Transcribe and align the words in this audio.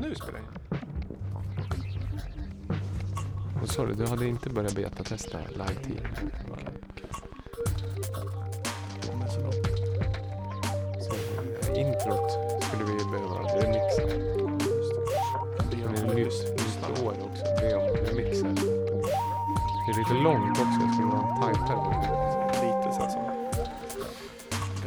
Nu 0.00 0.14
spelar 0.14 0.40
jag. 0.40 0.78
Vad 3.60 3.68
sa 3.68 3.86
du? 3.86 3.94
Du 3.94 4.06
hade 4.06 4.26
inte 4.26 4.50
börjat 4.50 4.74
betatesta 4.74 5.38
så 9.30 9.40
långt. 9.40 9.66
Så 11.00 11.14
eh, 11.14 11.80
introt 11.80 12.30
skulle 12.62 12.84
vi 12.84 13.04
behöva 13.12 13.40
remixa. 13.40 14.02
Men 15.56 15.70
det 15.70 15.82
är 15.82 16.14
nytt 16.14 16.48
år 17.02 17.12
också. 17.12 17.44
Be 17.60 17.74
om 17.74 17.96
remixer. 18.06 18.54
Det 19.86 19.92
är 19.92 19.98
lite 19.98 20.14
långt 20.14 20.50
också 20.50 20.80
så 20.96 21.00
det 21.00 21.06
var 21.06 21.40
tajtare. 21.40 21.90
Lite 22.48 22.96
så 22.96 23.02
här 23.02 23.10
som 23.10 23.24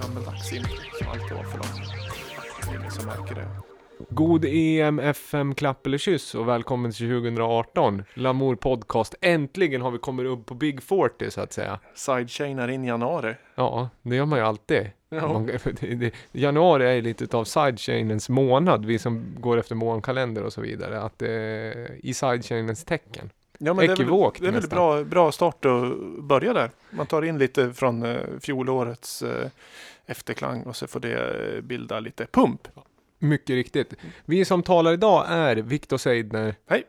gammeldags 0.01 0.53
intro 0.53 0.75
som 0.99 1.07
alltid 1.07 1.37
var 1.37 1.43
för 1.43 1.57
långt. 1.57 1.91
Det 2.61 2.71
är 2.71 2.79
ingen 2.79 2.91
som 2.91 3.05
märker 3.05 3.35
det. 3.35 3.70
God 4.09 4.45
EM, 4.45 4.99
FM, 4.99 5.55
klapp 5.55 5.85
eller 5.85 5.97
kyss 5.97 6.35
och 6.35 6.47
välkommen 6.47 6.91
till 6.91 7.09
2018. 7.09 8.03
Lamour 8.13 8.55
podcast. 8.55 9.15
Äntligen 9.21 9.81
har 9.81 9.91
vi 9.91 9.97
kommit 9.97 10.25
upp 10.25 10.45
på 10.45 10.53
Big 10.53 10.83
40 10.83 11.31
så 11.31 11.41
att 11.41 11.53
säga. 11.53 11.79
Sidechainar 11.95 12.67
in 12.67 12.83
januari. 12.83 13.35
Ja, 13.55 13.89
det 14.01 14.15
gör 14.15 14.25
man 14.25 14.39
ju 14.39 14.45
alltid. 14.45 14.89
Ja. 15.09 15.33
Man, 15.33 15.45
det, 15.79 15.95
det, 15.95 16.13
januari 16.31 16.85
är 16.85 16.93
ju 16.93 17.01
lite 17.01 17.37
av 17.37 17.43
sidechainens 17.43 18.29
månad, 18.29 18.85
vi 18.85 18.99
som 18.99 19.25
går 19.39 19.57
efter 19.57 19.75
månkalender 19.75 20.43
och 20.43 20.53
så 20.53 20.61
vidare. 20.61 21.01
Att 21.01 21.19
det 21.19 21.31
är 21.31 22.05
i 22.05 22.13
sidechainens 22.13 22.83
tecken. 22.83 23.29
Ja, 23.57 23.73
men 23.73 23.77
det 23.77 23.83
är 23.83 23.87
väl, 23.87 24.01
Ekivokt 24.01 24.41
det 24.41 24.47
är 24.47 24.51
väl 24.51 24.61
nästan. 24.61 24.77
bra, 24.77 25.03
bra 25.03 25.31
start 25.31 25.65
att 25.65 25.97
börja 26.23 26.53
där. 26.53 26.71
Man 26.89 27.05
tar 27.05 27.21
in 27.21 27.37
lite 27.37 27.73
från 27.73 28.03
eh, 28.03 28.17
fjolårets 28.41 29.21
eh, 29.21 29.47
efterklang 30.05 30.63
och 30.63 30.75
så 30.75 30.87
får 30.87 30.99
det 30.99 31.55
eh, 31.55 31.61
bilda 31.61 31.99
lite 31.99 32.25
pump. 32.25 32.67
Mycket 33.23 33.53
riktigt. 33.53 33.93
Vi 34.25 34.45
som 34.45 34.63
talar 34.63 34.93
idag 34.93 35.25
är 35.29 35.55
Viktor 35.55 35.97
Seidner. 35.97 36.55
Hej. 36.69 36.83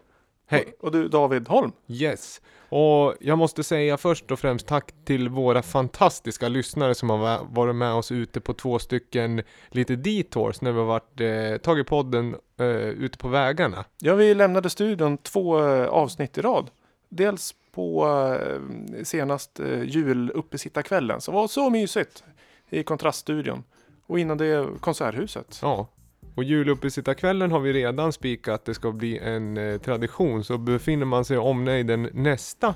Hej. 0.47 0.75
Och, 0.81 0.93
du 0.93 1.09
David 1.09 1.49
Holm. 1.49 1.73
Yes. 1.89 2.41
Och 2.69 3.15
jag 3.21 3.39
måste 3.39 3.63
säga 3.63 3.97
först 3.97 4.31
och 4.31 4.39
främst 4.39 4.67
tack 4.67 4.93
till 5.05 5.29
våra 5.29 5.63
fantastiska 5.63 6.49
lyssnare 6.49 6.95
som 6.95 7.11
har 7.11 7.19
va- 7.19 7.47
varit 7.51 7.75
med 7.75 7.93
oss 7.95 8.13
ute 8.13 8.41
på 8.41 8.55
två 8.55 8.79
stycken 8.79 9.43
lite 9.69 9.97
detours 9.97 10.61
när 10.61 10.73
vi 10.73 10.79
har 10.79 10.87
varit, 10.87 11.21
eh, 11.21 11.57
tagit 11.63 11.87
podden 11.87 12.37
eh, 12.61 12.67
ute 12.77 13.19
på 13.19 13.29
vägarna. 13.29 13.85
Ja, 13.99 14.15
vi 14.15 14.35
lämnade 14.35 14.71
studion 14.71 15.19
två 15.19 15.65
eh, 15.69 15.87
avsnitt 15.89 16.39
i 16.39 16.41
rad. 16.41 16.71
Dels 17.09 17.55
på 17.75 18.07
eh, 18.41 19.03
senast 19.05 19.61
eh, 19.61 19.83
juluppesittarkvällen 19.83 21.21
som 21.21 21.35
var 21.35 21.49
så 21.49 21.71
mysigt 21.71 22.25
i 22.71 22.83
Kontraststudion. 22.83 23.65
Och 24.07 24.19
innan 24.19 24.39
det 24.39 24.67
Konserthuset. 24.81 25.59
Ja. 25.63 25.89
Och 26.35 26.45
juluppesittarkvällen 26.45 27.51
har 27.51 27.61
vi 27.61 27.73
redan 27.73 28.13
spikat, 28.13 28.65
det 28.65 28.75
ska 28.75 28.93
bli 28.93 29.19
en 29.19 29.57
eh, 29.57 29.79
tradition. 29.81 30.45
Så 30.45 30.59
befinner 30.59 31.07
man 31.07 31.25
sig 31.25 31.35
i 31.35 31.39
omnejden 31.39 32.09
nästa 32.13 32.75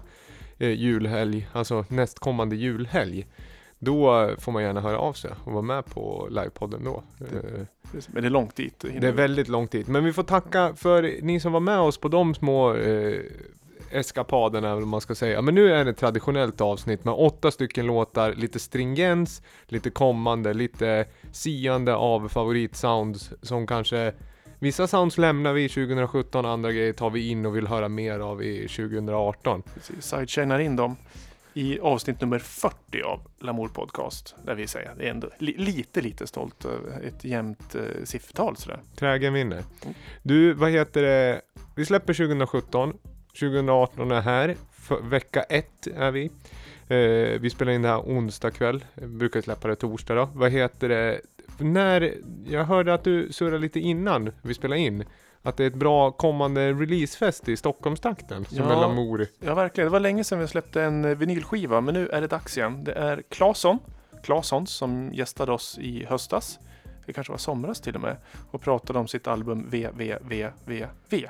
eh, 0.58 0.70
julhelg, 0.70 1.48
alltså 1.52 1.84
nästkommande 1.88 2.56
julhelg, 2.56 3.26
då 3.78 4.22
eh, 4.22 4.36
får 4.38 4.52
man 4.52 4.62
gärna 4.62 4.80
höra 4.80 4.98
av 4.98 5.12
sig 5.12 5.30
och 5.44 5.52
vara 5.52 5.62
med 5.62 5.86
på 5.86 6.28
livepodden 6.30 6.84
då. 6.84 7.02
Eh, 7.20 7.66
Men 8.08 8.22
det 8.22 8.28
är 8.28 8.30
långt 8.30 8.56
dit. 8.56 8.84
hinner 8.84 9.00
Det 9.00 9.08
är 9.08 9.12
väldigt 9.12 9.48
långt 9.48 9.70
dit. 9.70 9.88
Men 9.88 10.04
vi 10.04 10.12
får 10.12 10.22
tacka 10.22 10.74
för 10.76 11.22
ni 11.22 11.41
som 11.41 11.52
var 11.52 11.60
med 11.60 11.78
oss 11.78 11.98
på 11.98 12.08
de 12.08 12.34
små 12.34 12.74
eh, 12.74 13.20
eskapaderna, 13.97 14.69
eller 14.69 14.80
vad 14.80 14.89
man 14.89 15.00
ska 15.00 15.14
säga. 15.14 15.42
Men 15.42 15.55
nu 15.55 15.72
är 15.72 15.84
det 15.84 15.91
ett 15.91 15.98
traditionellt 15.98 16.61
avsnitt 16.61 17.05
med 17.05 17.14
åtta 17.14 17.50
stycken 17.50 17.86
låtar, 17.86 18.33
lite 18.33 18.58
stringens, 18.58 19.42
lite 19.66 19.91
kommande, 19.91 20.55
lite 20.55 21.06
siande 21.33 21.94
av 21.94 22.28
favoritsounds 22.28 23.30
som 23.42 23.66
kanske 23.66 24.12
Vissa 24.58 24.86
sounds 24.86 25.19
lämnar 25.19 25.53
vi 25.53 25.69
2017, 25.69 26.47
andra 26.47 26.72
grejer 26.72 26.92
tar 26.92 27.11
vi 27.11 27.28
in 27.28 27.47
och 27.47 27.56
vill 27.56 27.66
höra 27.66 27.88
mer 27.88 28.20
av 28.20 28.42
i 28.42 28.69
2018. 28.69 29.62
Precis, 29.75 30.05
Sidechainar 30.05 30.58
in 30.58 30.77
dem 30.77 30.97
i 31.55 31.81
avsnitt 31.81 32.20
nummer 32.20 32.38
40 32.38 33.03
av 33.03 33.20
Lamour 33.38 33.69
Podcast. 33.69 34.34
Där 34.44 34.54
vi 34.54 34.66
säger, 34.66 34.94
det 34.99 35.06
är 35.06 35.10
ändå 35.10 35.31
li, 35.38 35.54
lite, 35.56 36.00
lite 36.00 36.26
stolt 36.26 36.65
över 36.65 37.03
ett 37.03 37.25
jämnt 37.25 37.75
eh, 37.75 38.04
siffrtal 38.04 38.56
sådär. 38.56 38.81
Trägen 38.97 39.32
vinner. 39.32 39.62
Du, 40.22 40.53
vad 40.53 40.70
heter 40.70 41.03
det? 41.03 41.41
Vi 41.75 41.87
släpper 41.87 42.15
2017. 42.15 42.94
2018 43.41 44.10
är 44.10 44.20
här. 44.20 44.56
För, 44.72 45.00
vecka 45.00 45.42
ett 45.42 45.86
är 45.97 46.10
vi. 46.10 46.30
Eh, 46.88 47.41
vi 47.41 47.50
spelar 47.50 47.72
in 47.72 47.82
det 47.82 47.88
här 47.88 48.00
onsdag 48.00 48.50
kväll. 48.50 48.84
Jag 48.94 49.08
brukar 49.08 49.41
släppa 49.41 49.69
det 49.69 49.76
torsdag 49.76 50.14
då. 50.14 50.28
Vad 50.34 50.50
heter 50.50 50.88
det? 50.88 51.20
När, 51.58 52.14
jag 52.46 52.64
hörde 52.64 52.94
att 52.94 53.04
du 53.04 53.32
surrade 53.32 53.58
lite 53.58 53.80
innan 53.80 54.32
vi 54.42 54.54
spelade 54.54 54.80
in. 54.80 55.04
Att 55.42 55.56
det 55.56 55.64
är 55.64 55.66
ett 55.66 55.75
bra 55.75 56.10
kommande 56.10 56.72
releasefest 56.72 57.48
i 57.48 57.56
Stockholmstrakten. 57.56 58.44
Som 58.44 58.56
Ja. 58.56 58.80
Lamour. 58.80 59.26
Ja, 59.41 59.54
verkligen. 59.54 59.86
Det 59.86 59.92
var 59.92 60.00
länge 60.00 60.25
sedan 60.25 60.38
vi 60.38 60.48
släppte 60.48 60.82
en 60.82 61.04
eh, 61.04 61.16
vinylskiva, 61.16 61.80
men 61.80 61.94
nu 61.94 62.08
är 62.08 62.20
det 62.20 62.26
dags 62.26 62.58
igen. 62.58 62.84
Det 62.84 62.92
är 62.92 63.22
Claesson, 63.28 63.78
Claessons, 64.22 64.70
som 64.70 65.10
gästade 65.12 65.52
oss 65.52 65.78
i 65.80 66.04
höstas. 66.04 66.58
Det 67.06 67.12
kanske 67.12 67.32
var 67.32 67.38
somras 67.38 67.80
till 67.80 67.94
och 67.94 68.00
med. 68.00 68.16
Och 68.50 68.60
pratade 68.62 68.98
om 68.98 69.08
sitt 69.08 69.26
album 69.26 69.70
VVVVV. 69.70 71.26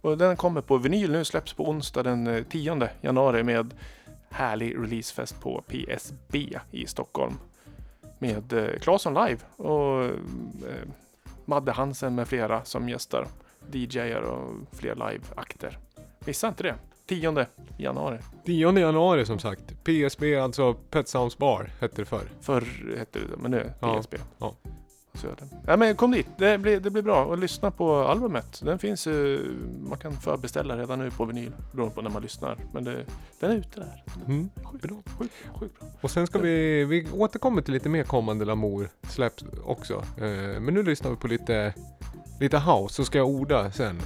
Och 0.00 0.18
den 0.18 0.36
kommer 0.36 0.60
på 0.60 0.76
vinyl 0.76 1.12
nu, 1.12 1.24
släpps 1.24 1.52
på 1.52 1.68
onsdag 1.68 2.02
den 2.02 2.26
eh, 2.26 2.42
10 2.42 2.88
januari 3.00 3.42
med 3.42 3.74
härlig 4.30 4.76
releasefest 4.78 5.40
på 5.40 5.62
PSB 5.68 6.58
i 6.70 6.86
Stockholm. 6.86 7.34
Med 8.18 8.52
eh, 8.52 8.78
Claesson 8.80 9.14
live 9.14 9.38
och 9.56 10.04
eh, 10.04 10.88
Madde 11.44 11.72
Hansen 11.72 12.14
med 12.14 12.28
flera 12.28 12.64
som 12.64 12.88
gästar. 12.88 13.26
DJar 13.72 14.20
och 14.20 14.54
fler 14.72 14.94
liveakter. 14.94 15.78
Missa 16.18 16.48
inte 16.48 16.62
det. 16.62 16.74
10 17.06 17.46
januari. 17.76 18.18
10 18.44 18.78
januari 18.78 19.26
som 19.26 19.38
sagt. 19.38 19.84
PSB, 19.84 20.36
alltså 20.36 20.74
Pet 20.74 21.08
Sounds 21.08 21.38
Bar, 21.38 21.70
hette 21.80 22.02
det 22.02 22.04
förr. 22.04 22.28
Förr 22.40 22.96
hette 22.98 23.18
det 23.18 23.36
men 23.36 23.50
nu 23.50 23.72
är 23.80 24.02
det 24.10 24.18
Ja, 24.38 24.54
PSB. 25.20 25.46
ja. 25.66 25.76
Men 25.76 25.96
kom 25.96 26.10
dit. 26.10 26.26
Det 26.36 26.58
blir, 26.58 26.80
det 26.80 26.90
blir 26.90 27.02
bra. 27.02 27.24
Och 27.24 27.38
lyssna 27.38 27.70
på 27.70 27.96
albumet. 27.96 28.60
Den 28.64 28.78
finns 28.78 29.06
ju, 29.06 29.46
man 29.88 29.98
kan 29.98 30.12
förbeställa 30.12 30.76
redan 30.76 30.98
nu 30.98 31.10
på 31.10 31.24
vinyl. 31.24 31.52
Beroende 31.72 31.94
på 31.94 32.02
när 32.02 32.10
man 32.10 32.22
lyssnar. 32.22 32.56
Men 32.72 32.84
det, 32.84 33.04
den 33.40 33.50
är 33.50 33.54
ute 33.54 33.80
där. 33.80 34.04
Mm. 34.26 34.50
Sjukt 34.64 34.82
bra. 34.84 34.96
Sjukt, 35.18 35.34
sjukt 35.54 35.80
bra. 35.80 35.88
Och 36.00 36.10
sen 36.10 36.26
ska 36.26 36.38
vi, 36.38 36.84
vi 36.84 37.06
återkommer 37.12 37.62
till 37.62 37.74
lite 37.74 37.88
mer 37.88 38.04
kommande 38.04 38.44
Lamour 38.44 38.88
släpps 39.02 39.44
också. 39.64 39.94
Eh, 39.94 40.60
men 40.60 40.74
nu 40.74 40.82
lyssnar 40.82 41.10
vi 41.10 41.16
på 41.16 41.28
lite, 41.28 41.74
lite 42.40 42.58
house, 42.58 42.94
så 42.94 43.04
ska 43.04 43.18
jag 43.18 43.28
orda 43.28 43.70
sen. 43.70 44.00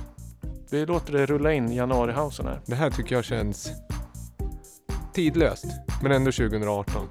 Vi 0.71 0.87
låter 0.87 1.13
det 1.13 1.27
rulla 1.27 1.53
in 1.53 1.73
januarihausen 1.73 2.47
här. 2.47 2.61
Det 2.67 2.75
här 2.75 2.91
tycker 2.91 3.15
jag 3.15 3.25
känns 3.25 3.73
tidlöst, 5.15 5.67
men 6.03 6.13
ändå 6.13 6.33
2018. 6.33 7.09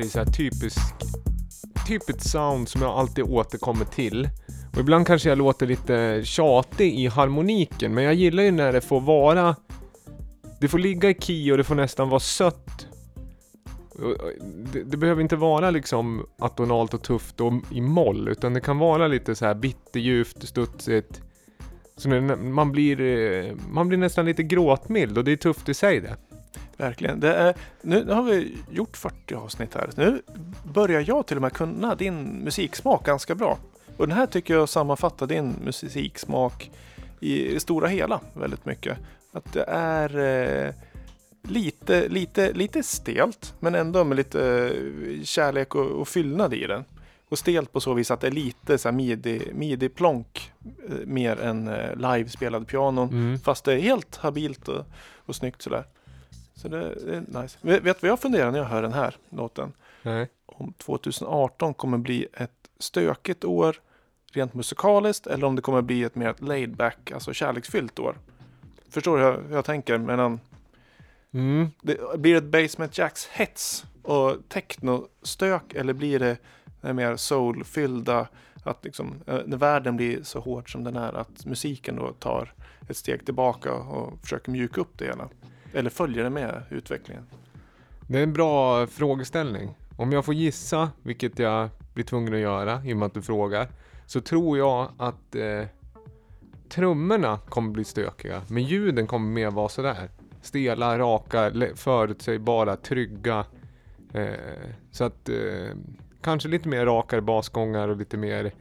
Här 0.00 0.06
är 0.06 0.10
så 0.10 0.18
här 0.18 0.26
typisk, 0.26 0.78
typiskt 1.88 2.30
sound 2.30 2.68
som 2.68 2.82
jag 2.82 2.90
alltid 2.90 3.24
återkommer 3.24 3.84
till. 3.84 4.28
Och 4.72 4.78
ibland 4.80 5.06
kanske 5.06 5.28
jag 5.28 5.38
låter 5.38 5.66
lite 5.66 6.20
tjatig 6.24 7.00
i 7.00 7.06
harmoniken, 7.06 7.94
men 7.94 8.04
jag 8.04 8.14
gillar 8.14 8.42
ju 8.42 8.50
när 8.50 8.72
det 8.72 8.80
får 8.80 9.00
vara 9.00 9.56
det 10.60 10.68
får 10.68 10.78
ligga 10.78 11.10
i 11.10 11.14
key 11.14 11.52
och 11.52 11.58
det 11.58 11.64
får 11.64 11.74
nästan 11.74 12.08
vara 12.08 12.20
sött. 12.20 12.86
Det, 14.72 14.82
det, 14.82 14.96
behöver 14.96 15.22
inte 15.22 15.36
vara 15.36 15.70
liksom 15.70 16.26
atonalt 16.38 16.94
och 16.94 17.02
tufft 17.02 17.40
och 17.40 17.52
i 17.72 17.80
moll, 17.80 18.28
utan 18.28 18.54
det 18.54 18.60
kan 18.60 18.78
vara 18.78 19.08
lite 19.08 19.34
så 19.34 19.46
här 19.46 19.54
bitterljuvt, 19.54 20.48
studsigt. 20.48 21.20
Så 21.96 22.08
man 22.08 22.72
blir, 22.72 23.00
eh, 23.00 23.54
man 23.70 23.88
blir 23.88 23.98
nästan 23.98 24.24
lite 24.24 24.42
gråtmild 24.42 25.18
och 25.18 25.24
det 25.24 25.32
är 25.32 25.36
tufft 25.36 25.68
i 25.68 25.74
sig 25.74 26.00
det. 26.00 26.16
Verkligen. 26.80 27.22
Är, 27.22 27.54
nu, 27.82 28.04
nu 28.04 28.12
har 28.12 28.22
vi 28.22 28.56
gjort 28.70 28.96
40 28.96 29.34
avsnitt 29.34 29.74
här. 29.74 29.90
Nu 29.96 30.22
börjar 30.64 31.04
jag 31.06 31.26
till 31.26 31.36
och 31.36 31.42
med 31.42 31.52
kunna 31.52 31.94
din 31.94 32.22
musiksmak 32.22 33.06
ganska 33.06 33.34
bra. 33.34 33.58
Och 33.96 34.08
den 34.08 34.16
här 34.16 34.26
tycker 34.26 34.54
jag 34.54 34.68
sammanfattar 34.68 35.26
din 35.26 35.54
musiksmak 35.64 36.70
i 37.20 37.54
det 37.54 37.60
stora 37.60 37.88
hela 37.88 38.20
väldigt 38.34 38.64
mycket. 38.64 38.98
Att 39.32 39.52
det 39.52 39.64
är 39.68 40.18
eh, 40.18 40.74
lite, 41.42 42.08
lite, 42.08 42.52
lite 42.52 42.82
stelt 42.82 43.54
men 43.60 43.74
ändå 43.74 44.04
med 44.04 44.16
lite 44.16 44.72
eh, 44.74 45.22
kärlek 45.24 45.74
och, 45.74 45.86
och 45.86 46.08
fyllnad 46.08 46.54
i 46.54 46.66
den. 46.66 46.84
Och 47.28 47.38
stelt 47.38 47.72
på 47.72 47.80
så 47.80 47.94
vis 47.94 48.10
att 48.10 48.20
det 48.20 48.26
är 48.26 48.30
lite 48.32 48.78
så 48.78 48.92
midi, 48.92 49.50
midi-plonk 49.54 50.52
eh, 50.88 51.06
mer 51.06 51.40
än 51.40 51.68
eh, 51.68 51.96
live-spelad 51.96 52.66
pianon. 52.66 53.08
Mm. 53.08 53.38
Fast 53.38 53.64
det 53.64 53.72
är 53.72 53.80
helt 53.80 54.16
habilt 54.16 54.68
och, 54.68 54.84
och 55.26 55.36
snyggt 55.36 55.62
sådär. 55.62 55.84
Så 56.60 56.68
det, 56.68 56.94
det 56.94 57.16
är 57.16 57.42
nice. 57.42 57.58
Vet, 57.60 57.82
du 57.82 57.90
vad 57.90 58.10
jag 58.10 58.20
funderar 58.20 58.50
när 58.50 58.58
jag 58.58 58.66
hör 58.66 58.82
den 58.82 58.92
här 58.92 59.16
låten? 59.28 59.72
Nej. 60.02 60.28
Om 60.46 60.72
2018 60.72 61.74
kommer 61.74 61.98
bli 61.98 62.26
ett 62.32 62.68
stökigt 62.78 63.44
år 63.44 63.76
rent 64.32 64.54
musikaliskt 64.54 65.26
eller 65.26 65.46
om 65.46 65.56
det 65.56 65.62
kommer 65.62 65.82
bli 65.82 66.04
ett 66.04 66.14
mer 66.14 66.34
laid 66.38 66.76
back, 66.76 67.12
alltså 67.12 67.32
kärleksfyllt 67.32 67.98
år. 67.98 68.18
Förstår 68.88 69.18
du 69.18 69.24
hur 69.24 69.54
jag 69.54 69.64
tänker? 69.64 69.98
Medan 69.98 70.40
mm. 71.32 71.68
det, 71.82 72.18
blir 72.18 72.32
det 72.32 72.38
ett 72.38 72.44
Basement 72.70 72.98
Jacks 72.98 73.26
hets 73.26 73.84
och 74.02 74.36
techno-stök 74.48 75.74
eller 75.74 75.92
blir 75.92 76.18
det 76.18 76.36
det 76.80 76.92
mer 76.92 77.16
soulfyllda 77.16 78.28
att 78.64 78.84
liksom, 78.84 79.14
eh, 79.26 79.40
när 79.46 79.56
världen 79.56 79.96
blir 79.96 80.22
så 80.22 80.40
hård 80.40 80.72
som 80.72 80.84
den 80.84 80.96
är 80.96 81.12
att 81.12 81.46
musiken 81.46 81.96
då 81.96 82.12
tar 82.12 82.52
ett 82.88 82.96
steg 82.96 83.24
tillbaka 83.24 83.74
och 83.74 84.20
försöker 84.20 84.50
mjuka 84.50 84.80
upp 84.80 84.98
det 84.98 85.04
hela. 85.04 85.28
Eller 85.72 85.90
följer 85.90 86.24
det 86.24 86.30
med 86.30 86.62
utvecklingen? 86.70 87.26
Det 88.08 88.18
är 88.18 88.22
en 88.22 88.32
bra 88.32 88.86
frågeställning. 88.86 89.74
Om 89.96 90.12
jag 90.12 90.24
får 90.24 90.34
gissa, 90.34 90.90
vilket 91.02 91.38
jag 91.38 91.68
blir 91.94 92.04
tvungen 92.04 92.34
att 92.34 92.40
göra 92.40 92.82
i 92.84 92.92
och 92.92 92.96
med 92.96 93.06
att 93.06 93.14
du 93.14 93.22
frågar, 93.22 93.68
så 94.06 94.20
tror 94.20 94.58
jag 94.58 94.92
att 94.98 95.34
eh, 95.34 95.64
trummorna 96.68 97.38
kommer 97.48 97.70
bli 97.70 97.84
stökiga, 97.84 98.42
men 98.48 98.62
ljuden 98.62 99.06
kommer 99.06 99.30
mer 99.30 99.50
vara 99.50 99.68
sådär. 99.68 100.10
Stela, 100.42 100.98
raka, 100.98 101.52
förutsägbara, 101.74 102.76
trygga. 102.76 103.44
Eh, 104.12 104.30
så 104.90 105.04
att 105.04 105.28
eh, 105.28 105.76
kanske 106.22 106.48
lite 106.48 106.68
mer 106.68 106.86
rakare 106.86 107.20
basgångar 107.20 107.88
och 107.88 107.96
lite 107.96 108.16
mer 108.16 108.52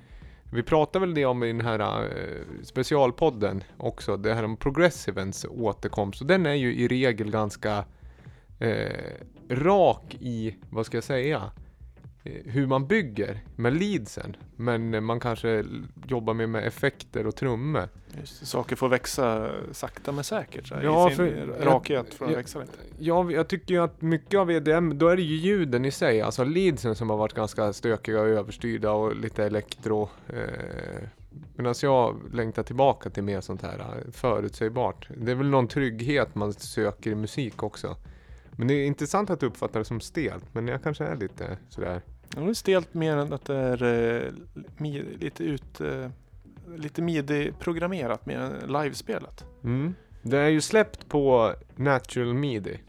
vi 0.51 0.63
pratade 0.63 1.05
väl 1.05 1.15
det 1.15 1.25
om 1.25 1.43
i 1.43 1.47
den 1.47 1.61
här 1.61 2.03
eh, 2.03 2.63
specialpodden 2.63 3.63
också, 3.77 4.17
det 4.17 4.33
här 4.33 4.43
om 4.43 4.57
progressivens 4.57 5.45
återkomst. 5.49 6.21
Och 6.21 6.27
den 6.27 6.45
är 6.45 6.53
ju 6.53 6.75
i 6.75 6.87
regel 6.87 7.31
ganska 7.31 7.85
eh, 8.59 9.13
rak 9.49 10.17
i, 10.19 10.55
vad 10.69 10.85
ska 10.85 10.97
jag 10.97 11.03
säga, 11.03 11.51
hur 12.45 12.67
man 12.67 12.87
bygger 12.87 13.43
med 13.55 13.73
leadsen. 13.73 14.35
Men 14.55 15.03
man 15.03 15.19
kanske 15.19 15.65
jobbar 16.07 16.33
mer 16.33 16.47
med 16.47 16.67
effekter 16.67 17.27
och 17.27 17.35
trummor. 17.35 17.89
Saker 18.25 18.75
får 18.75 18.89
växa 18.89 19.51
sakta 19.71 20.11
men 20.11 20.23
säkert. 20.23 20.67
Så 20.67 20.75
ja, 20.83 21.11
i 21.11 21.15
sin 21.15 21.17
för, 21.17 21.65
rakhet 21.65 22.13
får 22.13 22.29
jag, 22.29 22.35
växa 22.35 22.59
lite. 22.59 22.73
Ja, 22.99 23.31
jag 23.31 23.47
tycker 23.47 23.73
ju 23.73 23.83
att 23.83 24.01
mycket 24.01 24.39
av 24.39 24.51
EDM, 24.51 24.97
då 24.97 25.07
är 25.07 25.15
det 25.15 25.21
ju 25.21 25.35
ljuden 25.35 25.85
i 25.85 25.91
sig. 25.91 26.21
Alltså 26.21 26.43
leadsen 26.43 26.95
som 26.95 27.09
har 27.09 27.17
varit 27.17 27.33
ganska 27.33 27.73
stökiga 27.73 28.21
och 28.21 28.27
överstyrda 28.27 28.91
och 28.91 29.15
lite 29.15 29.45
elektro. 29.45 30.09
Eh, 30.27 31.09
Medan 31.55 31.75
jag 31.81 32.15
längtar 32.33 32.63
tillbaka 32.63 33.09
till 33.09 33.23
mer 33.23 33.41
sånt 33.41 33.61
här 33.61 33.79
eh, 33.79 34.11
förutsägbart. 34.11 35.09
Det 35.17 35.31
är 35.31 35.35
väl 35.35 35.49
någon 35.49 35.67
trygghet 35.67 36.35
man 36.35 36.53
söker 36.53 37.11
i 37.11 37.15
musik 37.15 37.63
också. 37.63 37.97
Men 38.51 38.67
det 38.67 38.73
är 38.73 38.85
intressant 38.85 39.29
att 39.29 39.39
du 39.39 39.45
uppfattar 39.45 39.79
det 39.79 39.85
som 39.85 40.01
stelt, 40.01 40.53
men 40.53 40.67
jag 40.67 40.83
kanske 40.83 41.03
är 41.05 41.15
lite 41.15 41.57
sådär. 41.69 42.01
Det 42.29 42.41
är 42.41 42.53
stelt 42.53 42.93
mer 42.93 43.17
än 43.17 43.33
att 43.33 43.45
det 43.45 43.55
är 43.55 43.83
eh, 43.83 44.33
lite 45.19 45.43
ut... 45.43 45.81
Eh, 45.81 46.09
lite 46.75 47.01
midi-programmerat 47.01 48.25
mer 48.25 48.39
än 48.39 48.73
livespelat. 48.73 49.45
Mm. 49.63 49.95
Det 50.21 50.37
är 50.37 50.47
ju 50.47 50.61
släppt 50.61 51.09
på 51.09 51.53
Natural 51.75 52.33
Midi. 52.33 52.79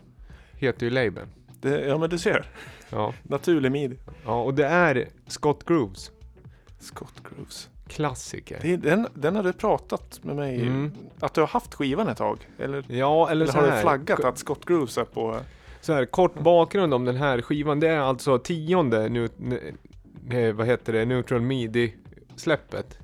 Heter 0.53 0.87
ju 0.87 0.91
labeln. 0.91 1.29
Det, 1.61 1.87
ja 1.87 1.99
men 1.99 2.11
du 2.11 2.19
ser. 2.19 2.47
Ja. 2.91 3.15
Naturlig 3.23 3.73
midi. 3.73 3.97
Ja 4.25 4.43
och 4.43 4.55
det 4.55 4.67
är 4.67 5.09
Scott 5.27 5.65
Grooves. 5.65 6.11
Scott 6.79 7.15
Grooves. 7.31 7.69
Klassiker. 7.89 8.59
Det, 8.63 8.77
den, 8.77 9.07
den 9.15 9.37
har 9.37 9.43
du 9.43 9.53
pratat 9.53 10.21
med 10.23 10.37
mig 10.37 10.61
mm. 10.61 10.93
Att 11.21 11.35
du 11.35 11.41
har 11.41 11.49
haft 11.49 11.75
skivan 11.75 12.09
ett 12.09 12.19
tag? 12.19 12.49
Eller, 12.59 12.85
ja 12.89 13.31
eller, 13.31 13.45
eller 13.45 13.61
har 13.61 13.77
du 13.77 13.81
flaggat 13.81 14.25
att 14.25 14.39
Scott 14.39 14.65
Grooves 14.65 14.99
är 14.99 15.05
på 15.05 15.37
så 15.81 15.93
här, 15.93 16.05
kort 16.05 16.35
bakgrund 16.35 16.95
om 16.95 17.05
den 17.05 17.17
här 17.17 17.43
skivan. 17.43 17.81
Det 17.81 17.89
är 17.89 17.99
alltså 17.99 18.39
tionde 18.39 19.09
nu, 19.09 19.29
ne, 20.25 20.53
vad 20.53 20.67
heter 20.67 20.93
det, 20.93 21.05
Neutral 21.05 21.41
Midi 21.41 21.95
släppet. 22.37 22.99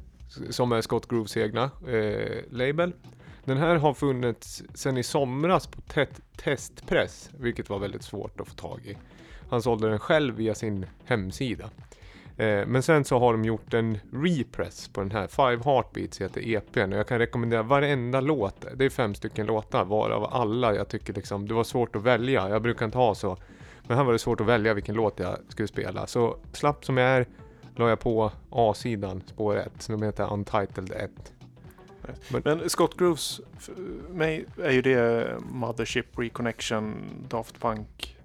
Som 0.50 0.73
är 0.73 0.80
Scott 0.80 1.09
Grooves 1.09 1.37
egna 1.37 1.71
eh, 1.88 2.42
label. 2.50 2.92
Den 3.45 3.56
här 3.56 3.76
har 3.76 3.95
funnits 3.95 4.62
sedan 4.75 4.99
i 4.99 5.02
somras 5.02 5.66
på 5.66 5.80
te 5.80 6.06
testpress, 6.37 7.30
vilket 7.38 7.71
var 7.71 7.78
väldigt 7.78 8.02
svårt 8.02 8.40
att 8.40 8.49
få 8.49 8.54
tag 8.54 8.80
i. 8.85 8.97
Han 9.50 9.62
sålde 9.62 9.88
den 9.88 9.99
själv 9.99 10.35
via 10.35 10.54
sin 10.54 10.87
hemsida. 11.04 11.71
Eh, 12.36 12.66
men 12.66 12.82
sen 12.82 13.04
så 13.04 13.18
har 13.18 13.32
de 13.32 13.44
gjort 13.44 13.74
en 13.74 13.98
repress 14.12 14.88
på 14.88 15.00
den 15.00 15.10
här. 15.10 15.26
Five 15.26 15.62
Heartbeats 15.64 16.20
heter 16.20 16.48
EPn 16.48 16.92
och 16.92 16.98
jag 16.98 17.08
kan 17.08 17.18
rekommendera 17.18 17.62
varenda 17.62 18.20
låt. 18.20 18.66
Det 18.74 18.84
är 18.84 18.90
fem 18.90 19.14
stycken 19.14 19.46
låtar 19.46 19.84
varav 19.84 20.24
alla 20.24 20.74
jag 20.74 20.88
tycker 20.88 21.12
liksom, 21.12 21.48
det 21.48 21.54
var 21.54 21.64
svårt 21.64 21.96
att 21.96 22.02
välja. 22.02 22.48
Jag 22.48 22.62
brukar 22.62 22.84
inte 22.84 22.98
ha 22.98 23.14
så. 23.14 23.36
Men 23.86 23.96
här 23.96 24.04
var 24.04 24.12
det 24.12 24.18
svårt 24.18 24.40
att 24.40 24.46
välja 24.46 24.74
vilken 24.74 24.94
låt 24.94 25.18
jag 25.18 25.38
skulle 25.48 25.68
spela. 25.68 26.06
Så 26.06 26.36
slapp 26.52 26.84
som 26.84 26.96
jag 26.96 27.10
är 27.10 27.26
la 27.74 27.88
jag 27.88 28.00
på 28.00 28.32
A-sidan, 28.50 29.22
spår 29.26 29.56
1. 29.56 29.72
Som 29.78 30.02
heter 30.02 30.32
Untitled 30.32 30.90
1. 30.90 31.10
Men, 32.28 32.42
Men 32.44 32.70
Scott 32.70 32.96
Grooves, 32.96 33.40
för 33.58 33.74
mig 34.12 34.46
är 34.62 34.70
ju 34.70 34.82
det 34.82 35.34
Mothership 35.50 36.18
Reconnection 36.18 36.94
Daft 37.28 37.60
Punk 37.60 38.16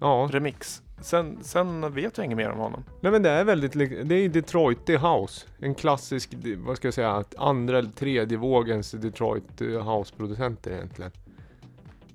ja. 0.00 0.28
remix. 0.32 0.82
Sen, 1.00 1.38
sen 1.42 1.94
vet 1.94 2.18
jag 2.18 2.24
inget 2.24 2.36
mer 2.36 2.50
om 2.50 2.58
honom. 2.58 2.84
Nej 3.00 3.12
men 3.12 3.22
det 3.22 3.30
är 3.30 3.44
väldigt, 3.44 3.72
det 4.08 4.14
är 4.14 4.28
Detroit, 4.28 4.88
house. 4.88 5.46
En 5.58 5.74
klassisk, 5.74 6.34
vad 6.56 6.76
ska 6.76 6.86
jag 6.86 6.94
säga, 6.94 7.24
andra 7.36 7.78
eller 7.78 7.90
tredje 7.90 8.38
vågens 8.38 8.90
Detroit 8.90 9.60
eh, 9.60 9.66
house-producenter 9.66 10.70
egentligen. 10.70 11.10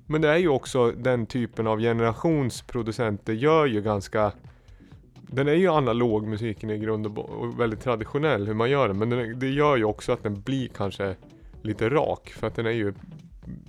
Men 0.06 0.20
det 0.20 0.28
är 0.28 0.36
ju 0.36 0.48
också 0.48 0.90
den 0.90 1.26
typen 1.26 1.66
av 1.66 1.80
generationsproducenter 1.80 3.32
gör 3.32 3.66
ju 3.66 3.82
ganska 3.82 4.32
den 5.34 5.48
är 5.48 5.54
ju 5.54 5.68
analog 5.68 6.26
musiken 6.26 6.70
i 6.70 6.78
grund 6.78 7.06
och, 7.06 7.30
och 7.30 7.60
väldigt 7.60 7.80
traditionell 7.80 8.46
hur 8.46 8.54
man 8.54 8.70
gör 8.70 8.88
den. 8.88 8.98
Men 8.98 9.10
den, 9.10 9.38
det 9.38 9.48
gör 9.48 9.76
ju 9.76 9.84
också 9.84 10.12
att 10.12 10.22
den 10.22 10.40
blir 10.40 10.68
kanske 10.68 11.16
lite 11.62 11.88
rak. 11.88 12.30
För 12.30 12.46
att 12.46 12.54
den 12.54 12.66
är 12.66 12.70
ju 12.70 12.94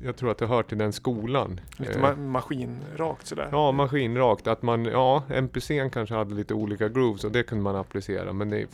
jag 0.04 0.16
tror 0.16 0.32
att 0.32 0.38
det 0.38 0.48
hör 0.48 0.64
till 0.64 0.78
den 0.78 0.94
skolan. 0.94 1.60
Lite 1.78 2.00
ma 2.00 2.16
maskinrakt 2.16 3.28
sådär? 3.28 3.50
Ja, 3.52 3.72
maskinrakt. 3.72 4.48
Att 4.48 4.62
man, 4.62 4.86
ja, 4.86 5.24
MPCn 5.30 5.90
kanske 5.90 6.16
hade 6.16 6.36
lite 6.36 6.54
olika 6.54 6.90
grooves 6.90 7.24
och 7.24 7.32
det 7.32 7.44
kunde 7.44 7.64
man 7.64 7.76
applicera. 7.76 8.34
Men 8.34 8.50
det 8.50 8.68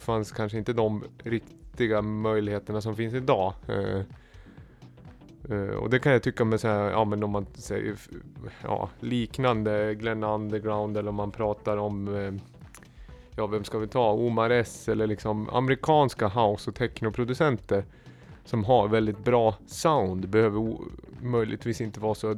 fanns 0.00 0.32
kanske 0.32 0.58
inte 0.58 0.72
de 0.72 1.04
riktiga 1.24 2.02
möjligheterna 2.02 2.80
som 2.80 2.96
finns 2.96 3.14
idag. 3.14 3.54
Uh, 3.68 4.02
uh, 5.50 5.70
och 5.70 5.90
det 5.90 5.98
kan 5.98 6.12
jag 6.12 6.22
tycka 6.22 6.44
med 6.44 6.60
så 6.60 6.68
här, 6.68 6.90
ja 6.90 7.04
men 7.04 7.22
om 7.22 7.30
man 7.30 7.46
säger 7.54 7.96
ja, 8.62 8.88
liknande 9.00 9.94
Glenn 9.94 10.24
Underground 10.24 10.96
eller 10.96 11.08
om 11.08 11.14
man 11.14 11.30
pratar 11.30 11.76
om 11.76 12.08
uh, 12.08 12.32
Ja, 13.38 13.46
vem 13.46 13.64
ska 13.64 13.78
vi 13.78 13.88
ta? 13.88 14.12
Omar 14.12 14.50
S 14.50 14.88
eller 14.88 15.06
liksom 15.06 15.48
amerikanska 15.48 16.28
house 16.28 16.70
och 16.70 16.76
technoproducenter 16.76 17.84
som 18.48 18.64
har 18.64 18.88
väldigt 18.88 19.24
bra 19.24 19.54
sound 19.66 20.28
behöver 20.28 20.76
möjligtvis 21.22 21.80
inte 21.80 22.00
vara 22.00 22.14
så 22.14 22.36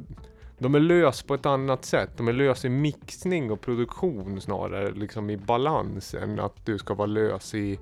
de 0.57 0.75
är 0.75 0.79
lös 0.79 1.23
på 1.23 1.33
ett 1.33 1.45
annat 1.45 1.85
sätt. 1.85 2.09
De 2.17 2.27
är 2.27 2.33
lös 2.33 2.65
i 2.65 2.69
mixning 2.69 3.51
och 3.51 3.61
produktion 3.61 4.41
snarare, 4.41 4.91
liksom 4.91 5.29
i 5.29 5.37
balans 5.37 6.13
än 6.13 6.39
att 6.39 6.65
du 6.65 6.77
ska 6.77 6.93
vara 6.93 7.07
lös 7.07 7.53
i 7.53 7.79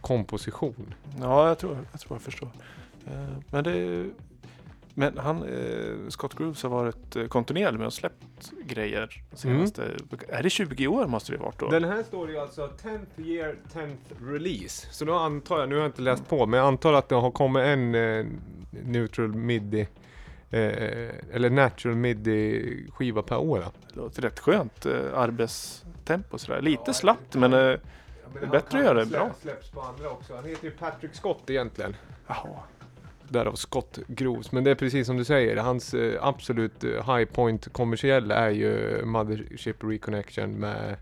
komposition. 0.00 0.94
Ja, 1.20 1.48
jag 1.48 1.58
tror 1.58 1.78
jag, 1.92 2.00
tror 2.00 2.14
jag 2.14 2.22
förstår. 2.22 2.48
Eh, 3.06 3.38
men 3.50 3.64
det 3.64 4.10
men 4.94 5.18
han, 5.18 5.42
eh, 5.42 6.08
Scott 6.08 6.34
Grooves 6.34 6.62
har 6.62 6.70
varit 6.70 7.16
eh, 7.16 7.26
kontinuerlig 7.26 7.78
med 7.78 7.86
att 7.86 7.94
släppt 7.94 8.52
grejer 8.64 9.22
senaste, 9.34 9.90
är 10.28 10.42
det 10.42 10.50
20 10.50 10.86
år 10.86 11.06
måste 11.06 11.32
det 11.32 11.38
varit 11.38 11.58
då? 11.58 11.68
Den 11.70 11.84
här 11.84 12.02
står 12.02 12.30
ju 12.30 12.38
alltså 12.38 12.70
10th 12.82 13.26
year, 13.26 13.56
10th 13.72 14.32
release. 14.32 14.86
Så 14.90 15.04
då 15.04 15.14
antar 15.14 15.60
jag, 15.60 15.68
nu 15.68 15.74
har 15.74 15.82
jag 15.82 15.88
inte 15.88 16.02
läst 16.02 16.28
på, 16.28 16.46
men 16.46 16.58
jag 16.58 16.66
antar 16.66 16.92
att 16.92 17.08
det 17.08 17.14
har 17.14 17.30
kommit 17.30 17.62
en 17.62 17.94
eh, 17.94 18.26
neutral 18.70 19.34
midi 19.34 19.80
eh, 20.50 21.10
eller 21.32 21.50
natural 21.50 21.96
midi 21.96 22.86
skiva 22.94 23.22
per 23.22 23.38
år. 23.38 23.58
Det 23.88 23.96
låter 23.96 24.22
rätt 24.22 24.38
skönt 24.40 24.86
eh, 24.86 24.92
arbetstempo 25.14 26.38
sådär. 26.38 26.60
Lite 26.60 26.82
Ja, 26.86 26.92
slappt 26.92 27.34
men, 27.34 27.52
eh, 27.52 27.58
Ja, 27.58 27.76
Det 28.32 28.38
är 28.38 28.40
han 28.42 28.50
bättre 28.50 28.78
att 28.78 28.84
göra 28.84 28.98
det 28.98 29.06
bra. 29.06 29.30
släpps 29.42 29.70
på 29.70 29.80
andra 29.80 30.10
också. 30.10 30.34
Han 30.34 30.44
heter 30.44 30.64
ju 30.64 30.70
Patrick 30.70 31.14
Scott 31.14 31.50
egentligen. 31.50 31.96
jaha. 32.26 32.48
Därav 33.32 33.54
Scott 33.54 33.98
Grooves. 34.08 34.52
Men 34.52 34.64
det 34.64 34.70
är 34.70 34.74
precis 34.74 35.06
som 35.06 35.16
du 35.16 35.24
säger, 35.24 35.56
hans 35.56 35.94
eh, 35.94 36.26
absolut 36.26 36.84
eh, 36.84 36.90
high 37.16 37.24
point 37.24 37.72
kommersiella 37.72 38.34
är 38.34 38.50
ju 38.50 39.02
Mothership 39.04 39.84
Reconnection 39.84 40.50
med 40.60 40.96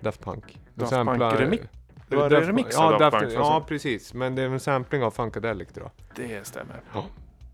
Daft 0.00 0.20
Punk. 0.24 0.58
Daft 0.74 0.90
samplar- 0.90 1.30
Punk 1.30 1.40
remix? 1.40 1.64
Det 2.08 2.16
var 2.16 2.30
Daft- 2.30 2.46
remix 2.46 2.68
ja, 2.78 2.98
Daft 2.98 3.18
Punk, 3.20 3.32
Ja, 3.34 3.54
alltså. 3.54 3.68
precis. 3.68 4.14
Men 4.14 4.34
det 4.34 4.42
är 4.42 4.46
en 4.46 4.60
sampling 4.60 5.02
av 5.02 5.10
Funkadelic 5.10 5.68
då. 5.74 5.90
Det 6.16 6.46
stämmer. 6.46 6.80
Ja. 6.94 7.04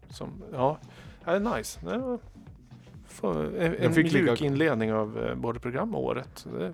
Som, 0.08 0.42
ja, 0.52 0.78
det 1.24 1.30
är 1.30 1.56
nice. 1.56 1.80
Det 1.82 1.98
var, 1.98 2.18
en 3.44 3.74
en 3.74 3.92
mjuk 3.94 4.12
lika- 4.12 4.44
inledning 4.44 4.92
av 4.92 5.18
eh, 5.26 5.34
både 5.34 5.60
program 5.60 5.94
och 5.94 6.04
året. 6.04 6.46
Det, 6.58 6.72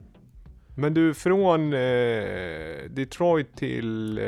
men 0.78 0.94
du, 0.94 1.14
från 1.14 1.72
eh, 1.72 1.78
Detroit 2.90 3.56
till 3.56 4.18
eh, 4.18 4.24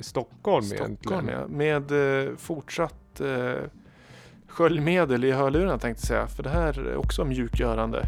Stockholm, 0.00 0.64
Stockholm 0.64 0.96
egentligen. 1.02 1.28
ja. 1.28 1.46
Med 1.48 2.22
eh, 2.26 2.36
fortsatt 2.36 3.20
eh, 3.20 3.52
sköljmedel 4.48 5.24
i 5.24 5.30
hörlurarna 5.32 5.78
tänkte 5.78 6.00
jag 6.02 6.08
säga. 6.08 6.26
För 6.26 6.42
det 6.42 6.50
här 6.50 6.86
är 6.86 6.96
också 6.96 7.24
mjukgörande. 7.24 8.06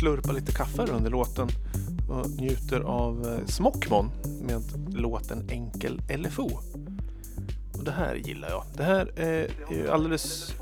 Slurpar 0.00 0.32
lite 0.32 0.52
kaffe 0.52 0.82
under 0.82 1.10
låten 1.10 1.48
och 2.08 2.30
njuter 2.30 2.80
av 2.80 3.26
eh, 3.26 3.46
Smockmon 3.46 4.10
med 4.42 4.62
låten 4.94 5.48
Enkel 5.50 6.00
LFO. 6.18 6.50
Och 7.78 7.84
det 7.84 7.90
här 7.90 8.14
gillar 8.14 8.48
jag. 8.48 8.64
Det 8.76 8.82
här 8.82 9.12
är 9.16 9.50
ju 9.70 9.90
alldeles 9.90 10.54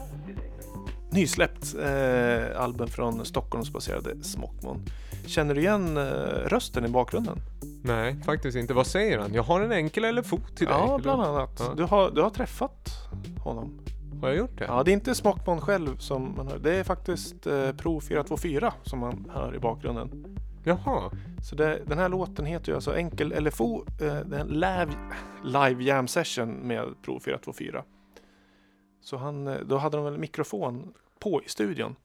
nysläppt 1.10 1.74
eh, 1.74 2.60
album 2.62 2.88
från 2.88 3.24
Stockholmsbaserade 3.24 4.24
Smockmon. 4.24 4.82
Känner 5.26 5.54
du 5.54 5.60
igen 5.60 5.96
eh, 5.96 6.02
rösten 6.46 6.84
i 6.84 6.88
bakgrunden? 6.88 7.38
Nej, 7.82 8.16
faktiskt 8.24 8.56
inte. 8.56 8.74
Vad 8.74 8.86
säger 8.86 9.18
han? 9.18 9.34
Jag 9.34 9.42
har 9.42 9.60
en 9.60 9.72
enkel 9.72 10.22
fot 10.22 10.56
till 10.56 10.66
dig. 10.66 10.76
Ja, 10.78 10.98
bland 11.02 11.22
annat. 11.22 11.56
Ja. 11.58 11.74
Du, 11.76 11.82
har, 11.82 12.10
du 12.10 12.22
har 12.22 12.30
träffat 12.30 12.88
honom. 13.44 13.80
Har 14.20 14.28
jag 14.28 14.38
gjort 14.38 14.58
det? 14.58 14.64
Ja, 14.64 14.82
det 14.82 14.90
är 14.90 14.92
inte 14.92 15.14
Smockmon 15.14 15.60
själv 15.60 15.96
som 15.96 16.34
man 16.36 16.48
hör. 16.48 16.58
Det 16.58 16.74
är 16.74 16.84
faktiskt 16.84 17.46
eh, 17.46 17.72
Pro 17.72 18.00
424 18.00 18.74
som 18.82 18.98
man 18.98 19.30
hör 19.34 19.54
i 19.54 19.58
bakgrunden. 19.58 20.38
Jaha. 20.64 21.10
Så 21.42 21.54
det, 21.54 21.82
den 21.86 21.98
här 21.98 22.08
låten 22.08 22.46
heter 22.46 22.68
ju 22.68 22.74
alltså 22.74 22.96
Enkel 22.96 23.44
LFO. 23.44 23.84
Eh, 24.00 24.20
det 24.20 24.36
är 24.36 24.40
en 24.40 24.48
live, 24.48 24.92
live 25.44 25.84
jam 25.84 26.08
session 26.08 26.50
med 26.50 26.94
Pro 27.02 27.20
424. 27.20 27.84
Så 29.00 29.16
han, 29.16 29.46
eh, 29.46 29.60
då 29.60 29.76
hade 29.76 29.96
de 29.96 30.04
väl 30.04 30.18
mikrofon 30.18 30.94
på 31.18 31.42
i 31.42 31.48
studion. 31.48 31.96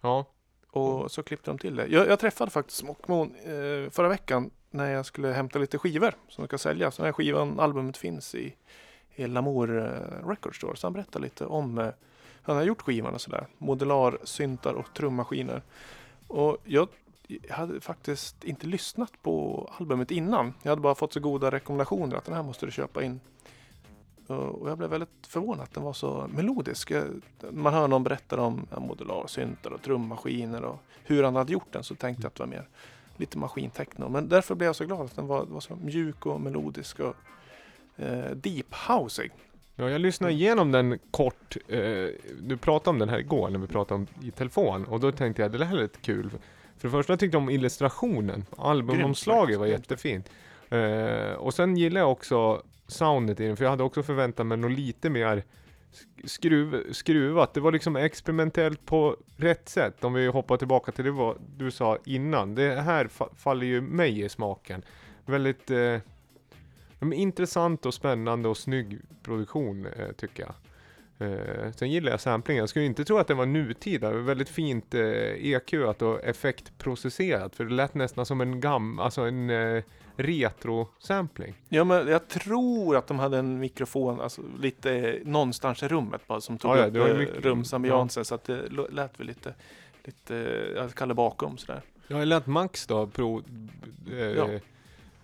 Ja. 0.00 0.24
Och 0.70 1.10
så 1.10 1.22
klippte 1.22 1.50
de 1.50 1.58
till 1.58 1.76
det. 1.76 1.86
Jag, 1.86 2.08
jag 2.08 2.18
träffade 2.18 2.50
faktiskt 2.50 2.78
Smockmon 2.78 3.34
eh, 3.34 3.90
förra 3.90 4.08
veckan 4.08 4.50
när 4.70 4.90
jag 4.90 5.06
skulle 5.06 5.28
hämta 5.28 5.58
lite 5.58 5.78
skivor 5.78 6.14
som 6.28 6.46
ska 6.46 6.58
säljas. 6.58 6.96
Den 6.96 7.06
här 7.06 7.12
skivan, 7.12 7.60
albumet 7.60 7.96
finns 7.96 8.34
i, 8.34 8.56
i 9.20 9.26
Lamour 9.26 9.78
eh, 9.78 10.28
Record 10.28 10.56
Store. 10.56 10.76
Så 10.76 10.86
han 10.86 10.92
berättade 10.92 11.24
lite 11.24 11.46
om 11.46 11.78
hur 11.78 11.92
han 12.42 12.56
har 12.56 12.62
gjort 12.62 12.82
skivan 12.82 13.14
och 13.14 13.20
sådär. 13.20 13.46
Modular, 13.58 14.18
syntar 14.24 14.74
och 14.74 14.94
trummaskiner. 14.94 15.62
Och 16.26 16.56
jag 16.64 16.88
hade 17.50 17.80
faktiskt 17.80 18.44
inte 18.44 18.66
lyssnat 18.66 19.12
på 19.22 19.66
albumet 19.78 20.10
innan. 20.10 20.54
Jag 20.62 20.70
hade 20.70 20.82
bara 20.82 20.94
fått 20.94 21.12
så 21.12 21.20
goda 21.20 21.50
rekommendationer 21.50 22.16
att 22.16 22.24
den 22.24 22.34
här 22.34 22.42
måste 22.42 22.66
du 22.66 22.72
köpa 22.72 23.02
in. 23.02 23.20
Och 24.26 24.70
jag 24.70 24.78
blev 24.78 24.90
väldigt 24.90 25.26
förvånad 25.26 25.60
att 25.60 25.74
den 25.74 25.82
var 25.82 25.92
så 25.92 26.28
melodisk. 26.34 26.92
Man 27.50 27.74
hör 27.74 27.88
någon 27.88 28.04
berätta 28.04 28.40
om 28.40 28.66
modular, 28.78 29.26
syntar 29.26 29.70
och 29.70 29.82
trummaskiner 29.82 30.62
och 30.62 30.78
hur 31.04 31.22
han 31.22 31.36
hade 31.36 31.52
gjort 31.52 31.72
den 31.72 31.84
så 31.84 31.94
tänkte 31.94 32.22
jag 32.22 32.28
att 32.28 32.34
det 32.34 32.42
var 32.42 32.48
mer 32.48 32.68
lite 33.16 33.38
maskintechno. 33.38 34.08
Men 34.08 34.28
därför 34.28 34.54
blev 34.54 34.66
jag 34.66 34.76
så 34.76 34.84
glad 34.84 35.00
att 35.00 35.16
den 35.16 35.26
var, 35.26 35.44
var 35.44 35.60
så 35.60 35.76
mjuk 35.76 36.26
och 36.26 36.40
melodisk 36.40 37.00
och 37.00 37.16
eh, 38.00 38.30
deep 38.36 38.74
housing. 38.88 39.30
Ja, 39.76 39.90
jag 39.90 40.00
lyssnade 40.00 40.32
igenom 40.32 40.72
den 40.72 40.98
kort. 41.10 41.56
Eh, 41.68 42.06
du 42.40 42.56
pratade 42.60 42.90
om 42.90 42.98
den 42.98 43.08
här 43.08 43.18
igår 43.18 43.50
när 43.50 43.58
vi 43.58 43.66
pratade 43.66 43.94
om 43.94 44.06
i 44.26 44.30
telefon 44.30 44.84
och 44.84 45.00
då 45.00 45.12
tänkte 45.12 45.42
jag 45.42 45.52
det 45.52 45.64
här 45.64 45.76
är 45.76 45.82
lite 45.82 46.00
kul. 46.00 46.30
För 46.78 46.88
det 46.88 46.90
första 46.90 47.16
tyckte 47.16 47.36
jag 47.36 47.42
om 47.42 47.50
illustrationen. 47.50 48.44
Albumomslaget 48.58 49.58
var 49.58 49.66
jättefint. 49.66 50.30
Eh, 50.70 51.32
och 51.32 51.54
sen 51.54 51.76
gillar 51.76 52.00
jag 52.00 52.12
också 52.12 52.62
soundet 52.86 53.40
i 53.40 53.46
den, 53.46 53.56
för 53.56 53.64
jag 53.64 53.70
hade 53.70 53.82
också 53.82 54.02
förväntat 54.02 54.46
mig 54.46 54.58
något 54.58 54.72
lite 54.78 55.10
mer 55.10 55.36
sk- 55.92 56.26
skruv, 56.26 56.92
skruvat. 56.92 57.54
Det 57.54 57.60
var 57.60 57.72
liksom 57.72 57.96
experimentellt 57.96 58.86
på 58.86 59.16
rätt 59.36 59.68
sätt. 59.68 60.04
Om 60.04 60.12
vi 60.14 60.26
hoppar 60.26 60.56
tillbaka 60.56 60.92
till 60.92 61.04
det 61.04 61.34
du 61.56 61.70
sa 61.70 61.98
innan. 62.04 62.54
Det 62.54 62.80
här 62.80 63.04
fa- 63.04 63.34
faller 63.36 63.66
ju 63.66 63.80
mig 63.80 64.20
i 64.24 64.28
smaken. 64.28 64.82
Väldigt 65.26 65.70
eh, 65.70 65.96
men 67.00 67.12
intressant 67.12 67.86
och 67.86 67.94
spännande 67.94 68.48
och 68.48 68.56
snygg 68.56 68.98
produktion 69.22 69.86
eh, 69.86 70.12
tycker 70.16 70.42
jag. 70.42 70.54
Eh, 71.28 71.72
sen 71.72 71.90
gillar 71.90 72.10
jag 72.10 72.20
samplingen. 72.20 72.60
Jag 72.62 72.68
skulle 72.68 72.84
inte 72.84 73.04
tro 73.04 73.18
att 73.18 73.26
den 73.28 73.36
var 73.36 73.46
nutida. 73.46 74.08
Det 74.08 74.14
var 74.14 74.22
väldigt 74.22 74.48
fint 74.48 74.94
eh, 74.94 75.02
EQat 75.46 76.02
och 76.02 76.24
effektprocesserat. 76.24 77.56
För 77.56 77.64
det 77.64 77.74
lät 77.74 77.94
nästan 77.94 78.26
som 78.26 78.40
en 78.40 78.60
gam, 78.60 78.98
alltså 78.98 79.20
en 79.22 79.50
eh, 79.50 79.82
retro-sampling. 80.16 81.54
Ja, 81.68 81.84
men 81.84 82.08
jag 82.08 82.28
tror 82.28 82.96
att 82.96 83.06
de 83.06 83.18
hade 83.18 83.38
en 83.38 83.58
mikrofon 83.58 84.20
alltså, 84.20 84.42
lite 84.58 85.20
någonstans 85.24 85.82
i 85.82 85.88
rummet 85.88 86.26
bara 86.26 86.40
som 86.40 86.58
tog 86.58 86.70
Ja, 86.70 86.76
ja, 86.78 86.86
upp 86.86 87.20
ju 87.20 87.28
eh, 87.28 87.40
rumsambiansen. 87.40 88.24
Så 88.24 88.34
att 88.34 88.44
det 88.44 88.68
lät 88.90 89.20
väl 89.20 89.26
lite, 89.26 89.54
lite 90.04 90.34
jag 90.76 90.94
kallar 90.94 91.14
bakom 91.14 91.58
sådär. 91.58 91.82
Ja, 92.06 92.18
jag 92.18 92.28
lät 92.28 92.46
Max 92.46 92.86
då, 92.86 93.06
Pro 93.06 93.42
eh, 94.12 94.18
Ja. 94.18 94.48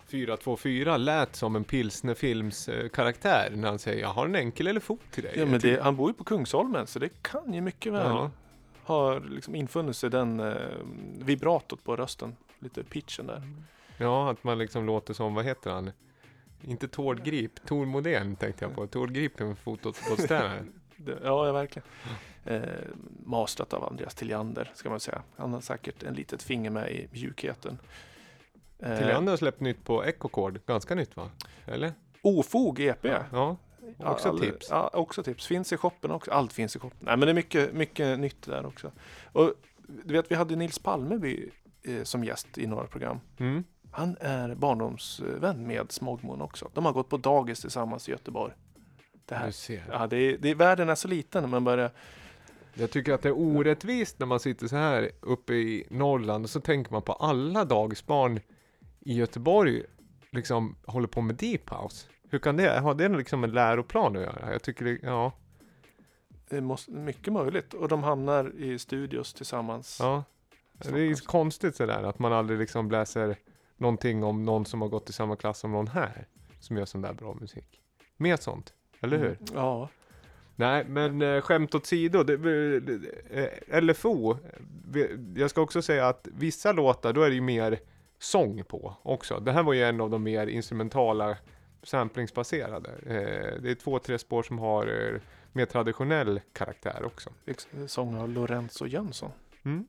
424, 0.07 0.97
lät 0.97 1.35
som 1.35 1.55
en 1.55 1.63
pilsnerfilms 1.63 2.69
eh, 2.69 2.89
karaktär 2.89 3.51
när 3.55 3.67
han 3.67 3.79
säger 3.79 4.01
jag 4.01 4.09
har 4.09 4.25
en 4.25 4.35
enkel 4.35 4.67
eller 4.67 4.79
fot 4.79 5.01
till 5.11 5.23
dig. 5.23 5.33
Ja, 5.37 5.45
men 5.45 5.59
det, 5.59 5.81
han 5.83 5.95
bor 5.95 6.09
ju 6.09 6.13
på 6.13 6.23
Kungsholmen 6.23 6.87
så 6.87 6.99
det 6.99 7.09
kan 7.21 7.53
ju 7.53 7.61
mycket 7.61 7.93
väl 7.93 8.07
Ja. 8.07 8.31
ha 8.83 9.19
liksom 9.19 9.55
infunnit 9.55 9.95
sig 9.95 10.09
den 10.09 10.39
eh, 10.39 10.55
vibratot 11.19 11.83
på 11.83 11.95
rösten. 11.95 12.35
Lite 12.59 12.83
pitchen 12.83 13.27
där. 13.27 13.41
Ja, 13.97 14.31
att 14.31 14.43
man 14.43 14.57
liksom 14.57 14.85
låter 14.85 15.13
som, 15.13 15.33
vad 15.33 15.45
heter 15.45 15.71
han? 15.71 15.91
Inte 16.61 16.87
Tord 16.87 17.23
Grip, 17.23 17.65
Tor 17.67 17.85
Modén 17.85 18.35
tänkte 18.35 18.65
jag 18.65 18.75
på. 18.75 18.87
Tord 18.87 19.11
Grip 19.13 19.39
är 19.39 19.45
en 19.45 19.55
fotbollstränare. 19.55 20.63
Det, 20.99 21.11
ja, 21.23 21.45
ja, 21.47 21.51
verkligen. 21.51 21.87
Eh, 22.45 22.61
mastrat 23.25 23.73
av 23.73 23.83
Andreas 23.83 24.15
Tilliander 24.15 24.71
ska 24.75 24.89
man 24.89 24.99
säga. 24.99 25.21
Han 25.35 25.53
har 25.53 25.61
säkert 25.61 26.03
en 26.03 26.13
litet 26.13 26.43
finger 26.43 26.69
med 26.69 26.91
i 26.91 27.07
mjukheten. 27.11 27.77
Eh, 28.79 28.97
Tilliander 28.97 29.31
har 29.31 29.37
släppt 29.37 29.59
nytt 29.59 29.83
på 29.83 30.03
Echocord, 30.03 30.65
ganska 30.65 30.95
nytt 30.95 31.17
va? 31.17 31.29
Eller? 31.65 31.93
Ofog 32.21 32.79
EP. 32.79 33.05
Ja, 33.31 33.57
också 33.99 34.29
All- 34.29 34.39
tips. 34.39 34.67
Ja, 34.69 34.89
också 34.93 35.23
tips. 35.23 35.47
Finns 35.47 35.73
i 35.73 35.77
shoppen 35.77 36.11
också. 36.11 36.31
Allt 36.31 36.53
finns 36.53 36.75
i 36.75 36.79
shoppen. 36.79 36.99
Nej, 37.01 37.17
men 37.17 37.25
det 37.25 37.31
är 37.31 37.33
mycket, 37.33 37.73
mycket 37.73 38.19
nytt 38.19 38.41
där 38.45 38.65
också. 38.65 38.91
Och 39.31 39.53
du 40.03 40.13
vet, 40.13 40.31
vi 40.31 40.35
hade 40.35 40.55
Nils 40.55 40.79
Palmeby 40.79 41.49
eh, 41.83 42.03
som 42.03 42.23
gäst 42.23 42.57
i 42.57 42.67
några 42.67 42.87
program. 42.87 43.19
Mm. 43.37 43.63
Han 43.91 44.17
är 44.19 44.55
barndomsvän 44.55 45.67
med 45.67 45.91
Smogmon 45.91 46.41
också. 46.41 46.69
De 46.73 46.85
har 46.85 46.93
gått 46.93 47.09
på 47.09 47.17
dagis 47.17 47.61
tillsammans 47.61 48.09
i 48.09 48.11
Göteborg. 48.11 48.53
Det 49.25 49.35
här. 49.35 49.45
Du 49.47 49.51
ser. 49.51 49.83
Ja, 49.91 50.07
det 50.07 50.17
är, 50.17 50.37
det 50.37 50.49
är, 50.49 50.55
världen 50.55 50.89
är 50.89 50.95
så 50.95 51.07
liten 51.07 51.43
när 51.43 51.49
man 51.49 51.63
börjar... 51.63 51.91
Jag 52.73 52.91
tycker 52.91 53.13
att 53.13 53.21
det 53.21 53.29
är 53.29 53.37
orättvist 53.37 54.19
när 54.19 54.27
man 54.27 54.39
sitter 54.39 54.67
så 54.67 54.75
här 54.75 55.11
uppe 55.21 55.53
i 55.53 55.87
Norrland 55.89 56.43
och 56.43 56.49
så 56.49 56.59
tänker 56.59 56.91
man 56.91 57.01
på 57.01 57.13
alla 57.13 57.65
dagisbarn 57.65 58.39
i 59.07 59.13
Göteborg 59.13 59.83
liksom 60.31 60.75
håller 60.85 61.07
på 61.07 61.21
med 61.21 61.35
deep 61.35 61.69
house. 61.69 62.07
Hur 62.29 62.39
kan 62.39 62.57
det, 62.57 62.79
har 62.79 62.93
det 62.95 63.09
liksom 63.09 63.43
en 63.43 63.51
läroplan 63.51 64.15
att 64.15 64.21
göra? 64.21 64.51
Jag 64.51 64.61
tycker 64.63 64.85
det, 64.85 64.99
ja, 65.03 65.31
Det 66.49 66.57
är 66.57 66.61
måste, 66.61 66.91
mycket 66.91 67.33
möjligt. 67.33 67.73
Och 67.73 67.87
de 67.87 68.03
hamnar 68.03 68.51
i 68.57 68.79
studios 68.79 69.33
tillsammans. 69.33 69.97
ja. 70.01 70.23
Det 70.73 71.01
är 71.01 71.25
konstigt 71.25 71.75
sådär 71.75 72.03
att 72.03 72.19
man 72.19 72.33
aldrig 72.33 72.59
liksom 72.59 72.91
läser 72.91 73.35
någonting 73.77 74.23
om 74.23 74.43
någon 74.43 74.65
som 74.65 74.81
har 74.81 74.89
gått 74.89 75.09
i 75.09 75.13
samma 75.13 75.35
klass 75.35 75.59
som 75.59 75.71
någon 75.71 75.87
här. 75.87 76.27
Som 76.59 76.77
gör 76.77 76.85
sån 76.85 77.01
där 77.01 77.13
bra 77.13 77.33
musik. 77.33 77.81
Mer 78.17 78.37
sånt, 78.37 78.73
eller 79.01 79.17
hur? 79.17 79.25
Mm, 79.27 79.37
Ja. 79.53 79.89
Nej, 80.55 80.85
men 80.87 81.21
eh, 81.21 81.41
skämt 81.41 81.75
åsido. 81.75 82.23
Det, 82.23 82.37
det, 82.79 83.59
eh, 83.69 83.81
LFO. 83.81 84.37
Jag 85.35 85.49
ska 85.49 85.61
också 85.61 85.81
säga 85.81 86.07
att 86.07 86.27
vissa 86.31 86.71
låtar, 86.71 87.13
då 87.13 87.21
är 87.21 87.29
det 87.29 87.35
ju 87.35 87.41
mer 87.41 87.79
sång 88.19 88.63
på 88.63 88.95
också. 89.03 89.39
Det 89.39 89.51
här 89.51 89.63
var 89.63 89.73
ju 89.73 89.83
en 89.83 90.01
av 90.01 90.09
de 90.09 90.23
mer 90.23 90.47
instrumentala 90.47 91.37
samplingsbaserade. 91.83 92.89
Eh, 92.89 93.61
det 93.61 93.71
är 93.71 93.75
två, 93.75 93.99
tre 93.99 94.19
spår 94.19 94.43
som 94.43 94.59
har 94.59 94.87
eh, 94.87 95.21
mer 95.53 95.65
traditionell 95.65 96.41
karaktär 96.53 97.05
också. 97.05 97.29
Sång 97.87 98.17
av 98.17 98.29
Lorenzo 98.29 98.87
Jönsson. 98.87 99.31
Mm. 99.63 99.87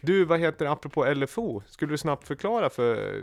Du, 0.00 0.24
vad 0.24 0.40
heter 0.40 0.64
det, 0.64 0.70
apropå 0.70 1.14
LFO? 1.14 1.62
Skulle 1.66 1.92
du 1.92 1.98
snabbt 1.98 2.26
förklara 2.26 2.70
för 2.70 3.16
eh, 3.16 3.22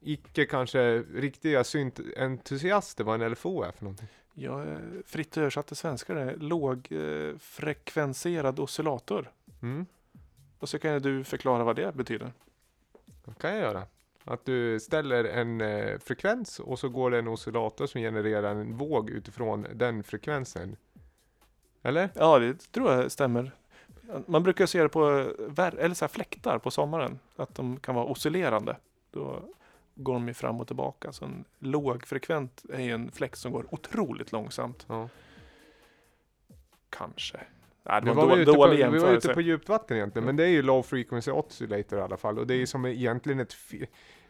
icke 0.00 0.46
kanske 0.46 0.98
riktiga 0.98 1.64
syntentusiaster 1.64 3.04
vad 3.04 3.22
en 3.22 3.32
LFO 3.32 3.62
är 3.62 3.72
för 3.72 3.84
någonting? 3.84 4.08
Jag 4.34 4.68
eh, 4.68 4.78
fritt 5.06 5.36
översatt 5.36 5.66
till 5.66 5.76
svenska 5.76 6.14
det 6.14 6.20
är 6.20 6.36
lågfrekvenserad 6.36 8.60
oscillator. 8.60 9.30
Mm. 9.62 9.86
Och 10.58 10.68
så 10.68 10.78
kan 10.78 11.02
du 11.02 11.24
förklara 11.24 11.64
vad 11.64 11.76
det 11.76 11.94
betyder. 11.94 12.32
Det 13.24 13.38
kan 13.38 13.50
jag 13.50 13.60
göra. 13.60 13.86
Att 14.24 14.44
du 14.44 14.80
ställer 14.80 15.24
en 15.24 15.60
eh, 15.60 15.98
frekvens 15.98 16.60
och 16.60 16.78
så 16.78 16.88
går 16.88 17.10
det 17.10 17.18
en 17.18 17.28
oscillator 17.28 17.86
som 17.86 18.00
genererar 18.00 18.54
en 18.54 18.76
våg 18.76 19.10
utifrån 19.10 19.66
den 19.74 20.04
frekvensen. 20.04 20.76
Eller? 21.82 22.10
Ja, 22.14 22.38
det 22.38 22.72
tror 22.72 22.92
jag 22.92 23.12
stämmer. 23.12 23.52
Man 24.26 24.42
brukar 24.42 24.66
se 24.66 24.82
det 24.82 24.88
på 24.88 25.18
eh, 25.58 25.66
eller 25.78 25.94
så 25.94 26.04
här 26.04 26.08
fläktar 26.08 26.58
på 26.58 26.70
sommaren. 26.70 27.18
Att 27.36 27.54
de 27.54 27.76
kan 27.80 27.94
vara 27.94 28.04
oscillerande. 28.04 28.76
Då 29.10 29.42
går 29.94 30.14
de 30.14 30.28
ju 30.28 30.34
fram 30.34 30.60
och 30.60 30.66
tillbaka. 30.66 31.12
Så 31.12 31.24
en 31.24 31.44
lågfrekvent 31.58 32.64
är 32.72 32.80
ju 32.80 32.92
en 32.92 33.12
fläkt 33.12 33.38
som 33.38 33.52
går 33.52 33.66
otroligt 33.70 34.32
långsamt. 34.32 34.86
Ja. 34.88 35.08
Kanske. 36.90 37.40
Nej, 37.88 38.00
det 38.02 38.12
var 38.12 38.14
var 38.14 38.22
en 38.22 38.28
då, 38.28 38.36
ute 38.36 38.52
på, 38.52 38.66
dålig 38.66 38.90
vi 38.90 38.98
var 38.98 39.12
ute 39.12 39.34
på 39.34 39.40
djupt 39.40 39.68
vatten 39.68 39.96
egentligen, 39.96 40.26
men 40.26 40.36
det 40.36 40.44
är 40.44 40.48
ju 40.48 40.62
low 40.62 40.82
frequency 40.82 41.30
oscillator 41.30 41.98
i 41.98 42.02
alla 42.02 42.16
fall. 42.16 42.38
Och 42.38 42.46
det 42.46 42.54
är 42.54 42.58
ju 42.58 42.66
som 42.66 42.86
egentligen 42.86 43.40
ett, 43.40 43.54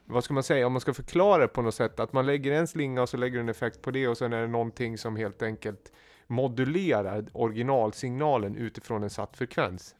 vad 0.04 0.24
ska 0.24 0.34
man 0.34 0.42
säga, 0.42 0.66
om 0.66 0.72
man 0.72 0.80
ska 0.80 0.94
förklara 0.94 1.42
det 1.42 1.48
på 1.48 1.62
något 1.62 1.74
sätt, 1.74 2.00
att 2.00 2.12
man 2.12 2.26
lägger 2.26 2.52
en 2.52 2.66
slinga 2.66 3.02
och 3.02 3.08
så 3.08 3.16
lägger 3.16 3.40
en 3.40 3.48
effekt 3.48 3.82
på 3.82 3.90
det 3.90 4.08
och 4.08 4.18
sen 4.18 4.32
är 4.32 4.40
det 4.40 4.46
någonting 4.46 4.98
som 4.98 5.16
helt 5.16 5.42
enkelt 5.42 5.92
modulerar 6.26 7.26
originalsignalen 7.32 8.56
utifrån 8.56 9.02
en 9.02 9.10
satt 9.10 9.36
frekvens. 9.36 9.94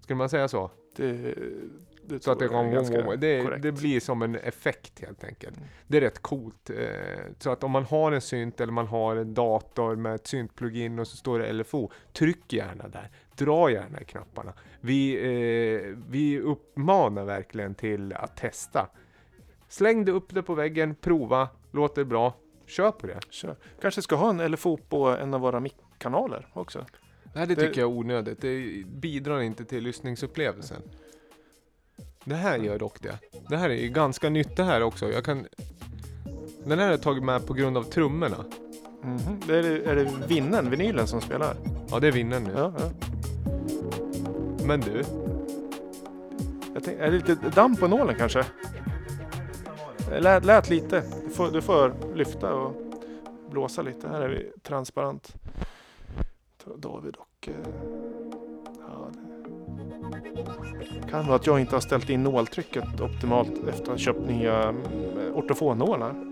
Skulle 0.00 0.16
man 0.16 0.28
säga 0.28 0.48
så? 0.48 0.70
Det, 0.96 1.34
det 2.06 2.22
Så 2.22 2.30
att 2.32 2.38
det, 2.38 2.48
ganska 2.48 3.16
det, 3.16 3.58
det 3.58 3.72
blir 3.72 4.00
som 4.00 4.22
en 4.22 4.34
effekt 4.36 5.00
helt 5.00 5.24
enkelt. 5.24 5.56
Mm. 5.56 5.68
Det 5.86 5.96
är 5.96 6.00
rätt 6.00 6.22
coolt. 6.22 6.70
eh, 6.70 6.76
Så 7.38 7.50
att 7.50 7.64
om 7.64 7.70
man 7.70 7.84
har 7.84 8.12
en 8.12 8.20
synt 8.20 8.60
eller 8.60 8.72
man 8.72 8.86
har 8.86 9.16
en 9.16 9.34
dator 9.34 9.96
med 9.96 10.14
ett 10.14 10.26
syntplugin 10.26 10.98
och 10.98 11.06
så 11.06 11.16
står 11.16 11.38
det 11.38 11.52
LFO, 11.52 11.90
tryck 12.12 12.52
gärna 12.52 12.88
där. 12.88 13.10
Dra 13.36 13.70
gärna 13.70 14.00
i 14.00 14.04
knapparna. 14.04 14.52
Vi, 14.80 15.14
eh, 15.16 15.96
vi 16.10 16.40
uppmanar 16.40 17.24
verkligen 17.24 17.74
till 17.74 18.12
att 18.12 18.36
testa. 18.36 18.88
Släng 19.68 20.04
det 20.04 20.12
upp 20.12 20.34
det 20.34 20.42
på 20.42 20.54
väggen, 20.54 20.94
prova, 20.94 21.48
låter 21.70 22.04
bra, 22.04 22.34
kör 22.66 22.90
på 22.90 23.06
det. 23.06 23.18
Kör. 23.30 23.56
Kanske 23.80 24.02
ska 24.02 24.16
ha 24.16 24.30
en 24.30 24.50
LFO 24.52 24.76
på 24.76 25.06
en 25.08 25.34
av 25.34 25.40
våra 25.40 25.60
mic-kanaler 25.60 26.48
också. 26.52 26.86
Nej, 27.34 27.46
det 27.46 27.54
Det- 27.54 27.60
tycker 27.66 27.80
jag 27.80 27.90
är 27.90 27.96
onödigt. 27.96 28.40
Det 28.40 28.84
bidrar 28.86 29.40
inte 29.40 29.64
till 29.64 29.82
lyssningsupplevelsen. 29.84 30.82
Det 32.24 32.34
här 32.34 32.58
gör 32.58 32.78
dock 32.78 33.00
det. 33.02 33.18
Det 33.48 33.56
här 33.56 33.70
är 33.70 33.74
ju 33.74 33.88
ganska 33.88 34.28
nytt 34.30 34.56
det 34.56 34.64
här 34.64 34.82
också. 34.82 35.12
Jag 35.12 35.24
kan... 35.24 35.46
Den 36.64 36.78
här 36.78 36.86
har 36.86 36.92
jag 36.92 37.02
tagit 37.02 37.24
med 37.24 37.46
på 37.46 37.52
grund 37.54 37.76
av 37.76 37.82
trummorna. 37.82 38.44
Mhm. 39.02 39.40
Det 39.46 39.56
är, 39.58 39.64
är 39.64 39.96
det 39.96 40.10
vinnen, 40.28 40.70
vinylen 40.70 41.06
som 41.06 41.20
spelar? 41.20 41.56
Ja, 41.90 42.00
det 42.00 42.06
är 42.08 42.12
vinnaren 42.12 42.44
nu. 42.44 42.52
Ja, 42.56 42.72
ja. 42.78 42.90
Men 44.66 44.80
du, 44.80 45.04
tänk, 46.84 46.98
är 47.00 47.10
det 47.10 47.28
lite 47.28 47.34
damm 47.34 47.76
på 47.76 47.88
nålen 47.88 48.14
kanske? 48.18 48.44
Det 50.08 50.20
Lät, 50.20 50.44
lät 50.44 50.70
lite. 50.70 51.02
Du 51.24 51.30
får, 51.30 51.50
du 51.50 51.62
får 51.62 51.94
lyfta 52.14 52.54
och 52.54 52.74
blåsa 53.50 53.82
lite. 53.82 54.08
Här 54.08 54.20
är 54.20 54.28
vi 54.28 54.52
transparent. 54.62 55.34
David 56.76 57.16
och... 57.16 57.48
eh, 57.48 57.54
Ja, 58.88 59.10
det 60.78 60.81
kan 61.12 61.26
vara 61.26 61.36
att 61.36 61.46
jag 61.46 61.60
inte 61.60 61.76
har 61.76 61.80
ställt 61.80 62.10
in 62.10 62.22
nåltrycket 62.22 63.00
optimalt 63.00 63.68
efter 63.68 63.82
att 63.82 63.88
ha 63.88 63.96
köpt 63.96 64.28
nya 64.28 64.68
eh, 64.68 65.34
ortofonnålar. 65.34 66.31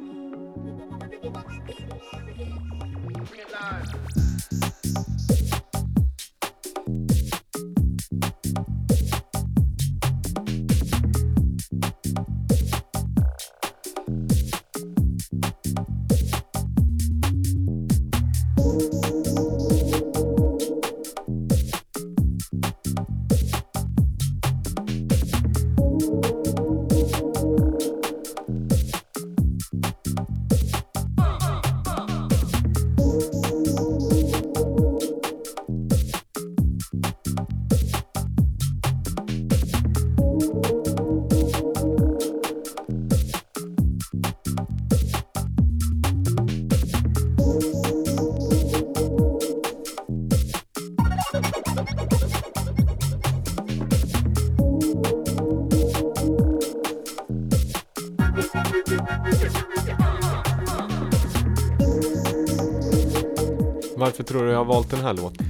Tror 64.31 64.45
du 64.45 64.51
jag 64.51 64.59
har 64.59 64.65
valt 64.65 64.91
den 64.91 65.01
här 65.01 65.15
låten? 65.15 65.47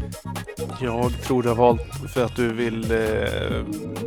Jag 0.81 1.13
tror 1.23 1.43
du 1.43 1.49
har 1.49 1.57
valt 1.57 1.83
för 2.15 2.25
att 2.25 2.37
du 2.37 2.53
vill 2.53 2.91
eh, 2.91 2.99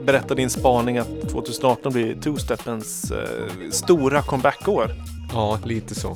berätta 0.05 0.35
din 0.35 0.49
spaning 0.49 0.97
att 0.97 1.29
2018 1.29 1.93
blir 1.93 2.15
two-steppens 2.15 3.11
eh, 3.11 3.69
stora 3.71 4.21
comeback-år. 4.21 4.91
Ja, 5.33 5.59
lite 5.65 5.95
så. 5.95 6.15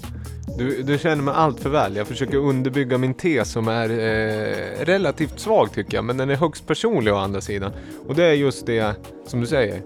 Du, 0.57 0.83
du 0.83 0.97
känner 0.97 1.23
mig 1.23 1.33
allt 1.37 1.59
för 1.59 1.69
väl. 1.69 1.95
Jag 1.95 2.07
försöker 2.07 2.37
underbygga 2.37 2.97
min 2.97 3.13
tes 3.13 3.51
som 3.51 3.67
är 3.67 3.89
eh, 3.89 4.85
relativt 4.85 5.39
svag 5.39 5.71
tycker 5.71 5.97
jag, 5.97 6.05
men 6.05 6.17
den 6.17 6.29
är 6.29 6.35
högst 6.35 6.67
personlig 6.67 7.13
å 7.13 7.17
andra 7.17 7.41
sidan. 7.41 7.71
Och 8.07 8.15
det 8.15 8.23
är 8.23 8.33
just 8.33 8.65
det, 8.65 8.95
som 9.25 9.41
du 9.41 9.47
säger, 9.47 9.81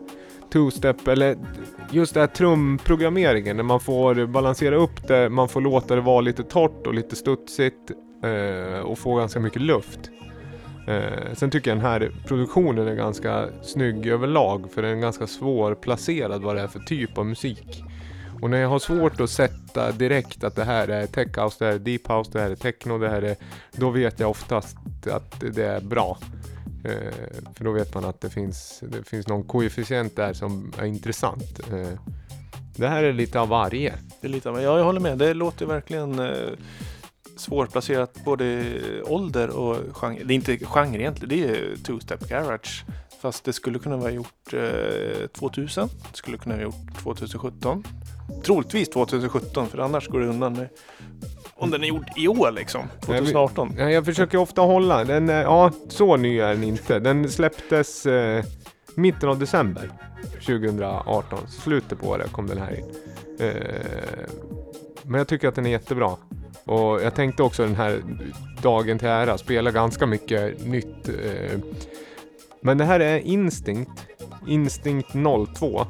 two-step, 0.54 1.12
eller 1.12 1.38
just 1.92 2.14
det 2.14 2.20
här 2.20 2.28
trumprogrammeringen, 2.28 3.58
när 3.58 3.64
man 3.64 3.80
får 3.80 4.26
balansera 4.26 4.76
upp 4.76 5.08
det, 5.08 5.30
man 5.30 5.50
får 5.50 5.62
låta 5.62 5.96
det 5.96 6.02
vara 6.02 6.22
lite 6.22 6.44
torrt 6.44 6.88
och 6.88 6.94
lite 6.94 7.16
studsigt 7.16 7.92
Eh, 8.24 8.80
och 8.80 9.00
få 9.00 9.16
ganska 9.16 9.40
mycket 9.40 9.62
luft. 9.62 10.00
Eh, 10.88 11.34
sen 11.34 11.52
tycker 11.52 11.72
jag 11.72 11.78
den 11.78 11.86
här 11.86 12.12
produktionen 12.28 12.88
är 12.88 12.96
ganska 12.96 13.50
snygg 13.64 14.08
överlag, 14.08 14.72
för 14.74 14.82
den 14.82 14.98
är 14.98 15.02
ganska 15.02 15.28
svårplacerad 15.28 16.42
vad 16.42 16.56
det 16.56 16.62
är 16.62 16.68
för 16.68 16.80
typ 16.80 17.18
av 17.18 17.26
musik. 17.26 17.84
Och 18.42 18.50
när 18.50 18.58
jag 18.58 18.70
har 18.70 18.80
svårt 18.80 19.22
att 19.22 19.30
sätta 19.30 19.92
direkt 19.92 20.44
att 20.44 20.56
det 20.56 20.64
här 20.64 20.88
är 20.88 21.08
tech 21.08 21.38
house, 21.38 21.56
det 21.60 21.66
här 21.66 21.74
är 21.74 21.80
deep 21.80 22.08
house, 22.08 22.32
det 22.34 22.40
här 22.40 22.50
är 22.50 22.56
techno, 22.56 22.98
det 22.98 23.10
här 23.10 23.22
är... 23.22 23.36
Då 23.72 23.90
vet 23.90 24.20
jag 24.20 24.30
oftast 24.30 24.78
att 25.12 25.40
det 25.40 25.66
är 25.66 25.82
bra. 25.82 26.18
Eh, 26.84 27.14
för 27.56 27.64
då 27.64 27.72
vet 27.72 27.94
man 27.94 28.06
att 28.06 28.22
det 28.22 28.30
finns, 28.30 28.84
det 28.88 29.04
finns 29.04 29.28
någon 29.28 29.44
koefficient 29.44 30.16
där 30.16 30.34
som 30.34 30.74
är 30.78 30.86
intressant. 30.86 31.60
Eh, 31.72 32.00
det 32.76 32.88
här 32.88 33.04
är 33.04 33.14
lite 33.14 33.40
av 33.40 33.48
varje. 33.48 33.94
Det 34.22 34.28
är 34.28 34.32
lite 34.32 34.50
av, 34.50 34.62
ja, 34.62 34.78
jag 34.78 34.86
håller 34.86 35.00
med. 35.00 35.18
Det 35.18 35.34
låter 35.34 35.66
verkligen 35.66 36.20
eh, 36.20 36.50
svårplacerat 37.42 38.24
både 38.26 38.64
ålder 39.04 39.50
och 39.50 39.78
genre. 39.98 40.24
Det 40.24 40.34
är 40.34 40.36
inte 40.36 40.58
genre 40.58 41.00
egentligen, 41.00 41.30
det 41.48 41.56
är 41.58 41.76
two-step 41.76 42.28
garage. 42.30 42.84
Fast 43.22 43.44
det 43.44 43.54
skulle 43.54 43.80
kunna 43.80 43.98
vara 43.98 44.12
gjort 44.12 44.54
eh, 44.54 45.28
2000, 45.28 45.88
det 46.12 46.18
skulle 46.18 46.38
kunna 46.38 46.56
vara 46.56 46.64
gjort 46.64 47.04
2017. 47.04 47.84
Troligtvis 48.44 48.90
2017 48.90 49.68
för 49.68 49.78
annars 49.78 50.08
går 50.08 50.20
det 50.20 50.28
undan 50.28 50.54
med 50.54 50.70
om 51.56 51.72
den 51.72 51.84
är 51.84 51.88
gjord 51.88 52.06
i 52.18 52.28
år 52.28 52.52
liksom, 52.52 52.82
2018. 53.06 53.74
Ja, 53.78 53.90
jag 53.90 54.06
försöker 54.06 54.38
ofta 54.38 54.62
hålla, 54.62 55.04
den, 55.04 55.30
är- 55.30 55.42
ja 55.42 55.72
så 55.90 56.18
ny 56.18 56.40
är 56.40 56.48
den 56.50 56.64
inte. 56.64 57.00
Den 57.00 57.30
släpptes 57.30 58.06
eh, 58.06 58.44
mitten 58.96 59.30
av 59.30 59.40
december 59.40 59.92
2018. 60.46 61.40
Slutet 61.48 62.00
på 62.00 62.18
det 62.18 62.28
kom 62.32 62.48
den 62.48 62.58
här 62.58 62.80
in. 62.80 62.86
Eh, 63.40 63.56
men 65.04 65.18
jag 65.18 65.28
tycker 65.28 65.48
att 65.48 65.56
den 65.56 65.66
är 65.66 65.70
jättebra. 65.70 66.16
Och 66.65 67.02
jag 67.02 67.15
tänkte 67.15 67.43
också 67.43 67.63
den 67.63 67.76
här 67.76 68.04
dagen 68.62 69.00
till 69.00 69.08
ära 69.08 69.38
spela 69.38 69.71
ganska 69.71 70.06
mycket 70.06 70.65
nytt. 70.65 71.10
Eh, 71.10 71.60
men 72.62 72.78
det 72.78 72.86
här 72.86 73.00
är 73.00 73.17
Instinct. 73.17 74.08
Instinct 74.47 75.10
02. 75.56 75.86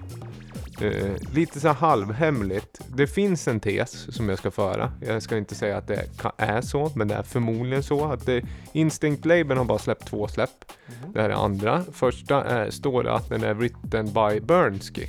Eh, 0.81 1.33
lite 1.33 1.59
så 1.59 1.67
här 1.67 1.75
halvhemligt. 1.75 2.81
Det 2.87 3.07
finns 3.07 3.47
en 3.47 3.59
tes 3.59 4.15
som 4.15 4.29
jag 4.29 4.37
ska 4.37 4.51
föra. 4.51 4.91
Jag 5.07 5.23
ska 5.23 5.37
inte 5.37 5.55
säga 5.55 5.77
att 5.77 5.87
det 5.87 6.05
är 6.37 6.61
så, 6.61 6.91
men 6.95 7.07
det 7.07 7.15
är 7.15 7.23
förmodligen 7.23 7.83
så 7.83 8.05
att 8.05 8.25
det, 8.25 8.43
Instinct-labeln 8.73 9.57
har 9.57 9.65
bara 9.65 9.79
släppt 9.79 10.07
två 10.07 10.27
släpp. 10.27 10.65
Det 11.13 11.21
här 11.21 11.29
är 11.29 11.45
andra. 11.45 11.83
Första 11.91 12.43
är, 12.43 12.69
står 12.69 13.03
det 13.03 13.13
att 13.13 13.29
den 13.29 13.43
är 13.43 13.53
written 13.53 14.05
by 14.05 14.39
Bernsky. 14.39 15.07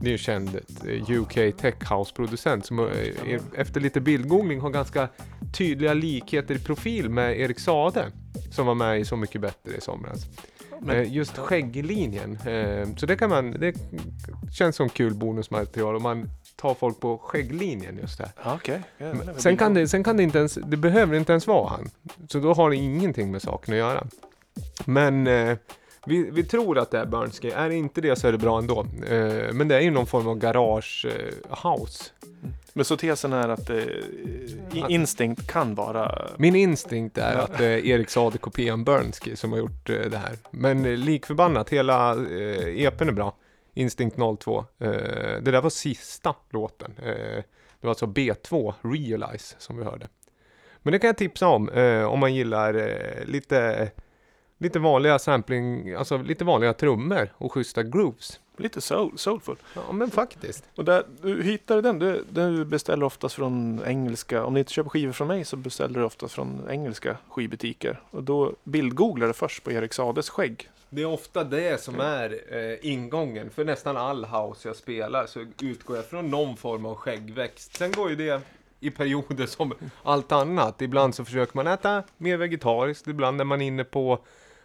Det 0.00 0.08
är 0.08 0.12
ju 0.12 0.18
känd 0.18 0.60
eh, 0.86 1.10
UK 1.20 1.34
tech 1.56 1.74
house-producent 1.90 2.66
som 2.66 2.78
eh, 2.78 3.40
efter 3.54 3.80
lite 3.80 4.00
bildgoogling 4.00 4.60
har 4.60 4.70
ganska 4.70 5.08
tydliga 5.56 5.94
likheter 5.94 6.54
i 6.54 6.58
profil 6.58 7.08
med 7.10 7.40
Erik 7.40 7.58
Sade 7.58 8.04
som 8.50 8.66
var 8.66 8.74
med 8.74 9.00
i 9.00 9.04
Så 9.04 9.16
mycket 9.16 9.40
bättre 9.40 9.76
i 9.76 9.80
somras. 9.80 10.26
Men- 10.80 10.96
Eh, 10.96 11.12
just 11.12 11.36
skägglinjen. 11.38 12.38
Så 12.96 13.06
det 13.06 13.16
kan 13.16 13.30
man, 13.30 13.50
det 13.50 13.74
känns 14.58 14.76
som 14.76 14.88
kul 14.88 15.14
bonusmaterial 15.14 15.96
om 15.96 16.02
man 16.02 16.30
tar 16.56 16.74
folk 16.74 17.00
på 17.00 17.18
skägglinjen 17.18 17.98
just 18.02 18.18
där. 18.18 18.30
Är 18.98 19.12
väl 19.14 19.40
Sen 19.40 19.56
kan 19.56 19.74
det, 19.74 19.88
sen 19.88 20.04
kan 20.04 20.16
det 20.16 20.22
inte 20.22 20.38
ens, 20.38 20.54
det 20.54 20.76
behöver 20.76 21.16
inte 21.16 21.32
ens 21.32 21.46
vara 21.46 21.68
han. 21.68 21.90
Så 22.28 22.38
då 22.38 22.52
har 22.54 22.70
det 22.70 22.76
ingenting 22.76 23.30
med 23.30 23.42
saken 23.42 23.74
att 23.74 23.78
göra. 23.78 24.06
Men 24.84 25.26
vi, 26.06 26.30
vi 26.30 26.44
tror 26.44 26.78
att 26.78 26.90
det 26.90 26.98
är 26.98 27.06
Bernsky. 27.06 27.50
Är 27.50 27.68
det 27.68 27.74
inte 27.74 28.00
det 28.00 28.16
så 28.16 28.28
är 28.28 28.32
det 28.32 28.38
bra 28.38 28.58
ändå. 28.58 28.86
Eh, 29.08 29.52
men 29.52 29.68
det 29.68 29.76
är 29.76 29.80
ju 29.80 29.90
någon 29.90 30.06
form 30.06 30.28
av 30.28 30.38
garage 30.38 31.06
eh, 31.08 31.70
house. 31.70 32.04
Men 32.72 32.84
så 32.84 32.96
tesen 32.96 33.32
är 33.32 33.48
att 33.48 33.70
eh, 33.70 33.82
instinkt 34.72 35.50
kan 35.50 35.74
vara... 35.74 36.28
Min 36.36 36.56
instinkt 36.56 37.18
är 37.18 37.36
att 37.36 37.58
det 37.58 37.66
är 37.66 37.86
Erik 37.86 38.10
Sade 38.10 38.38
kopian 38.38 38.84
Bernsky 38.84 39.36
som 39.36 39.52
har 39.52 39.58
gjort 39.58 39.90
eh, 39.90 40.00
det 40.10 40.18
här. 40.18 40.36
Men 40.50 40.84
eh, 40.84 40.96
likförbannat, 40.96 41.70
hela 41.70 42.12
eh, 42.12 42.84
EPn 42.84 43.08
är 43.08 43.12
bra. 43.12 43.36
Instinct 43.74 44.16
02. 44.40 44.64
Eh, 44.78 44.90
det 45.42 45.50
där 45.50 45.62
var 45.62 45.70
sista 45.70 46.34
låten. 46.50 46.94
Eh, 47.02 47.42
det 47.80 47.86
var 47.86 47.90
alltså 47.90 48.06
B2, 48.06 48.74
Realize, 48.82 49.54
som 49.58 49.76
vi 49.76 49.84
hörde. 49.84 50.08
Men 50.82 50.92
det 50.92 50.98
kan 50.98 51.08
jag 51.08 51.16
tipsa 51.16 51.48
om, 51.48 51.68
eh, 51.68 52.04
om 52.04 52.18
man 52.18 52.34
gillar 52.34 52.74
eh, 52.74 53.24
lite, 53.24 53.90
lite 54.58 54.78
vanliga 54.78 55.18
sampling, 55.18 55.94
alltså 55.94 56.18
lite 56.18 56.44
vanliga 56.44 56.72
trummor 56.72 57.28
och 57.38 57.52
schyssta 57.52 57.82
grooves. 57.82 58.40
Lite 58.56 58.80
soul, 58.80 59.18
soulful. 59.18 59.56
Ja, 59.74 59.92
men 59.92 60.10
faktiskt. 60.10 60.64
Och 60.74 60.84
där, 60.84 61.04
du 61.22 61.42
hittar 61.42 61.82
den, 61.82 61.98
du, 61.98 62.24
du 62.30 62.64
beställer 62.64 63.06
oftast 63.06 63.34
från 63.34 63.82
engelska. 63.86 64.44
Om 64.44 64.54
ni 64.54 64.60
inte 64.60 64.72
köper 64.72 64.90
skivor 64.90 65.12
från 65.12 65.28
mig 65.28 65.44
så 65.44 65.56
beställer 65.56 66.00
du 66.00 66.06
oftast 66.06 66.34
från 66.34 66.66
engelska 66.70 67.16
skivbutiker. 67.28 68.00
Och 68.10 68.22
då 68.22 68.52
bildgooglar 68.64 69.26
du 69.26 69.32
först 69.32 69.64
på 69.64 69.72
Erik 69.72 69.92
Sades 69.92 70.30
skägg. 70.30 70.70
Det 70.90 71.02
är 71.02 71.06
ofta 71.06 71.44
det 71.44 71.80
som 71.80 72.00
är 72.00 72.40
eh, 72.56 72.92
ingången. 72.92 73.50
För 73.50 73.64
nästan 73.64 73.96
all 73.96 74.24
house 74.24 74.68
jag 74.68 74.76
spelar 74.76 75.26
så 75.26 75.44
utgår 75.62 75.96
jag 75.96 76.06
från 76.06 76.30
någon 76.30 76.56
form 76.56 76.86
av 76.86 76.94
skäggväxt. 76.94 77.76
Sen 77.76 77.92
går 77.92 78.10
ju 78.10 78.16
det 78.16 78.42
i 78.80 78.90
perioder 78.90 79.46
som 79.46 79.74
allt 80.02 80.32
annat. 80.32 80.82
Ibland 80.82 81.14
så 81.14 81.24
försöker 81.24 81.56
man 81.56 81.66
äta 81.66 82.02
mer 82.16 82.36
vegetariskt. 82.36 83.08
Ibland 83.08 83.40
är 83.40 83.44
man 83.44 83.60
inne 83.60 83.84
på, 83.84 84.18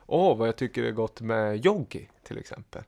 åh 0.05 0.37
vad 0.37 0.47
jag 0.47 0.55
tycker 0.55 0.81
det 0.81 0.87
är 0.87 0.91
gott 0.91 1.21
med 1.21 1.65
yogi 1.65 2.09
till 2.23 2.37
exempel. 2.37 2.83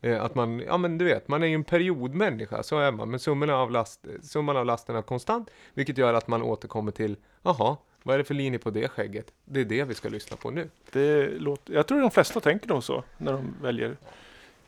Eh, 0.00 0.22
att 0.22 0.34
man, 0.34 0.60
ja 0.60 0.76
men 0.76 0.98
du 0.98 1.04
vet, 1.04 1.28
man 1.28 1.42
är 1.42 1.46
ju 1.46 1.54
en 1.54 1.64
periodmänniska, 1.64 2.62
så 2.62 2.78
är 2.78 2.92
man. 2.92 3.10
Men 3.10 3.20
summan 3.20 3.50
av, 3.50 3.70
last, 3.70 4.06
summan 4.22 4.56
av 4.56 4.66
lasten 4.66 4.96
är 4.96 5.02
konstant, 5.02 5.50
vilket 5.74 5.98
gör 5.98 6.14
att 6.14 6.28
man 6.28 6.42
återkommer 6.42 6.92
till, 6.92 7.16
jaha, 7.42 7.76
vad 8.02 8.14
är 8.14 8.18
det 8.18 8.24
för 8.24 8.34
linje 8.34 8.58
på 8.58 8.70
det 8.70 8.88
skägget? 8.88 9.32
Det 9.44 9.60
är 9.60 9.64
det 9.64 9.84
vi 9.84 9.94
ska 9.94 10.08
lyssna 10.08 10.36
på 10.36 10.50
nu. 10.50 10.70
Det 10.92 11.28
låter, 11.28 11.74
jag 11.74 11.86
tror 11.86 12.00
de 12.00 12.10
flesta 12.10 12.40
tänker 12.40 12.68
nog 12.68 12.84
så 12.84 13.04
när 13.18 13.32
de 13.32 13.54
väljer 13.62 13.96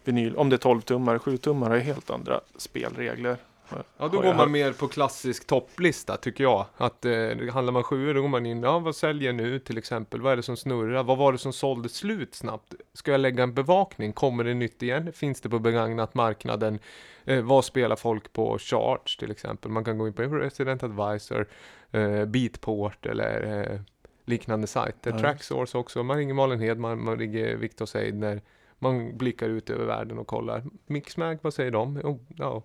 vinyl. 0.04 0.36
Om 0.36 0.48
det 0.48 0.56
är 0.56 0.58
12 0.58 0.80
tummar, 0.80 1.18
7 1.18 1.36
tummar 1.36 1.70
är 1.70 1.78
helt 1.78 2.10
andra 2.10 2.40
spelregler. 2.56 3.36
Ja, 3.70 4.08
då 4.08 4.20
går 4.20 4.34
man 4.34 4.50
mer 4.50 4.72
på 4.72 4.88
klassisk 4.88 5.46
topplista 5.46 6.16
tycker 6.16 6.44
jag. 6.44 6.66
Att 6.76 7.04
eh, 7.04 7.12
handlar 7.52 7.72
man 7.72 7.82
sjuor 7.82 8.14
då 8.14 8.22
går 8.22 8.28
man 8.28 8.46
in, 8.46 8.62
ja 8.62 8.78
vad 8.78 8.96
säljer 8.96 9.32
nu 9.32 9.58
till 9.58 9.78
exempel? 9.78 10.20
Vad 10.20 10.32
är 10.32 10.36
det 10.36 10.42
som 10.42 10.56
snurrar? 10.56 11.02
Vad 11.02 11.18
var 11.18 11.32
det 11.32 11.38
som 11.38 11.52
sålde 11.52 11.88
slut 11.88 12.34
snabbt? 12.34 12.74
Ska 12.92 13.10
jag 13.10 13.20
lägga 13.20 13.42
en 13.42 13.54
bevakning? 13.54 14.12
Kommer 14.12 14.44
det 14.44 14.54
nytt 14.54 14.82
igen? 14.82 15.12
Finns 15.12 15.40
det 15.40 15.48
på 15.48 15.58
begagnat 15.58 16.14
marknaden? 16.14 16.78
Eh, 17.24 17.42
vad 17.42 17.64
spelar 17.64 17.96
folk 17.96 18.32
på 18.32 18.58
charts 18.58 19.16
till 19.16 19.30
exempel? 19.30 19.70
Man 19.70 19.84
kan 19.84 19.98
gå 19.98 20.06
in 20.06 20.12
på 20.12 20.22
Resident 20.22 20.82
Advisor, 20.82 21.46
eh, 21.90 22.24
Beatport 22.24 23.06
eller 23.06 23.62
eh, 23.72 23.80
liknande 24.24 24.66
sajter. 24.66 25.10
Ja, 25.10 25.18
Tracksource 25.18 25.78
också. 25.78 26.02
Man 26.02 26.16
ringer 26.16 26.34
Malin 26.34 26.60
Hedman, 26.60 27.04
man 27.04 27.18
ringer 27.18 27.56
Victor 27.56 27.86
Seidner. 27.86 28.42
Man 28.78 29.18
blickar 29.18 29.48
ut 29.48 29.70
över 29.70 29.84
världen 29.84 30.18
och 30.18 30.26
kollar. 30.26 30.64
Mixmag, 30.86 31.38
vad 31.42 31.54
säger 31.54 31.70
de? 31.70 32.00
Jo, 32.04 32.20
ja. 32.36 32.62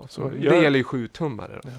Ja, 0.00 0.06
så 0.08 0.22
Så 0.22 0.28
det 0.28 0.38
jag- 0.38 0.62
gäller 0.62 0.78
ju 0.78 0.84
sjutummare. 0.84 1.60
Ja. 1.64 1.70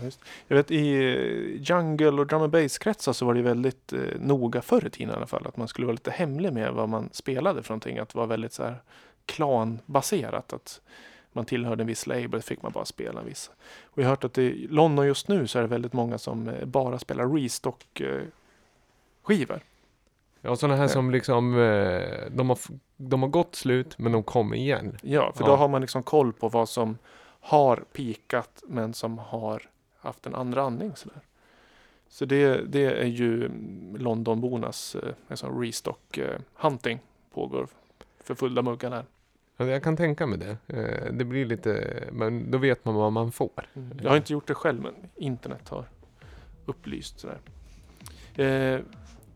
Jag 0.47 0.56
vet 0.56 0.71
i 0.71 0.93
eh, 0.93 1.62
jungle 1.62 2.08
och 2.21 2.28
drum 2.28 2.41
and 2.41 2.52
bass-kretsar 2.52 3.13
så 3.13 3.26
var 3.26 3.34
det 3.34 3.41
väldigt 3.41 3.93
eh, 3.93 3.99
noga 4.19 4.62
förr 4.62 4.86
i 4.88 4.89
tiden 4.89 5.13
i 5.13 5.17
alla 5.17 5.28
fall. 5.28 5.47
Att 5.47 5.58
man 5.58 5.67
skulle 5.67 5.88
vara 5.88 5.93
lite 5.93 6.12
hemlig 6.12 6.54
med 6.54 6.73
vad 6.73 6.89
man 6.89 7.10
spelade 7.12 7.63
för 7.63 7.69
någonting. 7.73 7.97
Att 7.97 8.10
det 8.10 8.17
var 8.17 8.28
väldigt 8.28 8.54
så 8.54 8.63
här 8.63 8.76
klanbaserat. 9.26 10.54
Att 10.54 10.82
man 11.32 11.45
tillhörde 11.45 11.84
en 11.84 11.88
viss 11.88 12.08
label 12.08 12.41
fick 12.41 12.62
man 12.62 12.71
bara 12.71 12.86
spela 12.86 13.19
en 13.19 13.26
viss. 13.26 13.52
Och 13.84 13.97
jag 13.99 14.04
har 14.04 14.10
hört 14.10 14.23
att 14.23 14.38
i 14.38 14.67
London 14.69 15.06
just 15.08 15.28
nu 15.28 15.47
så 15.47 15.58
är 15.60 15.62
det 15.63 15.67
väldigt 15.67 15.93
många 15.93 16.17
som 16.17 16.47
eh, 16.47 16.65
bara 16.65 16.99
spelar 16.99 17.28
restock 17.30 17.99
eh. 18.02 18.21
Ja, 20.41 20.56
sådana 20.56 20.76
här 20.76 20.88
som 20.88 21.12
liksom, 21.12 21.52
de, 22.32 22.49
har, 22.49 22.58
de 22.97 23.21
har 23.21 23.30
gått 23.30 23.56
slut 23.56 23.97
men 23.97 24.12
de 24.12 24.23
kommer 24.23 24.56
igen. 24.56 24.97
Ja, 25.02 25.32
för 25.36 25.43
Ja. 25.43 25.47
då 25.47 25.56
har 25.56 25.67
man 25.67 25.82
liksom 25.82 26.04
koll 26.04 26.34
på 26.34 26.49
vad 26.49 26.69
som 26.69 26.97
har 27.45 27.75
pikat 27.93 28.63
men 28.67 28.93
som 28.93 29.17
har 29.17 29.69
haft 29.99 30.25
en 30.25 30.36
andra 30.36 30.62
andning. 30.62 30.95
Sådär. 30.95 31.19
Så 32.10 32.25
det, 32.25 32.62
det 32.71 32.86
är 32.86 33.06
ju 33.06 33.45
mm, 33.45 33.95
Londonbornas 33.99 34.95
eh, 34.95 35.13
en 35.27 35.38
sån 35.38 35.62
restock 35.62 36.17
eh, 36.17 36.39
hunting 36.53 36.99
pågår 37.34 37.67
för 38.23 38.36
fulla 38.36 38.62
muggar 38.62 38.91
här. 38.91 39.06
Ja, 39.58 39.65
jag 39.65 39.84
kan 39.84 39.97
tänka 39.97 40.25
mig 40.27 40.39
det. 40.39 40.58
Eh, 40.77 41.13
det 41.13 41.25
blir 41.25 41.45
lite, 41.45 42.03
men 42.12 42.51
då 42.51 42.58
vet 42.58 42.86
man 42.86 42.95
vad 42.95 43.12
man 43.13 43.32
får. 43.32 43.69
Jag 44.01 44.10
har 44.10 44.17
inte 44.17 44.34
gjort 44.34 44.47
det 44.47 44.53
själv 44.53 44.82
men 44.82 44.93
internet 45.15 45.69
har 45.69 45.86
upplyst 46.65 47.19
sådär. 47.19 47.39
Eh, 48.36 48.79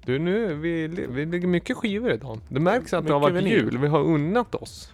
Du 0.06 0.20
nu, 0.20 0.54
vi, 0.54 0.88
vi 0.88 1.26
lägger 1.26 1.48
mycket 1.48 1.78
skivor 1.78 2.12
idag. 2.12 2.40
Det 2.50 2.60
märks 2.60 2.94
att 2.94 3.08
det 3.08 3.14
har 3.14 3.20
varit 3.20 3.36
vinyl. 3.36 3.52
jul. 3.52 3.78
Vi 3.78 3.88
har 3.88 4.00
unnat 4.04 4.56
oss. 4.56 4.94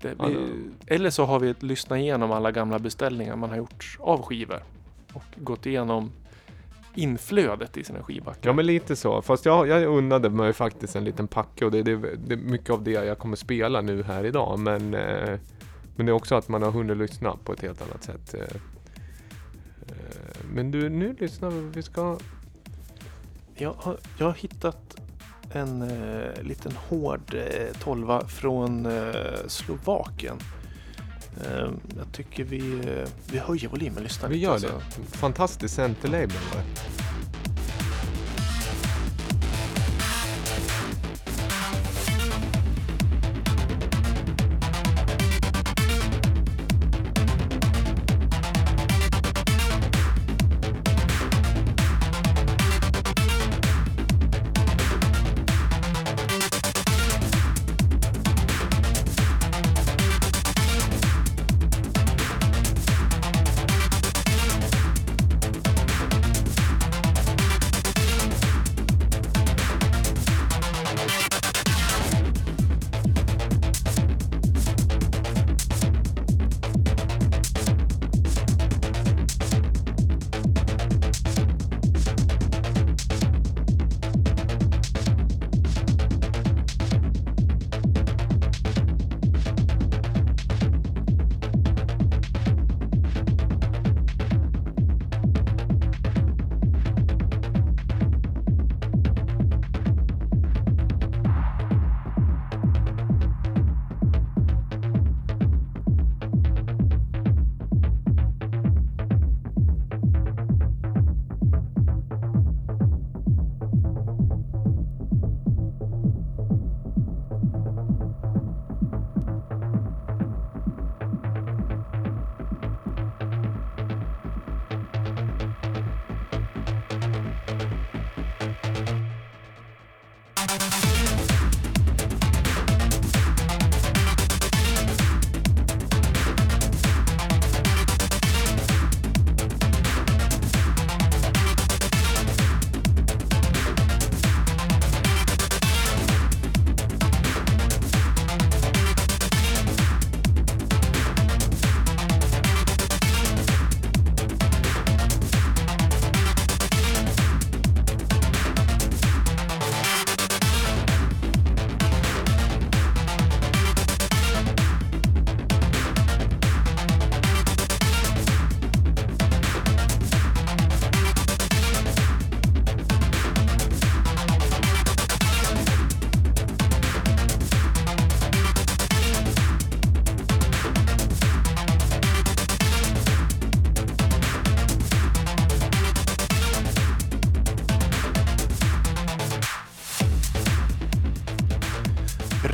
Det, 0.00 0.14
vi, 0.26 0.36
eller 0.86 1.10
så 1.10 1.24
har 1.24 1.40
vi 1.40 1.54
lyssnat 1.60 1.98
igenom 1.98 2.32
alla 2.32 2.50
gamla 2.50 2.78
beställningar 2.78 3.36
man 3.36 3.50
har 3.50 3.56
gjort 3.56 3.96
av 4.00 4.22
skivor. 4.22 4.62
Och 5.12 5.24
gått 5.36 5.66
igenom 5.66 6.12
inflödet 6.94 7.76
i 7.76 7.84
sina 7.84 8.02
skivbackar. 8.02 8.50
Ja 8.50 8.52
men 8.52 8.66
lite 8.66 8.96
så. 8.96 9.22
Fast 9.22 9.44
jag, 9.44 9.68
jag 9.68 9.84
unnade 9.84 10.30
mig 10.30 10.52
faktiskt 10.52 10.96
en 10.96 11.04
liten 11.04 11.28
packe 11.28 11.64
och 11.64 11.70
det, 11.70 11.82
det, 11.82 11.96
det 11.96 12.34
är 12.34 12.38
mycket 12.38 12.70
av 12.70 12.82
det 12.82 12.90
jag 12.90 13.18
kommer 13.18 13.36
spela 13.36 13.80
nu 13.80 14.02
här 14.02 14.24
idag. 14.24 14.58
Men, 14.58 14.94
eh, 14.94 15.38
men 15.96 16.06
det 16.06 16.12
är 16.12 16.14
också 16.14 16.34
att 16.34 16.48
man 16.48 16.62
har 16.62 16.70
hunnit 16.70 16.96
lyssna 16.96 17.36
på 17.44 17.52
ett 17.52 17.62
helt 17.62 17.82
annat 17.82 18.04
sätt. 18.04 18.34
Eh, 18.34 18.40
eh, 19.88 20.44
men 20.54 20.70
du, 20.70 20.88
nu 20.88 21.16
lyssnar 21.18 21.50
vi. 21.50 21.60
Vi 21.60 21.82
ska... 21.82 22.18
Jag 23.54 23.72
har, 23.72 23.98
jag 24.18 24.26
har 24.26 24.34
hittat 24.34 25.00
en 25.52 25.82
eh, 25.82 26.42
liten 26.42 26.72
hård 26.88 27.34
eh, 27.34 27.76
tolva 27.82 28.26
från 28.28 28.86
eh, 28.86 29.12
Slovakien. 29.46 30.38
Eh, 31.44 31.68
jag 31.96 32.12
tycker 32.12 32.44
vi, 32.44 32.58
eh, 32.78 33.08
vi 33.32 33.38
höjer 33.38 33.68
volymen 33.68 34.02
lyssnar 34.02 34.28
Vi 34.28 34.34
lite. 34.34 34.44
gör 34.44 34.52
alltså. 34.52 34.68
det. 34.68 35.16
Fantastisk 35.16 35.74
centerlabel 35.74 36.36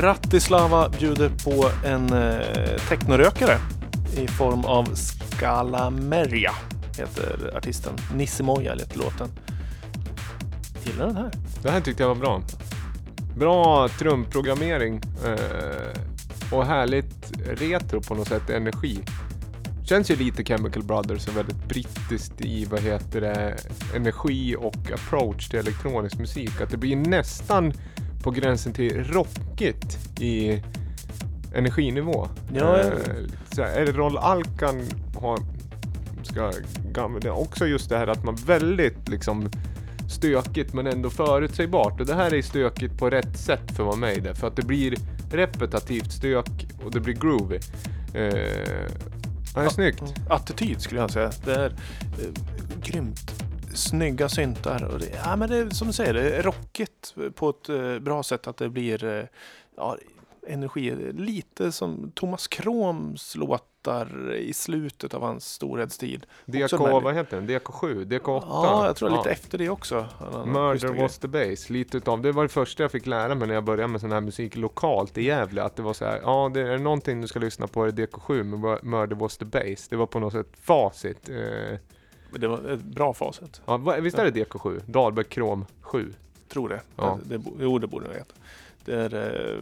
Bratislava 0.06 0.88
bjuder 0.88 1.30
på 1.44 1.70
en 1.84 2.12
eh, 2.12 2.40
technorökare 2.88 3.58
i 4.16 4.28
form 4.28 4.64
av 4.64 4.94
Scalameria 4.94 6.52
heter 6.98 7.56
artisten. 7.56 7.92
Nissemoja 8.14 8.74
heter 8.74 8.98
låten. 8.98 9.28
Gillar 10.84 11.06
den 11.06 11.16
här. 11.16 11.30
Det 11.62 11.70
här 11.70 11.80
tyckte 11.80 12.02
jag 12.02 12.08
var 12.08 12.14
bra. 12.14 12.42
Bra 13.36 13.88
trumprogrammering 13.88 15.00
eh, 15.24 16.52
och 16.52 16.66
härligt 16.66 17.32
retro 17.46 18.00
på 18.00 18.14
något 18.14 18.28
sätt, 18.28 18.50
energi. 18.50 19.00
Känns 19.84 20.10
ju 20.10 20.16
lite 20.16 20.44
Chemical 20.44 20.82
Brothers 20.82 21.28
och 21.28 21.36
väldigt 21.36 21.68
brittiskt 21.68 22.40
i 22.40 22.64
vad 22.64 22.80
heter 22.80 23.20
det, 23.20 23.56
energi 23.94 24.56
och 24.56 24.90
approach 24.94 25.48
till 25.48 25.58
elektronisk 25.58 26.18
musik. 26.18 26.60
Att 26.60 26.70
det 26.70 26.76
blir 26.76 26.96
nästan 26.96 27.72
på 28.22 28.30
gränsen 28.30 28.72
till 28.72 29.04
rockigt 29.04 30.20
i 30.20 30.62
energinivå. 31.54 32.28
Ja, 32.54 32.78
eh, 32.80 32.92
så 33.52 33.62
här, 33.62 33.76
Errol 33.76 34.18
Alkan 34.18 34.82
har 35.20 35.38
ska, 36.22 36.52
också 37.30 37.66
just 37.66 37.88
det 37.88 37.98
här 37.98 38.06
att 38.06 38.24
man 38.24 38.34
väldigt 38.34 39.08
liksom 39.08 39.50
stökigt 40.08 40.72
men 40.72 40.86
ändå 40.86 41.10
förutsägbart. 41.10 42.00
Och 42.00 42.06
det 42.06 42.14
här 42.14 42.34
är 42.34 42.42
stökigt 42.42 42.98
på 42.98 43.10
rätt 43.10 43.38
sätt 43.38 43.76
för 43.76 43.96
med 43.96 44.16
i 44.16 44.20
det. 44.20 44.34
För 44.34 44.46
att 44.46 44.56
det 44.56 44.62
blir 44.62 44.94
repetitivt 45.32 46.12
stök 46.12 46.66
och 46.84 46.90
det 46.90 47.00
blir 47.00 47.14
groovy. 47.14 47.56
Eh, 48.14 48.32
det 49.54 49.62
är 49.62 49.68
snyggt. 49.68 50.02
Attityd 50.28 50.80
skulle 50.80 51.00
jag 51.00 51.10
säga. 51.10 51.30
Det 51.44 51.54
är 51.54 51.66
eh, 51.66 51.72
grymt 52.82 53.45
snygga 53.76 54.28
syntar. 54.28 54.84
Och 54.84 54.98
det, 54.98 55.20
ja, 55.24 55.36
men 55.36 55.48
det 55.50 55.56
är 55.56 55.70
som 55.70 55.86
du 55.86 55.92
säger, 55.92 56.14
det 56.14 56.36
är 56.36 56.42
rockigt 56.42 57.14
på 57.34 57.48
ett 57.50 57.68
eh, 57.68 57.98
bra 57.98 58.22
sätt. 58.22 58.46
Att 58.46 58.56
det 58.56 58.68
blir 58.68 59.04
eh, 59.04 59.24
ja, 59.76 59.96
energi. 60.46 61.12
Lite 61.12 61.72
som 61.72 62.10
Thomas 62.14 62.48
Kroms 62.48 63.36
låtar 63.36 64.34
i 64.34 64.52
slutet 64.52 65.14
av 65.14 65.22
hans 65.22 65.52
storhetstid. 65.52 66.26
DK, 66.44 66.72
vad 66.78 67.14
heter 67.14 67.36
den? 67.36 67.48
DK7? 67.48 68.04
DK8? 68.04 68.42
Ja, 68.48 68.86
jag 68.86 68.96
tror 68.96 69.10
lite 69.10 69.30
efter 69.30 69.58
det 69.58 69.68
också. 69.68 70.06
Murder 70.46 71.02
was 71.02 71.18
the 71.18 71.28
base, 71.28 71.72
lite 71.72 71.96
utav, 71.96 72.22
det 72.22 72.32
var 72.32 72.42
det 72.42 72.48
första 72.48 72.82
jag 72.82 72.92
fick 72.92 73.06
lära 73.06 73.34
mig 73.34 73.48
när 73.48 73.54
jag 73.54 73.64
började 73.64 73.88
med 73.88 74.00
sån 74.00 74.12
här 74.12 74.20
musik 74.20 74.56
lokalt 74.56 75.18
i 75.18 75.24
Gävle, 75.24 75.62
att 75.62 75.76
det 75.76 75.82
var 75.82 75.92
så 75.92 76.04
här, 76.04 76.20
ja 76.22 76.50
det 76.54 76.60
är 76.60 76.78
någonting 76.78 77.20
du 77.20 77.26
ska 77.26 77.38
lyssna 77.38 77.66
på 77.66 77.84
är 77.84 77.90
DK7 77.90 78.42
med 78.42 78.58
Mur- 78.60 78.84
Murder 78.84 79.16
was 79.16 79.36
the 79.36 79.44
base, 79.44 79.86
det 79.90 79.96
var 79.96 80.06
på 80.06 80.18
något 80.20 80.32
sätt 80.32 80.48
facit. 80.60 81.28
Eh. 81.28 81.78
Det 82.38 82.48
var 82.48 82.70
ett 82.70 82.82
bra 82.82 83.14
facit. 83.14 83.60
ja, 83.66 83.76
visst 83.76 84.18
är 84.18 84.30
det 84.30 84.44
DK7? 84.44 84.80
Dahlberg 84.86 85.24
Krom 85.24 85.64
7? 85.80 86.12
Tror 86.48 86.68
det. 86.68 86.80
Ja. 86.96 87.18
det, 87.22 87.28
det 87.28 87.38
bo- 87.38 87.56
jo, 87.60 87.78
det 87.78 87.86
borde 87.86 88.06
jag 88.06 88.12
veta. 88.12 88.34
Det 88.84 88.94
är... 88.94 89.14
Eh, 89.14 89.58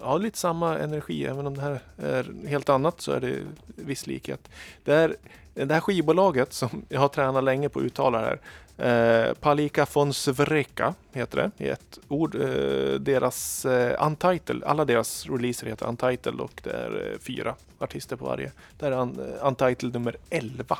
ja, 0.00 0.16
lite 0.16 0.38
samma 0.38 0.78
energi. 0.78 1.24
Även 1.26 1.46
om 1.46 1.54
det 1.56 1.60
här 1.62 1.80
är 1.96 2.46
helt 2.46 2.68
annat 2.68 3.00
så 3.00 3.12
är 3.12 3.20
det 3.20 3.34
viss 3.76 4.06
likhet. 4.06 4.48
Det, 4.84 4.94
är, 4.94 5.16
det 5.54 5.74
här 5.74 5.80
skivbolaget 5.80 6.52
som 6.52 6.68
jag 6.88 7.00
har 7.00 7.08
tränat 7.08 7.44
länge 7.44 7.68
på 7.68 7.78
att 7.78 7.84
uttala 7.84 8.18
här. 8.20 8.38
Eh, 8.78 9.34
Palika 9.34 9.86
von 9.94 10.14
Svreka 10.14 10.94
heter 11.12 11.36
det 11.36 11.64
i 11.64 11.68
ett 11.68 11.98
ord. 12.08 12.34
Eh, 12.34 12.94
deras 13.00 13.64
eh, 13.64 14.06
Untitled, 14.06 14.64
alla 14.64 14.84
deras 14.84 15.26
releaser 15.26 15.66
heter 15.66 15.86
Untitled 15.86 16.40
och 16.40 16.60
det 16.64 16.70
är 16.70 17.12
eh, 17.12 17.18
fyra 17.18 17.54
artister 17.78 18.16
på 18.16 18.24
varje. 18.24 18.52
Det 18.78 18.86
är 18.86 18.92
un, 18.92 19.20
eh, 19.20 19.46
Untitled 19.46 19.92
nummer 19.92 20.16
11. 20.30 20.78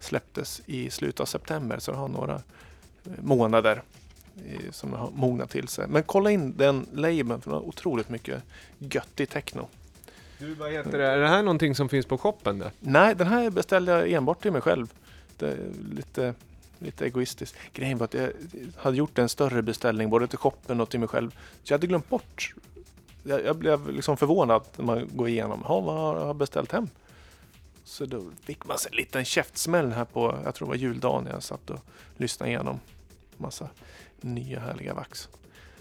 Släpptes 0.00 0.62
i 0.66 0.90
slutet 0.90 1.20
av 1.20 1.24
september 1.24 1.78
så 1.78 1.90
det 1.90 1.98
har 1.98 2.08
några 2.08 2.34
eh, 2.34 3.12
månader 3.22 3.82
som 4.70 4.92
har 4.92 5.10
mognat 5.10 5.50
till 5.50 5.68
sig. 5.68 5.86
Men 5.88 6.02
kolla 6.02 6.30
in 6.30 6.56
den 6.56 6.86
labeln 6.92 7.40
för 7.40 7.50
den 7.50 7.58
har 7.58 7.68
otroligt 7.68 8.08
mycket 8.08 8.42
göttig 8.78 9.28
techno. 9.28 9.68
Du, 10.38 10.54
vad 10.54 10.72
heter 10.72 10.98
det? 10.98 11.06
Är 11.06 11.18
det 11.18 11.28
här 11.28 11.42
någonting 11.42 11.74
som 11.74 11.88
finns 11.88 12.06
på 12.06 12.18
shoppen? 12.18 12.58
Där? 12.58 12.70
Nej, 12.80 13.14
den 13.14 13.26
här 13.26 13.50
beställde 13.50 13.92
jag 13.92 14.10
enbart 14.10 14.42
till 14.42 14.52
mig 14.52 14.60
själv. 14.60 14.86
Det 15.38 15.46
är 15.48 15.58
lite, 15.94 16.34
lite 16.84 17.04
egoistiskt. 17.06 17.56
Grejen 17.72 17.98
var 17.98 18.04
att 18.04 18.14
jag 18.14 18.30
hade 18.76 18.96
gjort 18.96 19.18
en 19.18 19.28
större 19.28 19.62
beställning 19.62 20.10
både 20.10 20.26
till 20.26 20.38
shoppen 20.38 20.80
och 20.80 20.90
till 20.90 21.00
mig 21.00 21.08
själv. 21.08 21.30
Så 21.62 21.72
jag 21.72 21.78
hade 21.78 21.86
glömt 21.86 22.08
bort. 22.08 22.54
Jag, 23.22 23.44
jag 23.44 23.56
blev 23.56 23.90
liksom 23.90 24.16
förvånad 24.16 24.62
när 24.76 24.84
man 24.84 25.08
går 25.12 25.28
igenom. 25.28 25.62
Ha, 25.62 25.80
vad 25.80 25.94
har 25.94 26.26
jag 26.26 26.36
beställt 26.36 26.72
hem? 26.72 26.88
Så 27.84 28.06
då 28.06 28.22
fick 28.42 28.66
man 28.66 28.78
sig 28.78 28.90
en 28.92 28.96
liten 28.96 29.24
käftsmäll 29.24 29.92
här 29.92 30.04
på, 30.04 30.38
jag 30.44 30.54
tror 30.54 30.68
det 30.68 30.70
var 30.70 30.76
juldagen 30.76 31.24
när 31.24 31.32
jag 31.32 31.42
satt 31.42 31.70
och 31.70 31.80
lyssnade 32.16 32.50
igenom 32.50 32.80
massa 33.36 33.68
nya 34.20 34.60
härliga 34.60 34.94
vax. 34.94 35.28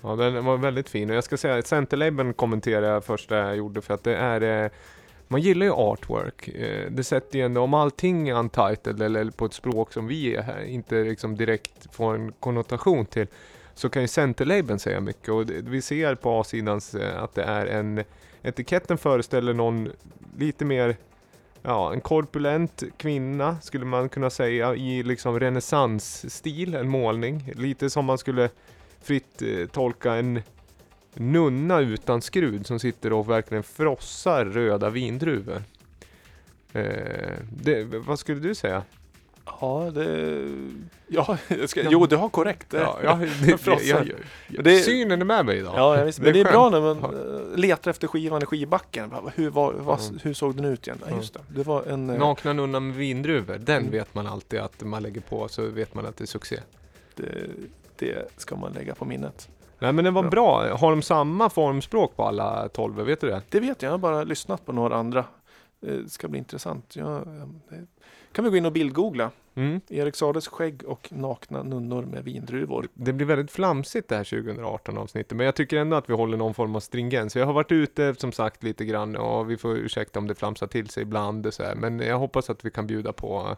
Ja, 0.02 0.16
den 0.16 0.46
var 0.46 0.58
väldigt 0.58 0.90
fin. 0.90 1.10
Och 1.10 1.16
jag 1.16 1.24
ska 1.24 1.38
säga 1.38 1.58
att 1.58 1.68
Centerlabeln 1.68 2.34
kommenterade 2.34 2.88
jag 2.88 3.06
första 3.06 3.36
jag 3.36 3.56
gjorde 3.56 3.82
för 3.82 3.94
att 3.94 4.04
det 4.04 4.16
är 4.16 4.64
eh, 4.64 4.72
man 5.28 5.42
gillar 5.42 5.66
ju 5.66 5.72
artwork. 5.72 6.48
Eh, 6.48 6.92
det 6.92 7.04
sätter 7.04 7.40
ju 7.40 7.46
ändå, 7.46 7.62
om 7.62 7.74
allting 7.74 8.30
är 8.30 8.34
untitled 8.34 9.02
eller 9.02 9.32
på 9.32 9.46
ett 9.46 9.54
språk 9.54 9.94
som 9.94 10.08
vi 10.08 10.36
är 10.36 10.42
här, 10.42 10.64
inte 10.64 11.04
liksom 11.04 11.36
direkt 11.36 11.96
får 11.96 12.16
en 12.16 12.32
konnotation 12.32 13.06
till, 13.06 13.28
så 13.74 13.90
kan 13.90 14.02
ju 14.02 14.08
Centerlabeln 14.08 14.80
säga 14.80 15.00
mycket. 15.00 15.30
Och 15.30 15.50
vi 15.50 15.82
ser 15.82 16.16
på 16.16 16.40
A-sidan 16.40 16.82
eh, 17.00 17.24
att 17.24 17.36
det 17.36 17.44
är 17.44 17.66
en, 17.66 18.04
etiketten 18.42 18.98
föreställer 18.98 19.54
någon 19.54 19.92
lite 20.38 20.66
mer 20.66 20.96
Ja, 21.66 21.94
en 21.94 22.02
korpulent 22.02 22.84
kvinna 22.98 23.58
skulle 23.62 23.86
man 23.86 24.10
kunna 24.10 24.30
säga 24.30 24.76
i 24.76 25.04
liksom 25.04 25.40
renässansstil, 25.40 26.76
en 26.76 26.90
målning. 26.90 27.52
Lite 27.56 27.90
som 27.90 28.06
man 28.06 28.18
skulle 28.18 28.50
fritt 29.02 29.42
eh, 29.42 29.68
tolka 29.68 30.14
en 30.14 30.42
nunna 31.14 31.80
utan 31.80 32.22
skrud 32.22 32.68
som 32.68 32.80
sitter 32.80 33.14
och 33.14 33.30
verkligen 33.30 33.64
frossar 33.64 34.46
röda 34.46 34.90
vindruvor. 34.90 35.64
Eh, 36.74 36.84
det, 37.64 37.84
vad 37.84 38.20
skulle 38.20 38.40
du 38.40 38.56
säga? 38.56 38.84
Ja, 39.46 39.92
det... 39.96 40.40
Ja, 41.08 41.38
jag 41.48 41.70
ska, 41.70 41.82
jo, 41.90 42.06
du 42.06 42.16
har 42.16 42.30
korrekt. 42.30 42.70
Det, 42.70 42.78
Ja, 42.78 43.00
ja, 43.04 43.16
det, 43.46 43.58
Frossar. 43.58 43.86
jag, 43.88 44.12
jag, 44.48 44.64
Det- 44.64 44.80
synen 44.80 45.22
är 45.22 45.26
med 45.26 45.46
mig 45.46 45.58
idag. 45.58 45.74
Ja, 45.78 45.98
jag 45.98 46.06
visst. 46.06 46.22
Det 46.22 46.30
är 46.30 46.34
Men 46.34 46.34
det 46.44 46.50
är 46.50 46.52
bra 46.52 46.72
skönt. 46.72 47.02
när 47.02 47.10
man 47.10 47.52
eh, 47.52 47.58
letar 47.58 47.92
efter 47.92 48.08
skivan 48.08 48.44
i 48.44 48.46
skivbacken. 48.46 49.12
Hur, 49.36 49.50
var, 49.50 49.74
vad, 49.74 50.00
Mm. 50.02 50.20
hur 50.24 50.34
såg 50.34 50.56
den 50.56 50.66
ut 50.66 50.88
igen? 50.88 51.00
Ja, 51.10 51.16
just 51.16 51.34
det. 51.34 51.40
Det 51.56 51.64
var 51.64 51.84
en... 51.84 52.10
eh, 52.10 52.20
Nakna 52.20 52.54
nunnan 52.54 52.88
med 52.88 52.96
vindruvor, 52.98 53.58
den 53.58 53.78
Mm. 53.78 53.92
vet 53.92 54.16
man 54.16 54.28
alltid 54.28 54.60
att 54.60 54.84
man 54.84 55.04
lägger 55.04 55.22
på 55.22 55.48
så 55.48 55.66
vet 55.68 55.94
man 55.96 56.06
att 56.06 56.18
det 56.18 56.24
är 56.24 56.28
succé. 56.28 56.60
Det, 57.16 57.28
det 57.98 58.30
ska 58.38 58.56
man 58.56 58.72
lägga 58.74 58.96
på 58.96 59.06
minnet. 59.06 59.50
Nej 59.84 59.94
men 59.94 60.06
den 60.06 60.14
var 60.14 60.24
Bra. 60.24 60.76
Har 60.78 60.90
de 60.92 61.02
samma 61.02 61.50
formspråk 61.50 62.16
på 62.16 62.24
alla 62.24 62.70
tolv? 62.70 62.96
Vet 62.96 63.22
du 63.22 63.28
det? 63.28 63.42
Det 63.50 63.60
vet 63.60 63.82
jag, 63.82 63.90
jag 63.90 63.94
har 63.94 63.98
bara 63.98 64.24
lyssnat 64.24 64.66
på 64.66 64.72
några 64.72 64.96
andra. 64.96 65.26
Det 65.80 66.12
ska 66.12 66.28
bli 66.28 66.40
intressant. 66.40 66.96
Ja, 66.96 67.22
det 67.70 67.86
kan 68.32 68.46
vi 68.46 68.52
gå 68.52 68.58
in 68.58 68.66
och 68.66 68.72
bildgoogla. 68.72 69.32
Mm. 69.56 69.82
Erik 69.90 70.16
Sades 70.16 70.48
skägg 70.48 70.84
och 70.86 71.10
nakna 71.12 71.64
nunnor 71.64 72.06
med 72.06 72.24
vindruvor. 72.24 72.88
Det 72.94 73.14
blir 73.14 73.28
väldigt 73.28 73.52
flamsigt 73.52 74.10
det 74.10 74.16
här 74.16 74.24
2018 74.24 74.98
avsnittet, 74.98 75.38
men 75.38 75.46
jag 75.46 75.56
tycker 75.56 75.78
ändå 75.78 75.98
att 75.98 76.10
vi 76.10 76.14
håller 76.14 76.38
någon 76.38 76.54
form 76.54 76.76
av 76.76 76.80
stringens. 76.80 77.36
Jag 77.36 77.46
har 77.46 77.54
varit 77.54 77.72
ute 77.72 78.16
som 78.18 78.32
sagt 78.32 78.64
lite 78.64 78.86
grann 78.86 79.16
och 79.16 79.50
vi 79.50 79.58
får 79.58 79.78
ursäkta 79.78 80.20
om 80.20 80.28
det 80.28 80.36
flamsar 80.36 80.68
till 80.68 80.90
sig 80.90 81.04
ibland 81.04 81.54
så 81.54 81.64
här, 81.64 81.76
men 81.76 82.00
jag 82.00 82.20
hoppas 82.20 82.50
att 82.50 82.66
vi 82.66 82.72
kan 82.72 82.88
bjuda 82.88 83.14
på 83.14 83.58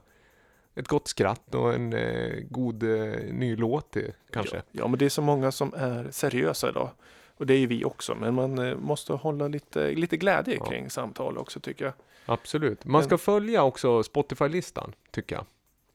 ett 0.75 0.87
gott 0.87 1.07
skratt 1.07 1.55
och 1.55 1.73
en 1.73 1.93
eh, 1.93 2.39
god 2.49 2.83
eh, 2.83 3.19
ny 3.31 3.55
låt 3.55 3.95
eh, 3.95 4.03
kanske. 4.31 4.55
Ja, 4.55 4.61
ja, 4.71 4.87
men 4.87 4.99
det 4.99 5.05
är 5.05 5.09
så 5.09 5.21
många 5.21 5.51
som 5.51 5.73
är 5.77 6.07
seriösa 6.11 6.69
idag. 6.69 6.89
Och 7.37 7.45
det 7.45 7.53
är 7.53 7.57
ju 7.57 7.67
vi 7.67 7.85
också. 7.85 8.15
Men 8.15 8.33
man 8.33 8.59
eh, 8.59 8.77
måste 8.77 9.13
hålla 9.13 9.47
lite, 9.47 9.91
lite 9.91 10.17
glädje 10.17 10.55
Ja. 10.55 10.65
kring 10.65 10.89
samtal 10.89 11.37
också 11.37 11.59
tycker 11.59 11.85
jag. 11.85 11.93
Absolut. 12.25 12.85
Man 12.85 13.03
ska 13.03 13.09
Men- 13.11 13.19
följa 13.19 13.63
också 13.63 14.03
Spotify-listan, 14.03 14.93
tycker 15.11 15.35
jag. 15.35 15.45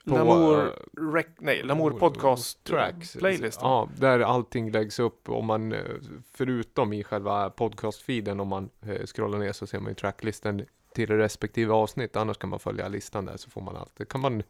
På, 0.04 0.14
Lamour, 0.16 0.58
eh, 0.66 1.12
rec, 1.14 1.26
nej, 1.38 1.62
Lamour 1.62 1.90
podcast 1.90 2.64
Tracks. 2.64 3.12
playlist. 3.16 3.58
Ja, 3.62 3.88
där 3.98 4.20
allting 4.20 4.70
läggs 4.70 4.98
upp 4.98 5.28
om 5.28 5.46
man, 5.46 5.72
eh, 5.72 5.78
förutom 6.34 6.92
i 6.92 7.04
själva 7.04 7.50
podcastfeeden, 7.50 8.40
om 8.40 8.48
man 8.48 8.70
eh, 8.86 9.06
scrollar 9.06 9.38
ner 9.38 9.52
så 9.52 9.66
ser 9.66 9.80
man 9.80 9.88
ju 9.88 9.94
tracklistan 9.94 10.62
till 10.94 11.10
respektive 11.10 11.72
avsnitt. 11.72 12.16
Annars 12.16 12.38
kan 12.38 12.50
man 12.50 12.58
följa 12.58 12.88
listan 12.88 13.24
där 13.24 13.36
så 13.36 13.50
får 13.50 13.60
man 13.60 13.76
allt. 13.76 14.08
kan 14.08 14.20
man 14.20 14.42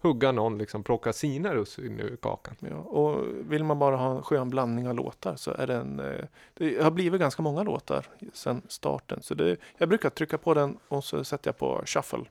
hugga 0.00 0.32
någon, 0.32 0.58
liksom 0.58 0.82
plocka 0.82 1.12
sina 1.12 1.54
russin 1.54 2.00
ur 2.00 2.16
kakan. 2.16 2.56
Ja, 2.58 2.76
och 2.76 3.24
vill 3.40 3.64
man 3.64 3.78
bara 3.78 3.96
ha 3.96 4.16
en 4.16 4.22
skön 4.22 4.50
blandning 4.50 4.88
av 4.88 4.94
låtar 4.94 5.36
så 5.36 5.50
är 5.50 5.66
den, 5.66 6.00
eh, 6.00 6.24
det 6.54 6.82
har 6.82 6.90
blivit 6.90 7.20
ganska 7.20 7.42
många 7.42 7.62
låtar 7.62 8.06
sedan 8.32 8.62
starten. 8.68 9.22
Så 9.22 9.34
det, 9.34 9.56
jag 9.78 9.88
brukar 9.88 10.10
trycka 10.10 10.38
på 10.38 10.54
den 10.54 10.78
och 10.88 11.04
så 11.04 11.24
sätter 11.24 11.48
jag 11.48 11.58
på 11.58 11.82
shuffle. 11.86 12.24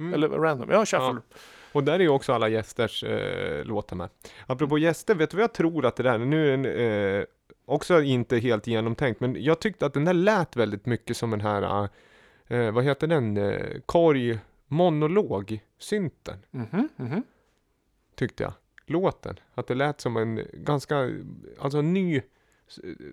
Mm. 0.00 0.14
Eller 0.14 0.28
random, 0.28 0.70
ja 0.70 0.86
shuffle. 0.86 1.20
Och 1.72 1.84
där 1.84 1.92
är 1.92 1.98
ju 1.98 2.08
också 2.08 2.32
alla 2.32 2.48
gästers 2.48 3.04
eh, 3.04 3.64
låtar 3.64 3.96
med. 3.96 4.08
Apropå 4.46 4.78
gäster, 4.78 5.14
vet 5.14 5.30
du 5.30 5.36
vad 5.36 5.44
jag 5.44 5.52
tror 5.52 5.86
att 5.86 5.96
det 5.96 6.02
där 6.02 6.14
är? 6.14 6.18
Nu 6.18 6.46
är 6.46 6.56
den 6.56 6.66
eh, 7.20 7.24
också 7.64 8.02
inte 8.02 8.38
helt 8.38 8.66
genomtänkt, 8.66 9.20
men 9.20 9.42
jag 9.42 9.60
tyckte 9.60 9.86
att 9.86 9.94
den 9.94 10.04
där 10.04 10.14
lät 10.14 10.56
väldigt 10.56 10.86
mycket 10.86 11.16
som 11.16 11.30
den 11.30 11.40
här, 11.40 11.88
eh, 12.48 12.70
vad 12.70 12.84
heter 12.84 13.06
den, 13.06 13.36
eh, 13.36 13.80
korg 13.86 14.38
monolog 14.66 15.60
synten 15.78 16.38
Mhm, 16.50 16.88
mhm. 16.96 17.22
tyckte 18.14 18.42
jag. 18.42 18.52
Låten. 18.86 19.36
Att 19.54 19.66
det 19.66 19.74
lät 19.74 20.00
som 20.00 20.16
en 20.16 20.46
ganska, 20.52 21.10
alltså 21.58 21.78
en 21.78 21.92
ny 21.92 22.22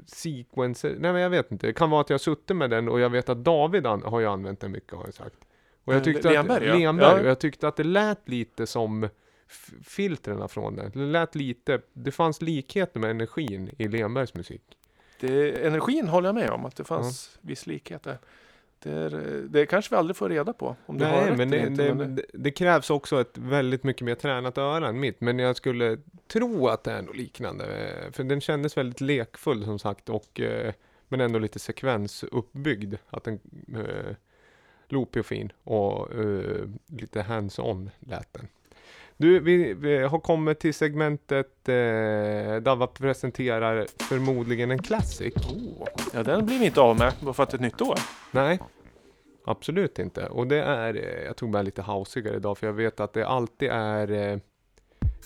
sequence. 0.05 0.87
Nej 0.99 1.13
men 1.13 1.21
jag 1.21 1.29
vet 1.29 1.51
inte. 1.51 1.67
Det 1.67 1.73
kan 1.73 1.89
vara 1.89 2.01
att 2.01 2.09
jag 2.09 2.21
suttit 2.21 2.55
med 2.55 2.69
den 2.69 2.89
och 2.89 2.99
jag 2.99 3.09
vet 3.09 3.29
att 3.29 3.43
David 3.43 3.85
an, 3.87 4.01
har 4.05 4.19
ju 4.19 4.25
använt 4.25 4.59
den 4.59 4.71
mycket 4.71 4.93
har 4.93 5.05
jag 5.05 5.13
sagt. 5.13 5.35
Och 5.83 5.93
jag 5.93 5.99
Eh, 5.99 6.03
tyckte 6.03 6.29
Lenberg, 6.31 6.69
att, 6.69 6.75
ja. 6.75 6.79
Lenberg, 6.79 7.15
Ja. 7.15 7.19
och 7.21 7.27
jag 7.27 7.39
tyckte 7.39 7.67
att 7.67 7.75
det 7.75 7.83
lät 7.83 8.29
lite 8.29 8.67
som 8.67 9.03
f- 9.47 9.71
filtrerna 9.83 10.47
från 10.47 10.75
den. 10.75 10.91
Det 10.91 10.99
lät 10.99 11.35
lite, 11.35 11.81
det 11.93 12.11
fanns 12.11 12.41
likheter 12.41 12.99
med 12.99 13.11
energin 13.11 13.69
i 13.77 13.87
Lenbergs 13.87 14.33
musik. 14.33 14.61
Det, 15.19 15.65
energin 15.67 16.07
håller 16.07 16.27
jag 16.27 16.35
med 16.35 16.49
om 16.49 16.65
att 16.65 16.75
det 16.75 16.83
fanns 16.83 17.37
viss 17.41 17.67
likhet 17.67 18.03
där. 18.03 18.17
Det, 18.79 18.91
är, 18.91 19.09
det 19.49 19.65
kanske 19.65 19.95
vi 19.95 19.97
aldrig 19.97 20.17
får 20.17 20.29
reda 20.29 20.53
på. 20.53 20.75
Om 20.85 20.97
du 20.97 21.05
har 21.05 21.11
Nej, 21.11 21.29
rätt 21.29 21.37
men 21.37 21.49
det, 21.49 21.69
det, 21.69 21.93
men 21.93 22.19
det, 22.33 22.51
krävs 22.51 22.89
också 22.89 23.21
ett 23.21 23.37
väldigt 23.37 23.83
mycket 23.83 24.05
mer 24.05 24.15
tränat 24.15 24.57
öra 24.57 24.87
än 24.87 24.99
mitt. 24.99 25.21
Men 25.21 25.39
jag 25.39 25.55
skulle 25.55 25.97
tro 26.27 26.67
att 26.67 26.83
det 26.83 26.91
är 26.91 27.01
något 27.01 27.17
liknande. 27.17 27.65
För 28.11 28.23
den 28.23 28.41
kändes 28.41 28.77
väldigt 28.77 29.01
lekfull 29.01 29.65
som 29.65 29.79
sagt. 29.79 30.09
Och, 30.09 30.39
eh, 30.39 30.73
men 31.07 31.21
ändå 31.21 31.39
lite 31.39 31.59
sekvensuppbyggd. 31.59 32.95
Att 33.09 33.23
den 33.23 33.39
eh, 33.75 34.15
loopig 34.87 35.19
och 35.19 35.25
fin. 35.25 35.51
Och 35.63 36.13
eh, 36.13 36.65
lite 36.87 37.21
hands-on 37.21 37.89
lät 37.99 38.33
den. 38.33 38.47
Du, 39.21 39.39
vi, 39.39 39.73
vi 39.73 39.97
har 39.97 40.19
kommit 40.19 40.59
till 40.59 40.73
segmentet 40.73 41.69
eh, 41.69 42.55
Dava 42.61 42.87
presenterar 42.87 43.87
förmodligen 43.99 44.71
en 44.71 44.83
classic. 44.83 45.33
Oh, 45.35 45.87
ja, 46.13 46.23
den 46.23 46.45
blir 46.45 46.59
vi 46.59 46.65
inte 46.65 46.81
av 46.81 46.97
med 46.97 47.13
bara 47.19 47.33
för 47.33 47.43
att 47.43 47.49
det 47.49 47.55
är 47.55 47.57
ett 47.57 47.61
nytt 47.61 47.81
år. 47.81 47.99
Nej, 48.31 48.59
absolut 49.45 49.99
inte. 49.99 50.25
Och 50.25 50.47
det 50.47 50.63
är, 50.63 50.95
eh, 50.95 51.25
jag 51.25 51.35
tog 51.35 51.49
med 51.49 51.65
lite 51.65 51.81
housigare 51.81 52.35
idag 52.35 52.57
för 52.57 52.67
jag 52.67 52.73
vet 52.73 52.99
att 52.99 53.13
det 53.13 53.27
alltid 53.27 53.69
är 53.71 54.11
eh, 54.11 54.39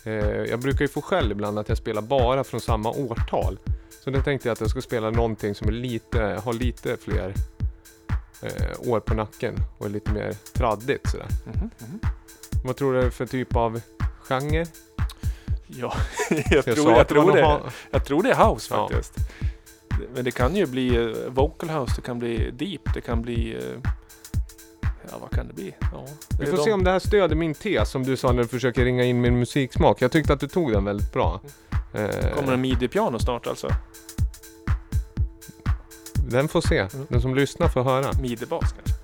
eh, 0.05 0.43
Jag 0.49 0.59
brukar 0.59 0.81
ju 0.81 0.87
få 0.87 1.01
skäll 1.01 1.31
ibland 1.31 1.59
att 1.59 1.69
jag 1.69 1.77
spelar 1.77 2.01
bara 2.01 2.43
från 2.43 2.61
samma 2.61 2.89
årtal. 2.89 3.59
Så 4.03 4.09
då 4.09 4.21
tänkte 4.21 4.47
jag 4.47 4.53
att 4.53 4.61
jag 4.61 4.69
ska 4.69 4.81
spela 4.81 5.09
någonting 5.09 5.55
som 5.55 5.67
är 5.67 5.71
lite, 5.71 6.41
har 6.43 6.53
lite 6.53 6.97
fler 6.97 7.33
eh, 8.41 8.89
år 8.91 8.99
på 8.99 9.13
nacken 9.13 9.55
och 9.77 9.85
är 9.85 9.89
lite 9.89 10.11
mer 10.11 10.33
traddigt 10.53 11.09
sådär. 11.09 11.27
Mhm, 11.45 11.69
mhm. 11.79 11.99
Vad 12.63 12.75
tror 12.75 12.93
du 12.93 12.99
det 13.01 13.05
är 13.05 13.09
för 13.09 13.25
typ 13.25 13.55
av 13.55 13.81
genre? 14.23 14.65
Ja, 15.67 15.93
jag, 16.29 16.65
tror, 16.65 16.91
jag, 16.91 17.07
tror 17.07 17.31
det, 17.35 17.59
jag 17.91 18.05
tror 18.05 18.23
det 18.23 18.31
är 18.31 18.49
house 18.49 18.73
Ja. 18.73 18.87
faktiskt. 18.89 19.13
Men 20.15 20.23
det 20.23 20.31
kan 20.31 20.55
ju 20.55 20.65
bli 20.65 20.95
eh, 20.95 21.31
vocal 21.31 21.69
house, 21.69 21.93
det 21.95 22.01
kan 22.01 22.19
bli 22.19 22.51
deep, 22.51 22.93
det 22.93 23.01
kan 23.01 23.21
bli... 23.21 23.55
eh, 23.55 23.91
Ja, 25.11 25.17
vad 25.21 25.31
kan 25.31 25.47
det 25.47 25.53
bli? 25.53 25.75
Ja, 25.79 26.05
det 26.29 26.37
Vi 26.39 26.45
får 26.45 26.57
de- 26.57 26.63
se 26.63 26.71
om 26.73 26.83
det 26.83 26.91
här 26.91 26.99
stöder 26.99 27.35
min 27.35 27.53
tes 27.53 27.89
som 27.91 28.03
du 28.03 28.17
sa 28.17 28.31
när 28.31 28.41
du 28.41 28.47
försöker 28.47 28.85
ringa 28.85 29.03
in 29.03 29.21
min 29.21 29.39
musiksmak. 29.39 30.01
Jag 30.01 30.11
tyckte 30.11 30.33
att 30.33 30.39
du 30.39 30.47
tog 30.47 30.71
den 30.71 30.85
väldigt 30.85 31.13
bra. 31.13 31.41
Eh, 31.93 32.35
Kommer 32.35 32.53
en 32.53 32.61
midi-piano 32.61 33.19
snart 33.19 33.47
alltså? 33.47 33.69
Den 36.29 36.47
får 36.47 36.61
se. 36.61 36.77
Mm. 36.79 37.05
Den 37.09 37.21
som 37.21 37.35
lyssnar 37.35 37.67
får 37.67 37.83
höra. 37.83 38.11
Midebas 38.21 38.73
kanske. 38.73 39.02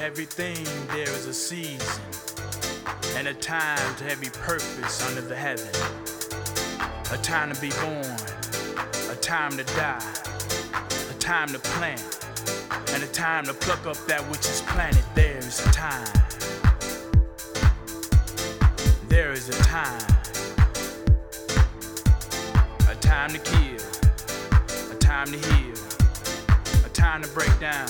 Everything 0.00 0.56
there 0.88 1.10
is 1.10 1.26
a 1.26 1.34
season 1.34 2.02
and 3.16 3.28
a 3.28 3.34
time 3.34 3.94
to 3.96 4.10
every 4.10 4.30
purpose 4.30 5.06
under 5.06 5.20
the 5.20 5.36
heaven. 5.36 5.68
A 7.12 7.18
time 7.18 7.52
to 7.52 7.60
be 7.60 7.68
born, 7.82 8.16
a 9.10 9.16
time 9.20 9.50
to 9.58 9.64
die, 9.76 10.02
a 11.10 11.14
time 11.18 11.48
to 11.48 11.58
plant, 11.58 12.26
and 12.94 13.02
a 13.02 13.06
time 13.08 13.44
to 13.44 13.52
pluck 13.52 13.86
up 13.86 13.98
that 14.06 14.22
which 14.30 14.46
is 14.46 14.62
planted. 14.68 15.04
There 15.14 15.36
is 15.36 15.66
a 15.66 15.70
time. 15.70 16.08
There 19.08 19.32
is 19.32 19.50
a 19.50 19.62
time. 19.64 20.00
A 22.88 22.94
time 23.00 23.32
to 23.32 23.38
kill, 23.38 24.92
a 24.92 24.94
time 24.98 25.26
to 25.26 25.38
heal, 25.38 25.74
a 26.86 26.88
time 26.88 27.22
to 27.22 27.28
break 27.28 27.60
down 27.60 27.88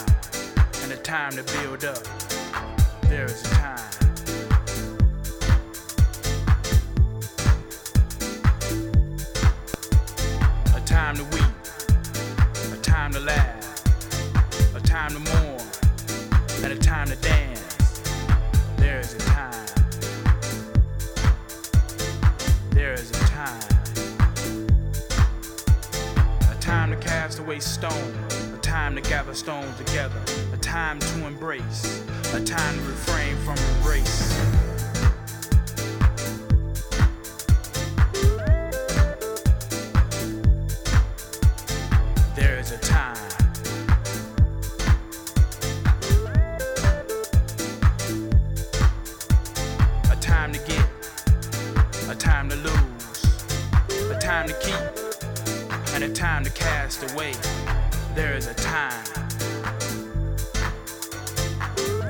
a 0.91 0.97
time 0.97 1.31
to 1.31 1.43
build 1.43 1.85
up. 1.85 2.03
There 3.03 3.25
is 3.25 3.41
a 3.45 3.49
time. 3.55 3.79
A 10.75 10.81
time 10.85 11.15
to 11.15 11.23
weep, 11.23 11.43
a 12.73 12.77
time 12.81 13.13
to 13.13 13.19
laugh, 13.21 13.85
a 14.75 14.79
time 14.81 15.11
to 15.11 15.19
mourn, 15.19 15.61
and 16.63 16.73
a 16.73 16.77
time 16.77 17.07
to 17.07 17.15
dance. 17.17 18.01
There 18.75 18.99
is 18.99 19.13
a 19.13 19.19
time. 19.19 19.67
There 22.71 22.93
is 22.93 23.11
a 23.11 23.25
time. 23.27 23.63
A 26.51 26.55
time 26.59 26.89
to 26.91 26.97
cast 26.97 27.39
away 27.39 27.59
stone, 27.59 28.13
a 28.53 28.57
time 28.57 28.95
to 28.95 29.01
gather 29.01 29.33
stones 29.33 29.77
together, 29.77 30.19
time 30.71 30.97
to 30.99 31.27
embrace, 31.27 32.01
a 32.33 32.41
time 32.41 32.77
to 32.77 32.81
refrain 32.83 33.35
from 33.43 33.57
embrace. 33.75 34.29
There 42.37 42.57
is 42.57 42.71
a 42.71 42.77
time. 42.77 43.17
A 50.09 50.15
time 50.21 50.53
to 50.53 50.59
get, 50.59 50.87
a 52.09 52.15
time 52.15 52.47
to 52.47 52.55
lose, 52.55 54.09
a 54.09 54.17
time 54.21 54.47
to 54.47 54.53
keep, 54.61 55.93
and 55.95 56.05
a 56.05 56.09
time 56.13 56.45
to 56.45 56.49
cast 56.51 57.11
away. 57.11 57.33
There 58.15 58.37
is 58.37 58.47
a 58.47 58.53
time. 58.53 59.30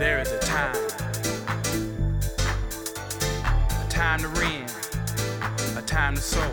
There 0.02 0.20
is 0.20 0.32
a 0.32 0.40
time. 0.40 0.76
A 3.86 3.88
time 3.88 4.20
to 4.22 4.28
rend, 4.30 4.74
a 5.78 5.82
time 5.84 6.16
to 6.16 6.22
sow, 6.22 6.52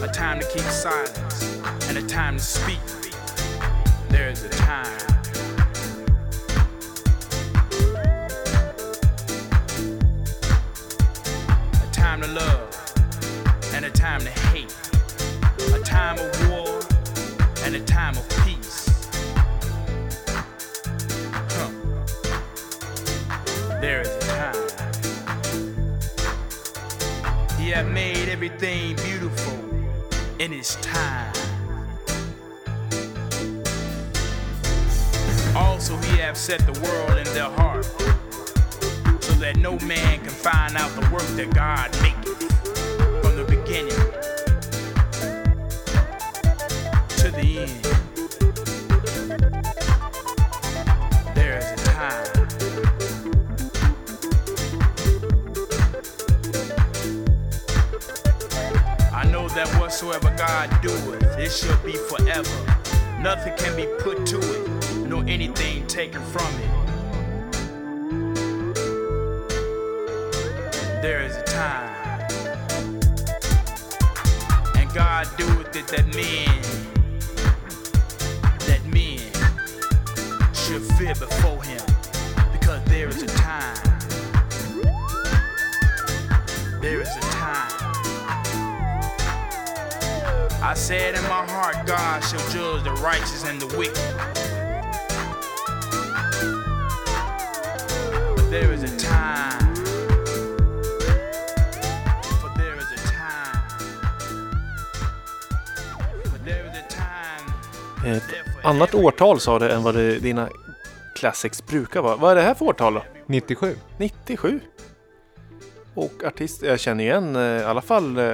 a 0.00 0.06
time 0.06 0.38
to 0.38 0.46
keep 0.46 0.62
silence, 0.62 1.60
and 1.88 1.98
a 1.98 2.02
time 2.06 2.36
to 2.36 2.40
speak. 2.40 2.78
There 4.10 4.28
is 4.28 4.44
a 4.44 4.48
time. 4.50 5.00
A 11.82 11.88
time 11.90 12.20
to 12.20 12.28
love, 12.28 13.72
and 13.74 13.86
a 13.86 13.90
time 13.90 14.20
to 14.20 14.30
hate. 14.30 14.72
A 15.74 15.80
time 15.80 16.20
of 16.20 16.48
war, 16.48 16.78
and 17.64 17.74
a 17.74 17.80
time 17.80 18.16
of 18.16 18.28
peace. 18.44 18.59
There 23.80 24.02
is 24.02 24.08
a 24.08 24.20
time. 24.20 24.54
He 27.58 27.70
had 27.70 27.88
made 27.90 28.28
everything 28.28 28.94
beautiful 28.96 29.58
in 30.38 30.52
his 30.52 30.76
time. 30.76 31.32
Also, 35.56 35.96
he 35.96 36.18
have 36.18 36.36
set 36.36 36.60
the 36.66 36.78
world 36.82 37.18
in 37.26 37.32
their 37.32 37.48
heart, 37.50 37.86
so 39.22 39.32
that 39.40 39.56
no 39.56 39.78
man 39.78 40.18
can 40.20 40.28
find 40.28 40.76
out 40.76 40.94
the 40.94 41.08
work 41.10 41.26
that 41.36 41.50
God 41.54 41.90
maketh 42.02 42.52
from 43.22 43.34
the 43.36 43.44
beginning 43.48 43.96
to 47.16 47.30
the 47.30 47.60
end. 47.60 47.99
Whatsoever 60.10 60.36
God 60.36 60.82
doeth, 60.82 61.38
it 61.38 61.52
shall 61.52 61.78
be 61.84 61.92
forever. 61.92 62.50
Nothing 63.20 63.56
can 63.56 63.76
be 63.76 63.86
put 64.00 64.26
to 64.26 64.38
it, 64.38 64.68
nor 65.06 65.22
anything 65.28 65.86
taken 65.86 66.20
from 66.24 66.52
it. 66.54 66.70
There 71.00 71.22
is 71.22 71.36
a 71.36 71.44
time. 71.44 72.28
And 74.76 74.92
God 74.92 75.28
doeth 75.36 75.76
it 75.76 75.86
that 75.88 76.06
men, 76.16 76.62
that 78.66 78.84
men 78.86 79.20
should 80.52 80.82
fear 80.98 81.14
before 81.14 81.62
him. 81.62 81.84
Because 82.52 82.82
there 82.86 83.08
is 83.08 83.22
a 83.22 83.26
time. 83.26 83.76
There 86.80 87.00
is 87.00 87.16
a 87.16 87.29
I 90.70 90.74
said 90.74 91.16
in 91.16 91.22
my 91.24 91.44
heart, 91.50 91.84
God 91.84 92.20
shall 92.22 92.38
judge 92.52 92.84
the 92.84 92.92
righteous 93.02 93.44
and 93.44 93.60
the 93.60 93.66
wicked. 93.76 93.96
But 98.36 98.50
there 98.50 98.72
is 98.72 98.82
a 98.84 98.96
time. 98.98 99.74
Ett 108.06 108.22
annat 108.62 108.94
årtal 108.94 109.40
sa 109.40 109.58
det 109.58 109.72
än 109.72 109.82
vad 109.82 109.94
det, 109.94 110.18
dina 110.18 110.48
classics 111.14 111.66
brukar 111.66 112.02
vara. 112.02 112.16
Vad 112.16 112.30
är 112.30 112.34
det 112.34 112.42
här 112.42 112.54
för 112.54 112.64
årtal 112.64 112.94
då? 112.94 113.04
97. 113.26 113.76
97. 113.98 114.60
Och 115.94 116.24
artist, 116.24 116.62
jag 116.62 116.80
känner 116.80 117.04
igen 117.04 117.36
eh, 117.36 117.42
i 117.42 117.64
alla 117.64 117.82
fall 117.82 118.18
eh, 118.18 118.24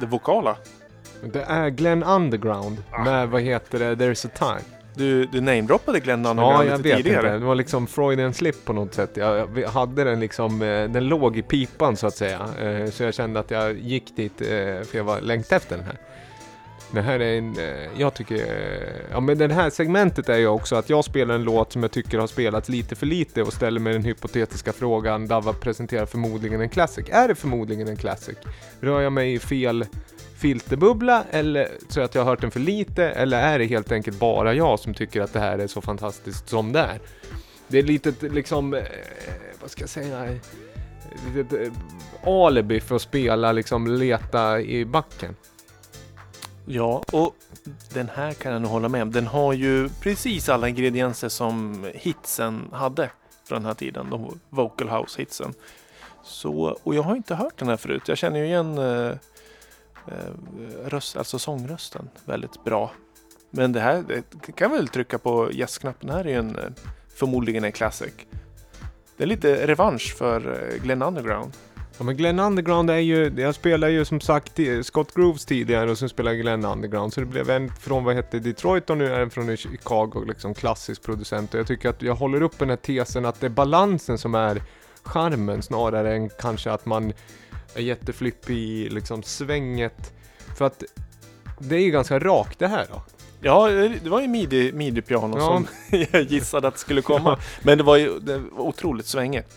det 0.00 0.06
vokala. 0.08 0.56
Det 1.32 1.42
är 1.42 1.68
Glenn 1.70 2.02
Underground 2.02 2.82
med, 3.04 3.28
vad 3.28 3.42
heter 3.42 3.78
det, 3.78 3.94
There's 3.94 4.26
a 4.26 4.30
time. 4.38 4.76
Du, 4.94 5.24
du 5.26 5.40
namedroppade 5.40 6.00
Glenn 6.00 6.24
Ja, 6.24 6.30
Underground 6.30 6.68
jag 6.68 6.76
lite 6.78 6.82
vet 6.88 6.96
tidigare. 6.96 7.26
inte. 7.26 7.38
Det 7.38 7.44
var 7.44 7.54
liksom 7.54 7.86
Freudian 7.86 8.34
slip 8.34 8.64
på 8.64 8.72
något 8.72 8.94
sätt. 8.94 9.10
Jag, 9.14 9.58
jag 9.58 9.68
hade 9.70 10.04
den 10.04 10.20
liksom, 10.20 10.62
eh, 10.62 10.84
den 10.90 11.04
låg 11.08 11.36
i 11.36 11.42
pipan 11.42 11.96
så 11.96 12.06
att 12.06 12.14
säga. 12.16 12.40
Eh, 12.62 12.90
Så 12.90 13.02
jag 13.02 13.14
kände 13.14 13.40
att 13.40 13.50
jag 13.50 13.78
gick 13.78 14.16
dit, 14.16 14.40
eh, 14.40 14.46
för 14.46 14.96
jag 14.96 15.04
var 15.04 15.20
längtat 15.20 15.52
efter 15.52 15.76
den 15.76 15.86
här. 15.86 15.96
Det 16.92 17.00
här 17.00 17.20
är 17.20 17.38
en, 17.38 17.56
jag 17.96 18.14
tycker, 18.14 18.44
ja 19.12 19.20
men 19.20 19.38
det 19.38 19.52
här 19.54 19.70
segmentet 19.70 20.28
är 20.28 20.36
ju 20.38 20.46
också 20.46 20.76
att 20.76 20.90
jag 20.90 21.04
spelar 21.04 21.34
en 21.34 21.42
låt 21.44 21.72
som 21.72 21.82
jag 21.82 21.90
tycker 21.90 22.18
har 22.18 22.26
spelats 22.26 22.68
lite 22.68 22.96
för 22.96 23.06
lite 23.06 23.42
och 23.42 23.52
ställer 23.52 23.80
mig 23.80 23.92
den 23.92 24.04
hypotetiska 24.04 24.72
frågan, 24.72 25.26
Dava 25.28 25.52
presenterar 25.52 26.06
förmodligen 26.06 26.60
en 26.60 26.68
classic. 26.68 27.06
Är 27.10 27.28
det 27.28 27.34
förmodligen 27.34 27.88
en 27.88 27.96
classic? 27.96 28.36
Rör 28.80 29.00
jag 29.00 29.12
mig 29.12 29.34
i 29.34 29.38
fel 29.38 29.84
filterbubbla 30.40 31.24
eller 31.30 31.68
så 31.88 32.00
att 32.00 32.14
jag 32.14 32.22
har 32.22 32.30
hört 32.30 32.40
den 32.40 32.50
för 32.50 32.60
lite 32.60 33.04
eller 33.04 33.42
är 33.42 33.58
det 33.58 33.64
helt 33.64 33.92
enkelt 33.92 34.18
bara 34.18 34.54
jag 34.54 34.78
som 34.78 34.94
tycker 34.94 35.20
att 35.20 35.32
det 35.32 35.40
här 35.40 35.58
är 35.58 35.66
så 35.66 35.80
fantastiskt 35.80 36.48
som 36.48 36.72
det 36.72 36.80
är? 36.80 36.98
Det 37.68 37.78
är 37.78 37.82
lite 37.82 38.28
liksom, 38.28 38.74
eh, 38.74 38.82
vad 39.60 39.70
ska 39.70 39.82
jag 39.82 39.90
säga, 39.90 40.38
litet 41.34 41.52
eh, 41.52 41.72
alibi 42.28 42.80
för 42.80 42.96
att 42.96 43.02
spela 43.02 43.52
liksom 43.52 43.86
leta 43.86 44.60
i 44.60 44.84
backen. 44.84 45.36
Ja, 46.66 47.02
och 47.12 47.34
den 47.94 48.08
här 48.14 48.32
kan 48.32 48.52
jag 48.52 48.62
nog 48.62 48.70
hålla 48.70 48.88
med 48.88 49.02
om. 49.02 49.12
Den 49.12 49.26
har 49.26 49.52
ju 49.52 49.88
precis 49.88 50.48
alla 50.48 50.68
ingredienser 50.68 51.28
som 51.28 51.86
hitsen 51.94 52.68
hade 52.72 53.10
från 53.44 53.58
den 53.58 53.66
här 53.66 53.74
tiden. 53.74 54.10
De 54.10 54.40
vocal 54.50 54.88
house 54.88 55.20
hitsen. 55.20 55.54
Så, 56.24 56.78
och 56.82 56.94
jag 56.94 57.02
har 57.02 57.16
inte 57.16 57.34
hört 57.34 57.58
den 57.58 57.68
här 57.68 57.76
förut. 57.76 58.02
Jag 58.06 58.18
känner 58.18 58.38
ju 58.38 58.46
igen 58.46 58.78
eh, 58.78 59.12
Eh, 60.10 60.88
röst, 60.88 61.16
alltså 61.16 61.38
sångrösten 61.38 62.08
väldigt 62.24 62.64
bra. 62.64 62.90
Men 63.50 63.72
det 63.72 63.80
här 63.80 64.04
det 64.46 64.52
kan 64.52 64.70
väl 64.70 64.88
trycka 64.88 65.18
på 65.18 65.52
yes-knappen. 65.52 66.06
Det 66.08 66.12
här 66.14 66.24
är 66.24 66.28
ju 66.28 66.34
en, 66.38 66.56
eh, 66.56 66.64
förmodligen 67.14 67.64
en 67.64 67.72
classic. 67.72 68.12
Det 69.16 69.22
är 69.24 69.28
lite 69.28 69.66
revansch 69.66 70.14
för 70.18 70.68
eh, 70.72 70.82
Glenn 70.82 71.02
Underground. 71.02 71.52
Ja 71.98 72.04
men 72.04 72.16
Glenn 72.16 72.38
Underground 72.40 72.90
är 72.90 72.96
ju, 72.96 73.32
jag 73.36 73.54
spelar 73.54 73.88
ju 73.88 74.04
som 74.04 74.20
sagt 74.20 74.58
i- 74.58 74.84
Scott 74.84 75.14
Grooves 75.14 75.44
tidigare 75.44 75.90
och 75.90 75.98
sen 75.98 76.08
spelade 76.08 76.36
jag 76.36 76.42
Glenn 76.42 76.64
Underground. 76.64 77.12
Så 77.12 77.20
det 77.20 77.26
blev 77.26 77.50
en 77.50 77.72
från 77.74 78.04
vad 78.04 78.14
hette 78.14 78.38
Detroit 78.38 78.90
och 78.90 78.98
nu 78.98 79.06
är 79.14 79.20
en 79.20 79.30
från 79.30 79.56
Chicago, 79.56 80.24
liksom 80.28 80.54
klassisk 80.54 81.02
producent. 81.02 81.54
Och 81.54 81.60
jag 81.60 81.66
tycker 81.66 81.88
att 81.88 82.02
jag 82.02 82.14
håller 82.14 82.42
upp 82.42 82.58
den 82.58 82.68
här 82.70 82.76
tesen 82.76 83.24
att 83.24 83.40
det 83.40 83.46
är 83.46 83.50
balansen 83.50 84.18
som 84.18 84.34
är 84.34 84.62
charmen 85.02 85.62
snarare 85.62 86.14
än 86.14 86.28
kanske 86.40 86.70
att 86.72 86.86
man 86.86 87.12
är 87.74 87.80
jätteflippig 87.80 88.56
i 88.56 88.88
liksom 88.88 89.22
svänget. 89.22 90.12
För 90.56 90.64
att 90.64 90.82
det 91.58 91.76
är 91.76 91.80
ju 91.80 91.90
ganska 91.90 92.18
rakt 92.18 92.58
det 92.58 92.68
här 92.68 92.86
då. 92.92 93.02
Ja, 93.40 93.68
det 94.02 94.08
var 94.08 94.20
ju 94.20 94.28
midi, 94.28 94.72
midi-piano 94.72 95.38
Ja. 95.38 95.46
som 95.46 95.66
jag 96.12 96.22
gissade 96.22 96.68
att 96.68 96.78
skulle 96.78 97.02
komma. 97.02 97.38
Men 97.62 97.78
det 97.78 97.84
var 97.84 97.96
ju 97.96 98.18
det 98.18 98.38
var 98.38 98.60
otroligt 98.64 99.06
svängigt. 99.06 99.56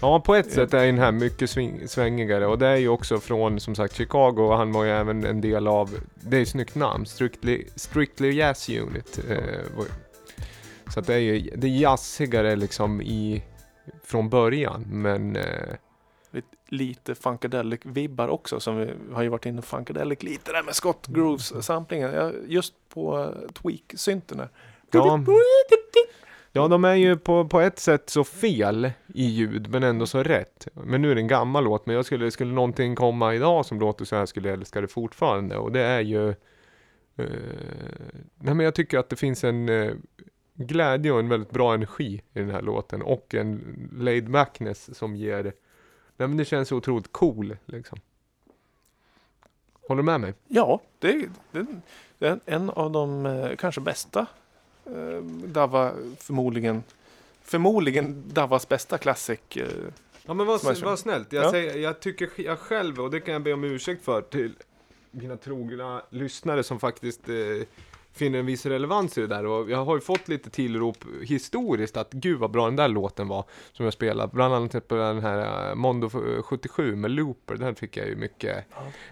Ja, 0.00 0.20
på 0.20 0.34
ett 0.34 0.52
sätt 0.52 0.74
är 0.74 0.86
den 0.86 0.98
här 0.98 1.12
mycket 1.12 1.50
sving, 1.50 1.88
svängigare 1.88 2.46
och 2.46 2.58
det 2.58 2.66
är 2.66 2.76
ju 2.76 2.88
också 2.88 3.20
från 3.20 3.60
som 3.60 3.74
sagt 3.74 3.96
Chicago 3.96 4.34
och 4.38 4.56
han 4.56 4.72
var 4.72 4.84
ju 4.84 4.90
även 4.90 5.24
en 5.24 5.40
del 5.40 5.68
av, 5.68 5.90
det 6.14 6.36
är 6.36 6.40
ju 6.40 6.46
snyggt 6.46 6.74
namn, 6.74 7.06
Strictly, 7.06 7.64
Strictly 7.76 8.32
Jazz 8.32 8.68
Unit. 8.68 9.20
Eh, 9.30 9.76
var, 9.76 9.84
så 10.92 11.00
att 11.00 11.06
det 11.06 11.14
är 11.14 11.18
ju, 11.18 11.50
det 11.56 11.68
jazzigare 11.68 12.56
liksom 12.56 13.02
i, 13.02 13.44
från 14.04 14.28
början 14.28 14.84
men 14.88 15.36
eh, 15.36 15.74
Lite, 16.68 17.14
Funkadelic-vibbar 17.14 18.28
också 18.28 18.60
som 18.60 18.76
vi 18.76 18.92
har 19.12 19.22
ju 19.22 19.28
varit 19.28 19.46
inne 19.46 19.60
på 19.60 19.66
Funkadelic 19.66 20.22
lite 20.22 20.52
där 20.52 20.62
med 20.62 20.74
Scott 20.74 21.06
Grooves-samplingen. 21.06 22.14
Ja, 22.14 22.32
just 22.46 22.74
på 22.88 23.18
uh, 23.18 23.50
Tweak-synten 23.52 24.48
ja, 24.90 25.24
ja, 26.52 26.68
de 26.68 26.84
är 26.84 26.94
ju 26.94 27.16
på, 27.16 27.48
på 27.48 27.60
ett 27.60 27.78
sätt 27.78 28.10
så 28.10 28.24
fel 28.24 28.90
i 29.14 29.24
ljud 29.24 29.70
men 29.70 29.82
ändå 29.82 30.06
så 30.06 30.22
rätt. 30.22 30.68
Men 30.72 31.02
nu 31.02 31.10
är 31.10 31.14
det 31.14 31.20
en 31.20 31.28
gammal 31.28 31.64
låt 31.64 31.86
men 31.86 31.96
jag 31.96 32.04
skulle, 32.04 32.30
skulle 32.30 32.52
någonting 32.52 32.94
komma 32.94 33.34
idag 33.34 33.66
som 33.66 33.80
låter 33.80 34.04
så 34.04 34.16
här 34.16 34.26
skulle 34.26 34.48
jag 34.48 34.58
älska 34.58 34.80
det 34.80 34.88
fortfarande 34.88 35.56
och 35.56 35.72
det 35.72 35.80
är 35.80 36.00
ju 36.00 36.28
eh, 36.28 37.26
Nej 38.38 38.54
men 38.54 38.60
jag 38.60 38.74
tycker 38.74 38.98
att 38.98 39.08
det 39.08 39.16
finns 39.16 39.44
en 39.44 39.68
eh, 39.68 39.92
glädje 40.54 41.12
och 41.12 41.20
en 41.20 41.28
väldigt 41.28 41.50
bra 41.50 41.74
energi 41.74 42.22
i 42.32 42.38
den 42.38 42.50
här 42.50 42.62
låten 42.62 43.02
och 43.02 43.34
en 43.34 43.76
laid 43.92 44.30
backness 44.30 44.98
som 44.98 45.16
ger 45.16 45.52
Nej 46.22 46.28
men 46.28 46.36
det 46.36 46.44
känns 46.44 46.72
otroligt 46.72 47.12
cool 47.12 47.56
liksom. 47.66 47.98
Håller 49.88 50.02
du 50.02 50.06
med 50.06 50.20
mig? 50.20 50.34
Ja, 50.48 50.80
det, 50.98 51.28
det, 51.52 51.66
det 52.18 52.26
är 52.28 52.40
en 52.46 52.70
av 52.70 52.90
de 52.90 53.26
eh, 53.26 53.56
kanske 53.56 53.80
bästa 53.80 54.26
eh, 54.86 55.22
Dava 55.44 55.92
förmodligen 56.18 56.82
Förmodligen 57.42 58.22
Davas 58.32 58.68
bästa 58.68 58.98
classic. 58.98 59.40
Eh, 59.56 59.66
Ja 60.24 60.34
men 60.34 60.46
vad, 60.46 60.80
vad 60.82 60.98
snällt. 60.98 61.32
Jag, 61.32 61.44
Ja. 61.44 61.50
säger, 61.50 61.78
jag 61.78 62.00
tycker 62.00 62.30
jag 62.36 62.58
själv, 62.58 63.00
och 63.00 63.10
det 63.10 63.20
kan 63.20 63.32
jag 63.32 63.42
be 63.42 63.52
om 63.52 63.64
ursäkt 63.64 64.04
för 64.04 64.20
till 64.22 64.54
mina 65.10 65.36
trogna 65.36 66.02
lyssnare 66.10 66.62
som 66.62 66.80
faktiskt 66.80 67.28
eh, 67.28 67.34
finner 68.14 68.38
en 68.38 68.46
viss 68.46 68.66
relevans 68.66 69.18
i 69.18 69.20
det 69.20 69.26
där. 69.26 69.46
Och 69.46 69.70
jag 69.70 69.84
har 69.84 69.94
ju 69.94 70.00
fått 70.00 70.28
lite 70.28 70.50
tillrop 70.50 70.96
historiskt 71.22 71.96
att 71.96 72.12
gud 72.12 72.38
vad 72.38 72.50
bra 72.50 72.64
den 72.64 72.76
där 72.76 72.88
låten 72.88 73.28
var 73.28 73.44
som 73.72 73.84
jag 73.84 73.92
spelat. 73.92 74.32
Bland 74.32 74.54
annat 74.54 74.88
på 74.88 74.94
den 74.94 75.20
här 75.22 75.68
eh, 75.70 75.74
Mondo 75.74 76.06
f- 76.06 76.44
77 76.44 76.96
med 76.96 77.10
Looper. 77.10 77.54
Den 77.54 77.74
fick 77.74 77.96
jag 77.96 78.06
ju 78.08 78.16
mycket, 78.16 78.64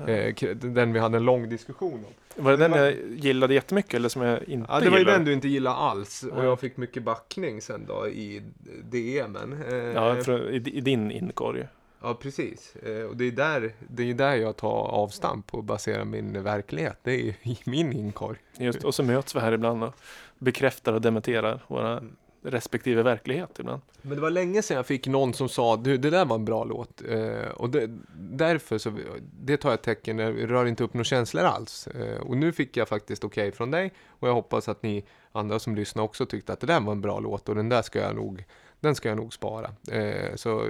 eh, 0.07 0.35
den 0.55 0.93
vi 0.93 0.99
hade 0.99 1.17
en 1.17 1.25
lång 1.25 1.49
diskussion 1.49 1.95
om. 1.95 2.45
var 2.45 2.51
det 2.51 2.57
den 2.57 2.73
jag 2.73 2.95
gillade 3.11 3.55
jättemycket 3.55 3.95
eller 3.95 4.09
som 4.09 4.23
jag 4.23 4.43
inte 4.49 4.67
Ja, 4.73 4.81
det 4.81 4.91
var 4.91 4.97
ju 4.97 4.99
gillade? 4.99 5.17
den 5.19 5.25
du 5.25 5.33
inte 5.33 5.49
gillade 5.49 5.77
alls. 5.77 6.23
Och 6.37 6.45
jag 6.45 6.61
fick 6.61 6.77
mycket 6.77 7.03
backning 7.03 7.61
sen 7.63 7.87
då 7.87 8.09
i 8.09 8.43
DMen. 8.85 9.63
Eh, 9.69 9.75
Ja, 9.77 10.17
i, 10.51 10.57
i 10.57 10.81
din 10.81 11.11
inkorg. 11.11 11.67
Ja, 12.03 12.15
precis. 12.15 12.77
Eh, 12.77 13.03
och 13.05 13.17
det 13.17 13.25
är 13.25 13.31
där, 13.33 13.73
det 13.89 14.11
är 14.11 14.15
där 14.15 14.35
jag 14.35 14.57
tar 14.57 14.85
avstamp 14.89 15.55
och 15.55 15.65
baserar 15.65 16.05
min 16.05 16.43
verklighet. 16.43 16.99
Det 17.03 17.11
är 17.13 17.19
ju 17.19 17.35
i 17.43 17.59
min 17.65 17.93
inkorg. 17.93 18.39
Just, 18.59 18.85
och 18.85 18.95
så 18.95 19.03
möts 19.03 19.37
vi 19.37 19.41
här 19.41 19.53
ibland 19.53 19.85
och 19.85 19.95
bekräftar 20.39 20.93
och 20.93 21.01
dementerar 21.01 21.65
våra 21.67 22.01
Mm. 22.43 22.53
respektive 22.53 23.03
verklighet 23.03 23.59
ibland. 23.59 23.83
Men 24.03 24.15
det 24.15 24.21
var 24.23 24.31
länge 24.31 24.63
sedan 24.63 24.77
jag 24.77 24.87
fick 24.87 25.07
någon 25.07 25.35
som 25.35 25.49
sa 25.49 25.77
du, 25.77 25.97
det 25.97 26.11
där 26.11 26.25
var 26.25 26.37
en 26.37 26.45
bra 26.45 26.65
låt. 26.65 27.03
Eh, 27.09 27.51
och 27.57 27.71
det, 27.71 27.91
därför 28.19 28.79
så, 28.79 28.93
det 29.41 29.57
tar 29.57 29.71
jag 29.71 29.83
tecken, 29.83 30.19
jag 30.19 30.51
rör 30.51 30.67
inte 30.67 30.85
upp 30.85 30.95
några 30.95 31.05
känslor 31.05 31.45
alls. 31.45 31.87
Eh, 31.87 32.21
och 32.21 32.37
nu 32.37 32.53
fick 32.53 32.77
jag 32.77 32.89
faktiskt 32.89 33.25
okej 33.25 33.53
från 33.53 33.71
dig. 33.71 33.93
Och 34.09 34.29
jag 34.29 34.35
hoppas 34.35 34.69
att 34.69 34.83
ni 34.83 35.05
andra 35.33 35.59
som 35.59 35.75
lyssnar 35.75 36.03
också 36.03 36.27
tyckte 36.27 36.53
att 36.53 36.61
det 36.61 36.67
där 36.67 36.81
var 36.81 36.93
en 36.93 37.01
bra 37.01 37.21
låt 37.21 37.49
och 37.49 37.55
den 37.55 37.69
där 37.69 37.83
ska 37.83 37.99
jag 37.99 38.15
nog, 38.17 38.45
den 38.81 38.95
ska 38.95 39.09
jag 39.09 39.17
nog 39.17 39.33
spara. 39.35 39.71
Eh, 39.91 40.35
så 40.35 40.67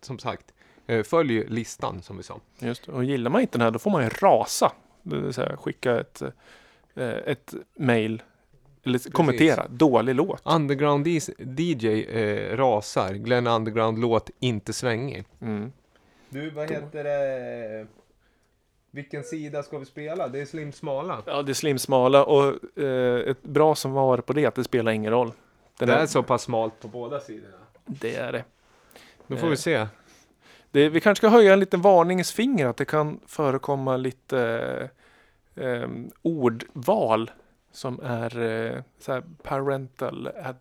som 0.00 0.18
sagt, 0.18 0.52
följ 1.06 1.44
listan 1.48 2.02
som 2.02 2.16
vi 2.16 2.22
sa. 2.22 2.40
Just, 2.58 2.86
det. 2.86 2.92
och 2.92 3.04
gillar 3.04 3.30
man 3.30 3.40
inte 3.40 3.58
den 3.58 3.64
här 3.64 3.70
då 3.70 3.78
får 3.78 3.90
man 3.90 4.02
ju 4.02 4.08
rasa. 4.08 4.72
Det 5.02 5.16
vill 5.16 5.32
säga 5.32 5.56
skicka 5.56 6.00
ett, 6.00 6.22
eh, 6.94 7.08
ett 7.08 7.54
mail 7.74 8.22
eller 8.84 9.10
kommentera. 9.10 9.66
Dålig 9.68 10.14
låt. 10.14 10.40
Underground 10.44 11.06
DJ 11.58 11.86
eh, 12.04 12.56
rasar, 12.56 13.12
Glenn 13.14 13.46
Underground-låt 13.46 14.30
inte 14.40 14.72
svängig. 14.72 15.24
Mm. 15.40 15.72
Du, 16.28 16.50
vad 16.50 16.70
heter 16.70 17.04
det? 17.04 17.86
Vilken 18.90 19.24
sida 19.24 19.62
ska 19.62 19.78
vi 19.78 19.84
spela? 19.84 20.28
Det 20.28 20.40
är 20.40 20.44
Slim 20.46 20.72
Smala. 20.72 21.22
Ja, 21.26 21.42
det 21.42 21.52
är 21.52 21.54
slimsmala 21.54 22.24
och 22.24 22.78
eh, 22.82 23.30
ett 23.30 23.42
bra 23.42 23.74
som 23.74 23.92
var 23.92 24.18
på 24.18 24.32
det 24.32 24.46
att 24.46 24.54
det 24.54 24.64
spelar 24.64 24.92
ingen 24.92 25.12
roll. 25.12 25.32
Den 25.78 25.88
det 25.88 25.94
är- 25.94 25.98
är 26.02 26.06
så 26.06 26.22
pass 26.22 26.42
smalt 26.42 26.80
på 26.80 26.88
båda 26.88 27.20
sidorna. 27.20 27.56
det 27.86 28.16
är 28.16 28.32
det. 28.32 28.44
Då 29.26 29.36
får 29.36 29.46
Eh. 29.46 29.50
vi 29.50 29.56
se. 29.56 29.86
Det. 30.70 30.88
Vi 30.88 31.00
kanske 31.00 31.20
ska 31.20 31.28
höja 31.28 31.52
en 31.52 31.60
liten 31.60 31.82
varningens 31.82 32.32
finger 32.32 32.66
att 32.66 32.76
det 32.76 32.84
kan 32.84 33.20
förekomma 33.26 33.96
lite 33.96 34.90
eh, 35.56 35.88
ordval 36.22 37.30
som 37.72 38.00
är 38.02 38.40
eh, 38.40 38.82
så 38.98 39.22
parental 39.42 40.26
ad, 40.44 40.56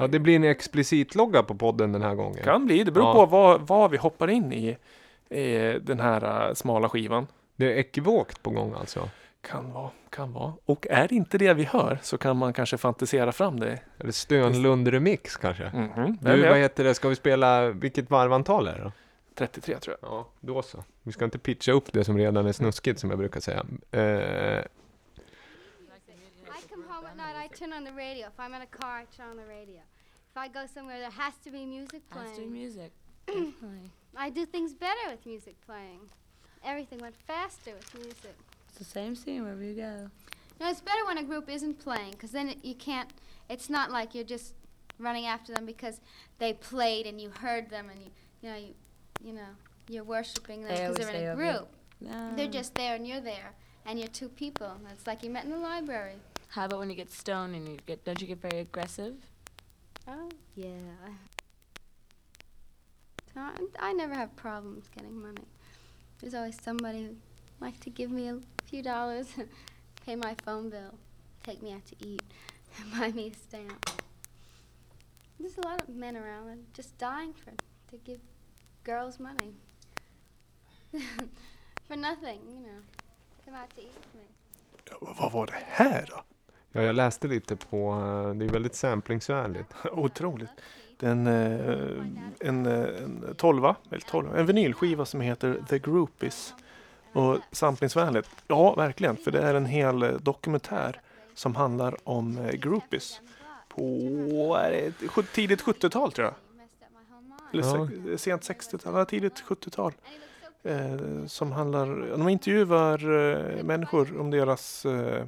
Ja, 0.00 0.06
det 0.06 0.18
blir 0.18 0.36
en 0.36 0.44
explicit 0.44 1.14
logga 1.14 1.42
på 1.42 1.54
podden 1.54 1.92
den 1.92 2.02
här 2.02 2.14
gången. 2.14 2.42
Kan 2.44 2.66
bli, 2.66 2.84
det 2.84 2.92
beror 2.92 3.06
Ja. 3.06 3.14
på 3.14 3.26
vad, 3.26 3.60
vad 3.68 3.90
vi 3.90 3.96
hoppar 3.96 4.30
in 4.30 4.52
i 4.52 4.76
eh, 5.30 5.74
den 5.82 6.00
här 6.00 6.48
eh, 6.48 6.54
smala 6.54 6.88
skivan. 6.88 7.26
Det 7.56 7.72
är 7.72 7.76
ekivokt 7.76 8.42
på 8.42 8.50
gång 8.50 8.74
alltså. 8.80 9.08
Kan 9.40 9.72
vara, 9.72 9.90
kan 10.10 10.32
vara. 10.32 10.52
Och 10.64 10.86
är 10.90 11.08
det 11.08 11.14
inte 11.14 11.38
det 11.38 11.54
vi 11.54 11.64
hör 11.64 11.98
så 12.02 12.18
kan 12.18 12.36
man 12.36 12.52
kanske 12.52 12.76
fantisera 12.78 13.32
fram 13.32 13.60
det. 13.60 13.78
Eller 13.98 14.12
Stönlund-remix 14.12 15.38
kanske. 15.40 15.70
Mhm, 15.74 16.18
Du, 16.20 16.30
vem 16.40 16.48
vad 16.50 16.58
heter 16.58 16.84
det? 16.84 16.94
Ska 16.94 17.08
vi 17.08 17.16
spela, 17.16 17.68
vilket 17.70 18.10
varvantal 18.10 18.66
är 18.68 18.72
det 18.76 18.82
då? 18.84 18.92
33 19.38 19.78
tror 19.78 19.96
jag. 20.00 20.10
Ja, 20.10 20.28
då 20.40 20.62
så. 20.62 20.84
Vi 21.02 21.12
ska 21.12 21.24
inte 21.24 21.38
pitcha 21.38 21.72
upp 21.72 21.92
det 21.92 22.04
som 22.04 22.18
redan 22.18 22.46
är 22.46 22.52
snuskigt 22.52 23.00
som 23.00 23.10
jag 23.10 23.18
brukar 23.18 23.40
säga. 23.40 23.66
Eh, 23.90 24.00
I 26.58 26.62
come 26.68 26.84
home 26.88 27.08
at 27.08 27.16
night, 27.16 27.36
I 27.52 27.58
turn 27.58 27.72
on 27.72 27.84
the 27.84 27.92
radio. 27.92 28.26
If 28.28 28.38
I'm 28.38 28.56
in 28.56 28.62
a 28.62 28.66
car, 28.66 29.02
I 29.02 29.06
turn 29.16 29.30
on 29.30 29.36
the 29.36 29.46
radio. 29.46 29.80
If 30.30 30.36
I 30.36 30.48
go 30.48 30.66
somewhere, 30.74 30.98
there 30.98 31.24
has 31.24 31.34
to 31.44 31.50
be 31.50 31.66
music 31.66 32.02
playing. 32.10 32.28
Has 32.28 32.36
to 32.36 32.42
be 32.42 32.50
music. 32.50 32.90
Definitely. 33.26 33.90
I 34.16 34.30
do 34.30 34.46
things 34.46 34.74
better 34.74 35.10
with 35.10 35.26
music 35.26 35.54
playing. 35.66 36.00
Everything 36.64 36.98
went 37.00 37.16
faster 37.26 37.72
with 37.74 37.94
music. 37.94 38.34
It's 38.68 38.78
the 38.78 38.84
same 38.84 39.14
scene 39.14 39.42
wherever 39.42 39.62
you 39.62 39.74
go. 39.74 40.10
No, 40.60 40.68
it's 40.68 40.80
better 40.80 41.04
when 41.06 41.18
a 41.18 41.22
group 41.22 41.48
isn't 41.48 41.78
playing, 41.78 42.12
because 42.12 42.32
then 42.32 42.48
it, 42.48 42.64
you 42.64 42.74
can't. 42.74 43.10
It's 43.48 43.70
not 43.70 43.90
like 43.90 44.14
you're 44.14 44.24
just 44.24 44.54
running 44.98 45.26
after 45.26 45.54
them 45.54 45.64
because 45.64 46.00
they 46.38 46.52
played 46.52 47.06
and 47.06 47.20
you 47.20 47.30
heard 47.30 47.70
them 47.70 47.88
and 47.88 48.00
you, 48.02 48.10
you 48.42 48.50
know, 48.50 48.56
you, 48.56 48.74
you 49.22 49.32
know, 49.32 49.48
you're 49.88 50.04
worshiping 50.04 50.62
them 50.62 50.92
because 50.92 50.96
they're 51.06 51.22
in 51.22 51.30
a 51.30 51.34
group. 51.34 51.68
No. 52.00 52.32
They're 52.36 52.48
just 52.48 52.74
there 52.74 52.94
and 52.94 53.06
you're 53.06 53.20
there, 53.20 53.54
and 53.86 53.98
you're 53.98 54.08
two 54.08 54.28
people. 54.28 54.72
It's 54.92 55.06
like 55.06 55.22
you 55.22 55.30
met 55.30 55.44
in 55.44 55.50
the 55.50 55.58
library. 55.58 56.14
How 56.48 56.64
about 56.64 56.78
when 56.78 56.90
you 56.90 56.96
get 56.96 57.10
stoned 57.10 57.54
and 57.54 57.68
you 57.68 57.76
get? 57.86 58.04
Don't 58.04 58.20
you 58.20 58.26
get 58.26 58.40
very 58.40 58.60
aggressive? 58.60 59.14
Oh, 60.06 60.28
yeah. 60.54 60.68
So 63.34 63.42
I, 63.42 63.90
I 63.90 63.92
never 63.92 64.14
have 64.14 64.34
problems 64.36 64.88
getting 64.88 65.20
money. 65.20 65.44
There's 66.18 66.34
always 66.34 66.56
somebody 66.60 67.04
who 67.04 67.16
like 67.60 67.78
to 67.80 67.90
give 67.90 68.10
me 68.10 68.28
a 68.28 68.38
few 68.64 68.82
dollars, 68.82 69.28
pay 70.06 70.16
my 70.16 70.34
phone 70.44 70.70
bill, 70.70 70.94
take 71.44 71.62
me 71.62 71.72
out 71.72 71.84
to 71.86 71.96
eat, 72.06 72.22
buy 72.98 73.12
me 73.12 73.30
a 73.32 73.38
stamp. 73.38 74.02
There's 75.38 75.56
a 75.58 75.68
lot 75.68 75.82
of 75.82 75.90
men 75.90 76.16
around 76.16 76.46
that 76.46 76.54
are 76.54 76.72
just 76.74 76.96
dying 76.98 77.32
for 77.32 77.52
to 77.90 77.96
give 78.04 78.20
girls 78.84 79.18
money. 79.18 79.54
for 81.86 81.96
nothing, 81.96 82.40
you 82.48 82.60
know. 82.62 82.82
Come 83.44 83.56
out 83.56 83.70
to 83.74 83.80
eat 83.80 83.94
with 83.94 84.14
me. 84.14 84.22
Ja, 84.90 85.14
vad 85.18 85.32
var 85.32 85.46
det 85.46 85.62
här 85.66 86.06
då? 86.10 86.22
ja, 86.72 86.82
jag 86.82 86.94
läste 86.94 87.28
lite 87.28 87.56
på, 87.56 87.92
eh, 87.92 88.34
det 88.34 88.44
är 88.44 88.48
väldigt 88.48 88.74
samplingsvänligt. 88.74 89.74
Otroligt. 89.92 90.50
Det 90.96 91.06
är 91.06 91.10
en, 91.10 91.26
eh, 91.26 92.48
en, 92.48 92.66
eh, 92.66 93.02
en 93.02 93.34
tolva, 93.36 93.76
eller 93.90 94.00
tolva, 94.00 94.38
en 94.38 94.46
vinylskiva 94.46 95.04
som 95.04 95.20
heter 95.20 95.62
The 95.68 95.78
Groupies. 95.78 96.54
Och 97.12 97.38
samplingsvänligt. 97.52 98.30
Ja, 98.46 98.74
verkligen. 98.74 99.16
För 99.16 99.30
det 99.30 99.42
är 99.42 99.54
en 99.54 99.66
hel 99.66 100.18
dokumentär 100.20 101.00
som 101.34 101.54
handlar 101.54 101.96
om 102.08 102.48
groupies. 102.52 103.20
På 103.68 105.22
tidigt 105.32 105.62
70-tal 105.62 106.12
tror 106.12 106.24
jag. 106.24 106.34
You 106.34 106.56
messed 106.56 106.82
up 106.82 106.88
my 106.92 107.14
whole 107.14 107.28
eller 107.52 107.62
Ja. 107.62 107.88
se- 108.16 108.18
sent 108.18 108.42
60-tal, 108.42 109.06
tidigt 109.06 109.42
70-tal. 109.46 109.92
Eh, 110.62 111.26
som 111.26 111.52
handlar, 111.52 111.86
de 112.18 112.28
intervjuar 112.28 112.98
eh, 113.58 113.62
människor 113.64 114.20
om 114.20 114.30
deras 114.30 114.86
eh, 114.86 115.24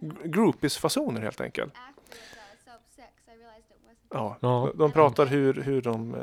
gr- 0.00 0.26
groupies-fasoner 0.28 1.20
helt 1.20 1.40
enkelt. 1.40 1.72
Ja, 4.14 4.36
Ja. 4.40 4.72
de, 4.74 4.92
pratar 4.92 5.26
hur, 5.26 5.54
hur 5.54 5.82
de 5.82 6.14
eh, 6.14 6.20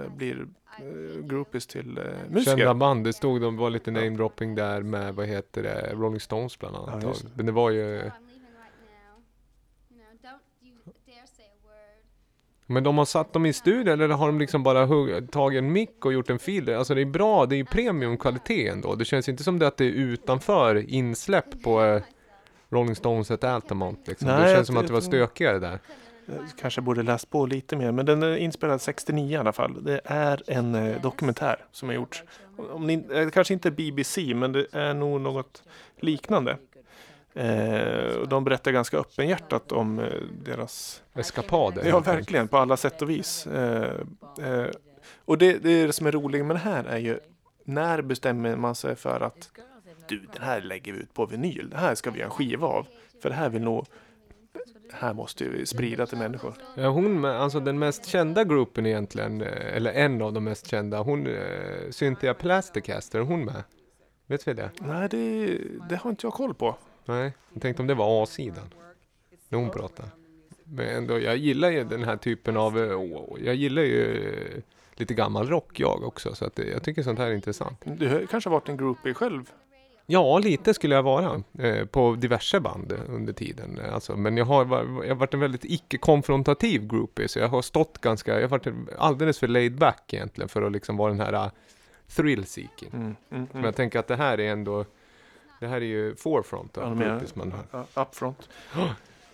eh, 0.00 0.12
blir 0.16 0.46
eh, 0.78 1.24
groupies 1.24 1.66
till 1.66 1.98
eh, 1.98 2.04
Kända 2.04 2.28
musiker. 2.30 2.74
band, 2.74 3.04
det 3.04 3.12
stod, 3.12 3.40
de 3.40 3.56
var 3.56 3.70
lite 3.70 3.90
namedropping 3.90 4.54
där 4.54 4.82
med, 4.82 5.14
vad 5.14 5.26
heter 5.26 5.62
det, 5.62 5.92
Rolling 5.94 6.20
Stones 6.20 6.58
bland 6.58 6.76
annat. 6.76 7.02
Ja. 7.04 7.12
Men 7.36 7.46
det 7.46 7.52
var 7.52 7.70
ju, 7.70 8.10
men 12.72 12.84
de 12.84 12.98
har 12.98 13.04
satt 13.04 13.32
dem 13.32 13.46
i 13.46 13.52
studion 13.52 14.00
eller 14.00 14.08
har 14.14 14.26
de 14.26 14.38
liksom 14.38 14.62
bara 14.62 14.84
hugg, 14.84 15.30
tagit 15.30 15.58
en 15.58 15.72
mick 15.72 16.04
och 16.04 16.12
gjort 16.12 16.30
en 16.30 16.38
fil? 16.38 16.74
Alltså 16.74 16.94
det 16.94 17.00
är 17.00 17.06
bra, 17.06 17.46
det 17.46 17.56
är 17.56 17.64
premiumkvalitet 17.64 18.72
ändå. 18.72 18.94
Det 18.94 19.04
känns 19.04 19.28
inte 19.28 19.44
som 19.44 19.58
det 19.58 19.66
att 19.66 19.76
det 19.76 19.84
är 19.84 19.90
utanför 19.90 20.90
insläpp 20.90 21.62
på 21.62 21.82
eh, 21.82 22.02
Rolling 22.70 22.96
Stones 22.96 23.30
ett 23.30 23.44
Altamont 23.44 24.08
liksom. 24.08 24.28
Nej, 24.28 24.36
det 24.36 24.46
känns 24.46 24.56
jag 24.56 24.66
som 24.66 24.76
att 24.76 24.86
det 24.86 24.92
var 24.92 25.00
stökigare 25.00 25.58
där. 25.58 25.78
Jag 26.26 26.36
kanske 26.60 26.80
borde 26.80 27.02
läst 27.02 27.30
på 27.30 27.46
lite 27.46 27.76
mer, 27.76 27.92
men 27.92 28.06
den 28.06 28.22
är 28.22 28.36
inspelad 28.36 28.80
69 28.80 29.30
i 29.30 29.36
alla 29.36 29.52
fall. 29.52 29.84
Det 29.84 30.00
är 30.04 30.42
en 30.46 30.74
eh, 30.74 31.02
dokumentär 31.02 31.64
som 31.72 31.90
är 31.90 31.94
gjort. 31.94 32.22
Om 32.70 32.86
ni, 32.86 33.04
eh, 33.12 33.28
kanske 33.28 33.54
inte 33.54 33.70
BBC, 33.70 34.34
men 34.34 34.52
det 34.52 34.66
är 34.72 34.94
nog 34.94 35.20
något 35.20 35.62
liknande. 36.00 36.56
Eh, 37.34 38.16
och 38.16 38.28
de 38.28 38.44
berättar 38.44 38.72
ganska 38.72 38.98
öppenhjärtat 38.98 39.72
om 39.72 39.98
eh, 39.98 40.06
deras 40.44 41.02
Eskapader. 41.14 41.84
Ja, 41.88 42.00
verkligen. 42.00 42.48
På 42.48 42.58
alla 42.58 42.76
sätt 42.76 43.02
och 43.02 43.10
vis. 43.10 43.46
Eh, 43.46 43.94
eh, 44.40 44.66
och 45.24 45.38
det, 45.38 45.58
det 45.58 45.92
som 45.92 46.06
är 46.06 46.12
roligt 46.12 46.46
med 46.46 46.56
det 46.56 46.60
här 46.60 46.84
är 46.84 46.98
ju 46.98 47.18
när 47.64 48.02
bestämmer 48.02 48.56
man 48.56 48.74
sig 48.74 48.96
för 48.96 49.20
att 49.20 49.50
du, 50.08 50.18
den 50.18 50.42
här 50.42 50.60
lägger 50.60 50.92
vi 50.92 50.98
ut 50.98 51.14
på 51.14 51.26
vinyl. 51.26 51.70
Det 51.70 51.76
här 51.76 51.94
ska 51.94 52.10
vi 52.10 52.18
göra 52.18 52.26
en 52.26 52.34
skiva 52.34 52.66
av. 52.66 52.86
För 53.22 53.28
det 53.28 53.34
här 53.34 53.48
vill 53.48 53.62
nog 53.62 53.86
här 54.92 55.14
måste 55.14 55.44
vi 55.44 55.66
sprida 55.66 56.06
till 56.06 56.18
människor. 56.18 56.54
Ja, 56.74 56.88
hon, 56.88 57.24
alltså 57.24 57.60
den 57.60 57.78
mest 57.78 58.06
kända 58.06 58.44
gruppen 58.44 58.86
egentligen, 58.86 59.40
eh, 59.40 59.76
eller 59.76 59.92
en 59.92 60.22
av 60.22 60.32
de 60.32 60.44
mest 60.44 60.66
kända, 60.66 61.02
hon, 61.02 61.26
eh, 61.26 61.90
Cynthia 61.90 62.34
Plasticaster, 62.34 63.18
är 63.18 63.22
hon 63.22 63.44
med? 63.44 63.62
Vet 64.26 64.48
vi 64.48 64.52
det? 64.52 64.70
Nej, 64.78 65.08
det, 65.08 65.58
det 65.88 65.96
har 65.96 66.10
inte 66.10 66.26
jag 66.26 66.32
koll 66.32 66.54
på. 66.54 66.76
Nej, 67.04 67.32
jag 67.52 67.62
tänkte 67.62 67.82
om 67.82 67.86
det 67.86 67.94
var 67.94 68.22
A-sidan. 68.22 68.74
När 69.48 69.58
hon 69.58 69.70
pratar. 69.70 70.06
Men 70.64 70.88
ändå, 70.88 71.18
jag 71.20 71.36
gillar 71.36 71.70
ju 71.70 71.84
den 71.84 72.04
här 72.04 72.16
typen 72.16 72.56
av, 72.56 72.78
eh, 72.78 73.44
jag 73.44 73.54
gillar 73.54 73.82
ju 73.82 74.28
eh, 74.32 74.62
lite 74.94 75.14
gammal 75.14 75.48
rock 75.48 75.80
jag 75.80 76.02
också, 76.02 76.34
så 76.34 76.44
att 76.44 76.58
eh, 76.58 76.68
jag 76.68 76.82
tycker 76.82 77.02
sånt 77.02 77.18
här 77.18 77.26
är 77.26 77.34
intressant. 77.34 77.80
Du 77.84 78.08
har 78.08 78.26
kanske 78.26 78.50
varit 78.50 78.68
en 78.68 78.76
groupie 78.76 79.14
själv? 79.14 79.50
Ja, 80.06 80.38
lite 80.38 80.74
skulle 80.74 80.94
jag 80.94 81.02
vara 81.02 81.42
eh, 81.58 81.86
på 81.86 82.14
diverse 82.14 82.60
band 82.60 82.92
under 83.08 83.32
tiden. 83.32 83.80
Alltså, 83.92 84.16
men 84.16 84.36
jag 84.36 84.44
har, 84.44 84.64
jag 85.04 85.08
har 85.08 85.14
varit 85.14 85.34
en 85.34 85.40
väldigt 85.40 85.64
icke-konfrontativ 85.64 86.86
groupie, 86.86 87.28
så 87.28 87.38
jag 87.38 87.48
har 87.48 87.62
stått 87.62 87.98
ganska, 87.98 88.34
jag 88.34 88.48
har 88.48 88.58
varit 88.58 88.66
alldeles 88.98 89.38
för 89.38 89.48
laid 89.48 89.78
back 89.78 90.14
egentligen 90.14 90.48
för 90.48 90.62
att 90.62 90.72
liksom 90.72 90.96
vara 90.96 91.12
den 91.12 91.20
här 91.20 91.50
thrill-seeking. 92.08 92.90
Mm, 92.92 93.04
mm, 93.04 93.16
Men 93.28 93.46
mm. 93.52 93.64
jag 93.64 93.76
tänker 93.76 93.98
att 93.98 94.08
det 94.08 94.16
här 94.16 94.40
är 94.40 94.52
ändå, 94.52 94.84
det 95.62 95.68
här 95.68 95.76
är 95.76 95.80
ju 95.80 96.16
forefront 96.16 96.72
Ja, 96.74 96.82
har. 97.52 97.86
Ja, 97.94 98.02
upfront. 98.02 98.48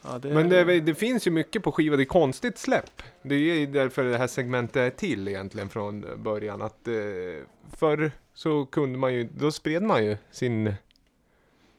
Ja, 0.02 0.18
det, 0.18 0.28
Men 0.28 0.48
det, 0.48 0.80
det 0.80 0.94
finns 0.94 1.26
ju 1.26 1.30
mycket 1.30 1.62
på 1.62 1.72
skiva, 1.72 1.96
det 1.96 2.02
är 2.02 2.04
konstigt 2.04 2.58
släpp. 2.58 3.02
Det 3.22 3.34
är 3.34 3.66
därför 3.66 4.04
det 4.04 4.18
här 4.18 4.26
segmentet 4.26 4.76
är 4.76 4.90
till 4.90 5.28
egentligen 5.28 5.68
från 5.68 6.22
början. 6.22 6.62
Att 6.62 6.88
eh, 6.88 6.94
förr 7.76 8.12
så 8.34 8.66
kunde 8.66 8.98
man 8.98 9.14
ju, 9.14 9.28
då 9.38 9.52
spred 9.52 9.82
man 9.82 10.04
ju 10.04 10.16
sin, 10.30 10.66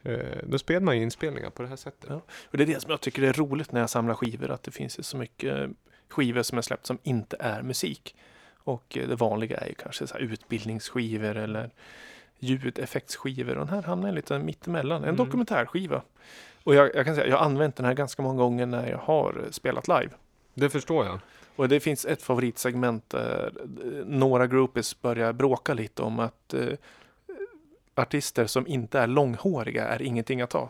eh, 0.02 0.18
då 0.42 0.58
spred 0.58 0.82
man 0.82 0.96
ju 0.96 1.02
inspelningar 1.02 1.50
på 1.50 1.62
det 1.62 1.68
här 1.68 1.76
sättet. 1.76 2.10
Ja. 2.10 2.20
Och 2.44 2.56
det 2.56 2.62
är 2.62 2.66
det 2.66 2.80
som 2.80 2.90
jag 2.90 3.00
tycker 3.00 3.22
är 3.22 3.32
roligt 3.32 3.72
när 3.72 3.80
jag 3.80 3.90
samlar 3.90 4.14
skivor, 4.14 4.50
att 4.50 4.62
det 4.62 4.70
finns 4.70 5.08
så 5.08 5.16
mycket 5.16 5.70
skivor 6.08 6.42
som 6.42 6.58
är 6.58 6.62
släppt 6.62 6.86
som 6.86 6.98
inte 7.02 7.36
är 7.40 7.62
musik. 7.62 8.16
Och 8.54 8.98
eh, 8.98 9.08
det 9.08 9.16
vanliga 9.16 9.56
är 9.56 9.68
ju 9.68 9.74
kanske 9.74 10.06
så 10.06 10.18
utbildningsskivor 10.18 11.36
eller 11.36 11.70
ljudeffektsskivor. 12.40 13.58
Och 13.58 13.66
den 13.66 13.74
här 13.74 13.82
hamnar 13.82 14.12
lite 14.12 14.38
mittemellan, 14.38 14.96
en 14.96 15.04
Mm. 15.04 15.16
dokumentärskiva. 15.16 16.02
Och 16.64 16.74
jag, 16.74 16.94
jag 16.94 17.06
kan 17.06 17.14
säga, 17.14 17.26
jag 17.26 17.36
har 17.36 17.44
använt 17.44 17.76
den 17.76 17.86
här 17.86 17.94
ganska 17.94 18.22
många 18.22 18.38
gånger 18.42 18.66
när 18.66 18.90
jag 18.90 18.98
har 18.98 19.44
spelat 19.50 19.88
live. 19.88 20.10
Det 20.54 20.70
förstår 20.70 21.06
jag. 21.06 21.18
Och 21.56 21.68
det 21.68 21.80
finns 21.80 22.04
ett 22.04 22.22
favoritsegment 22.22 23.10
där 23.10 23.52
eh, 23.56 24.06
några 24.06 24.46
groupies 24.46 25.00
börjar 25.02 25.32
bråka 25.32 25.74
lite 25.74 26.02
om 26.02 26.18
att 26.18 26.54
eh, 26.54 26.68
artister 27.94 28.46
som 28.46 28.66
inte 28.66 28.98
är 29.00 29.06
långhåriga 29.06 29.88
är 29.88 30.02
ingenting 30.02 30.40
att 30.40 30.50
ta. 30.50 30.68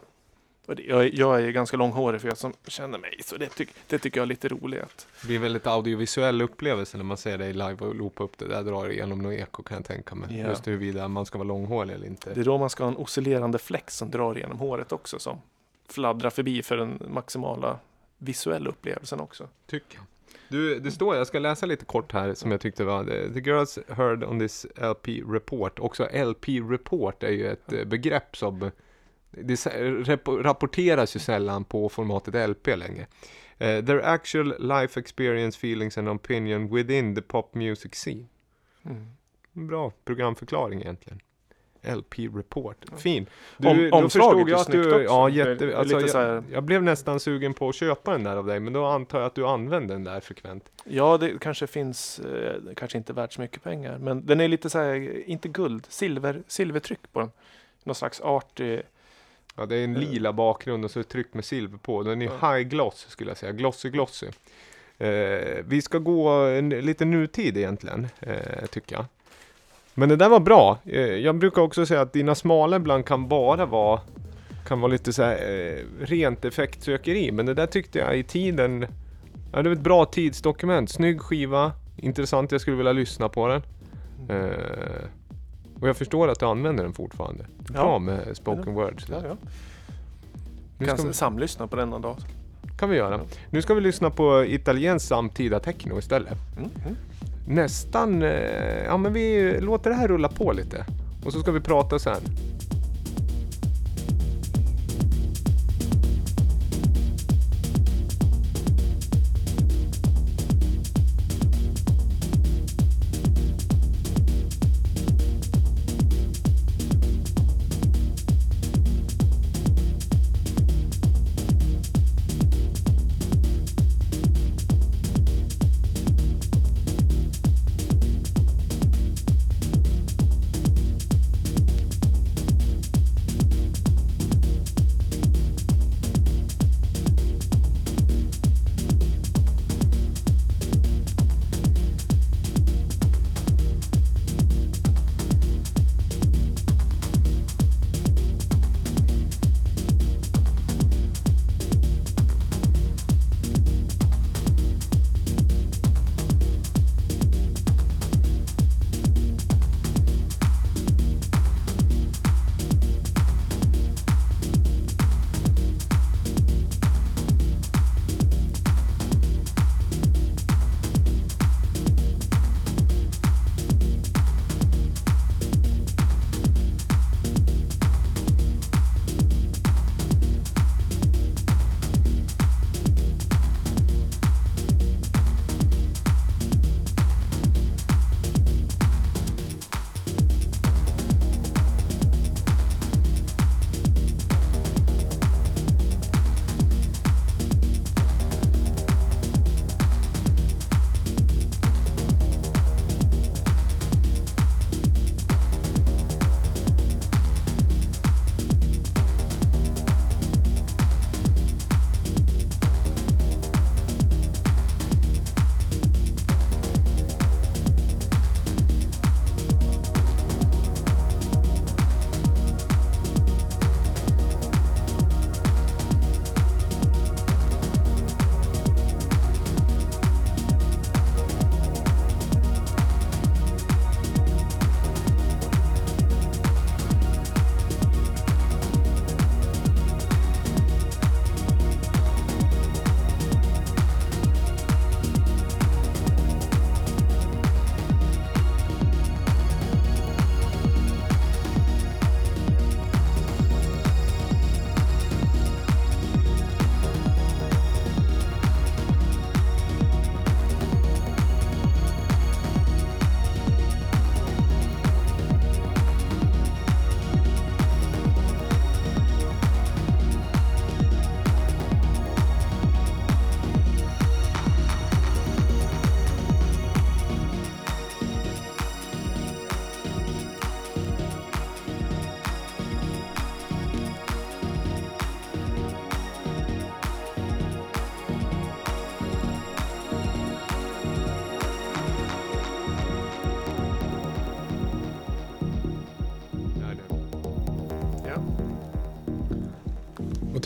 Jag, 0.67 0.79
är- 1.05 1.11
jag 1.19 1.43
är 1.43 1.51
ganska 1.51 1.77
långhårig 1.77 2.21
för 2.21 2.29
jag 2.29 2.39
som 2.39 2.53
känner 2.67 2.99
mig, 2.99 3.17
så 3.25 3.37
det, 3.37 3.47
tyck, 3.49 3.71
det 3.87 3.99
tycker 3.99 4.21
jag 4.21 4.23
är 4.25 4.29
lite 4.29 4.49
roligt. 4.49 5.07
Det 5.21 5.27
blir 5.27 5.37
en 5.37 5.43
väldigt 5.43 5.67
audiovisuell 5.67 6.43
upplevelse 6.43 6.97
när 6.97 7.05
man 7.05 7.17
ser 7.17 7.39
dig 7.39 7.53
live 7.53 7.77
och 7.81 7.95
loopa 7.95 8.25
upp 8.25 8.39
det. 8.39 8.49
där 8.49 8.63
drar 8.63 8.91
igenom 8.93 9.19
något 9.23 9.33
eko 9.35 9.63
kan 9.63 9.77
jag 9.77 9.85
tänka 9.87 10.15
mig. 10.15 10.39
Ja. 10.41 10.49
Just 10.49 10.67
huruvida 10.67 11.09
man 11.09 11.27
ska 11.27 11.39
vara 11.39 11.49
långhårig 11.49 11.95
eller 11.95 12.07
inte. 12.07 12.35
Det 12.35 12.41
är 12.41 12.45
då 12.45 12.59
man 12.59 12.71
ska 12.71 12.85
ha 12.85 12.91
en 12.91 12.97
oscillerande 12.97 13.59
flex 13.59 13.97
som 13.97 14.11
drar 14.11 14.35
genom 14.35 14.59
håret 14.59 14.93
också 14.93 15.19
som 15.19 15.39
fladdrar 15.89 16.31
förbi 16.31 16.63
för 16.63 16.77
den 16.77 17.03
maximala 17.09 17.79
visuella 18.19 18.71
upplevelsen 18.71 19.21
också. 19.21 19.49
Tycker 19.67 19.97
jag. 19.99 20.05
Du, 20.49 20.79
det 20.81 20.91
står, 20.91 21.17
jag 21.17 21.27
ska 21.27 21.39
läsa 21.39 21.67
lite 21.67 21.85
kort 21.85 22.13
här 22.13 22.35
som 22.35 22.51
jag 22.51 22.61
tyckte 22.61 22.85
var 22.85 23.05
The 23.35 23.41
girls 23.41 23.79
heard 23.89 24.25
on 24.25 24.39
this 24.39 24.67
LP 24.77 25.09
report. 25.33 25.79
Också 25.79 26.09
LP 26.13 26.49
report 26.49 27.23
är 27.23 27.31
ju 27.31 27.47
ett 27.49 27.73
eh, 27.73 27.85
begrepp 27.85 28.37
som 28.37 28.71
det 29.31 29.67
rapporteras 30.27 31.17
ju 31.17 31.21
sällan 31.21 31.65
på 31.65 31.89
formatet 31.89 32.51
LP 32.51 32.77
längre. 32.77 33.07
Eh, 33.59 33.85
their 33.85 34.01
actual 34.05 34.55
life 34.59 35.01
experience, 35.01 35.59
feelings 35.59 35.99
and 35.99 36.09
opinion 36.09 36.75
within 36.75 37.15
the 37.15 37.23
pop 37.23 37.55
music 37.55 37.95
scene. 37.95 38.25
Mm. 38.85 39.07
Bra 39.53 39.93
programförklaring 40.05 40.81
egentligen. 40.81 41.21
LP 41.83 42.19
report. 42.19 42.77
Fin. 42.97 43.27
Om- 43.57 43.77
Du, 43.77 43.91
då 43.91 43.97
omslaget 43.97 44.11
förstod 44.13 44.51
jag 44.51 44.61
att 44.61 44.73
du, 44.73 44.81
också. 44.95 45.03
ja 45.03 45.29
jätte, 45.29 45.77
alltså, 45.79 46.19
jag, 46.19 46.45
jag 46.53 46.63
blev 46.65 46.83
nästan 46.83 47.21
sugen 47.21 47.55
på 47.55 47.69
att 47.69 47.75
köpa 47.75 48.13
den 48.13 48.25
där 48.25 48.37
av 48.37 48.47
dig, 48.47 48.61
men 48.61 48.73
då 48.73 48.87
antar 48.87 49.19
jag 49.19 49.27
att 49.27 49.35
du 49.35 49.47
använder 49.47 49.95
den 49.95 50.05
där 50.05 50.21
frekvent. 50.21 50.73
Ja, 50.85 51.19
det 51.19 51.39
kanske 51.41 51.67
finns, 51.67 52.19
eh, 52.19 52.55
kanske 52.77 52.99
inte 52.99 53.13
värt 53.13 53.33
så 53.33 53.41
mycket 53.41 53.63
pengar, 53.63 53.99
men 53.99 54.27
den 54.27 54.41
är 54.41 54.49
lite 54.49 54.71
så 54.71 54.79
här, 54.79 55.29
inte 55.29 55.49
guld, 55.49 55.87
silver, 55.89 56.43
silvertryck 56.47 57.13
på 57.13 57.21
den. 57.21 57.31
Någon 57.85 57.95
slags 57.95 58.21
artig, 58.21 58.83
Ja, 59.61 59.67
det 59.67 59.77
är 59.77 59.85
en 59.85 59.95
lila 59.95 60.33
bakgrund 60.33 60.85
och 60.85 60.91
så 60.91 60.99
är 60.99 61.03
det 61.03 61.09
tryckt 61.09 61.35
med 61.35 61.45
silver 61.45 61.79
på. 61.79 62.03
Den 62.03 62.23
är 62.23 62.31
Ja. 62.41 62.53
high 62.55 62.69
gloss 62.69 63.07
skulle 63.09 63.31
jag 63.31 63.37
säga, 63.39 63.53
glossy 63.53 63.91
glossy. 63.91 64.27
Eh, 64.99 65.65
vi 65.67 65.83
ska 65.83 65.99
gå 65.99 66.29
en, 66.29 66.69
lite 66.69 67.05
nutid 67.05 67.57
egentligen, 67.57 68.09
eh, 68.21 68.67
tycker 68.71 68.97
jag. 68.97 69.05
Men 69.95 70.09
det 70.09 70.17
där 70.17 70.29
var 70.29 70.41
bra. 70.41 70.79
Eh, 70.87 71.01
jag 71.01 71.35
brukar 71.39 71.63
också 71.63 71.87
säga 71.87 72.01
att 72.01 72.13
dina 72.13 72.35
smala 72.35 72.77
ibland 72.77 73.07
kan 73.07 73.29
bara 73.29 73.67
vara 73.67 74.01
kan 74.69 74.81
vara 74.81 74.93
lite 74.93 75.13
så 75.13 75.23
här, 75.23 75.37
eh, 75.71 76.05
rent 76.07 76.45
effektsökeri. 76.45 77.33
Men 77.33 77.47
det 77.47 77.55
där 77.55 77.67
tyckte 77.67 77.99
jag 77.99 78.19
i 78.19 78.23
tiden, 78.23 78.87
ja, 79.53 79.63
det 79.63 79.69
var 79.69 79.77
ett 79.77 79.83
bra 79.83 80.05
tidsdokument. 80.05 80.91
Snygg 80.91 81.21
skiva, 81.21 81.73
intressant, 81.97 82.53
jag 82.53 82.61
skulle 82.61 82.77
vilja 82.77 82.93
lyssna 82.93 83.29
på 83.29 83.47
den. 83.49 83.63
Eh, 84.29 85.05
och 85.81 85.89
jag 85.89 85.97
förstår 85.97 86.29
att 86.29 86.41
du 86.41 86.47
använder 86.47 86.85
den 86.85 86.93
fortfarande. 86.93 87.45
Det 87.59 87.73
är 87.75 87.77
Ja. 87.77 87.83
Bra 87.83 87.99
med 87.99 88.37
spoken 88.37 88.75
word. 88.75 89.03
ja, 89.09 89.17
ja. 89.29 89.37
Nu 90.79 90.87
kan 90.87 91.07
vi, 91.07 91.13
samlyssna 91.13 91.67
på 91.67 91.77
den 91.77 91.91
någon 91.91 92.03
dag. 92.03 92.17
kan 92.79 92.91
vi 92.91 92.97
göra. 92.97 93.21
Nu 93.51 93.63
ska 93.63 93.75
vi 93.75 93.81
lyssna 93.81 94.11
på 94.11 94.45
italiensk 94.45 95.07
samtida 95.09 95.61
techno 95.61 95.99
istället. 95.99 96.39
Mm, 96.57 96.71
mm. 96.87 96.97
Nästan, 97.49 98.23
eh, 98.23 98.85
ja 98.87 98.97
men 98.97 99.13
vi 99.13 99.57
låter 99.61 99.91
det 99.91 99.97
här 99.97 100.09
rulla 100.09 100.29
på 100.29 100.53
lite. 100.53 100.85
Och 101.25 101.33
så 101.33 101.41
ska 101.41 101.53
vi 101.53 101.61
prata 101.61 101.99
sen. 101.99 102.21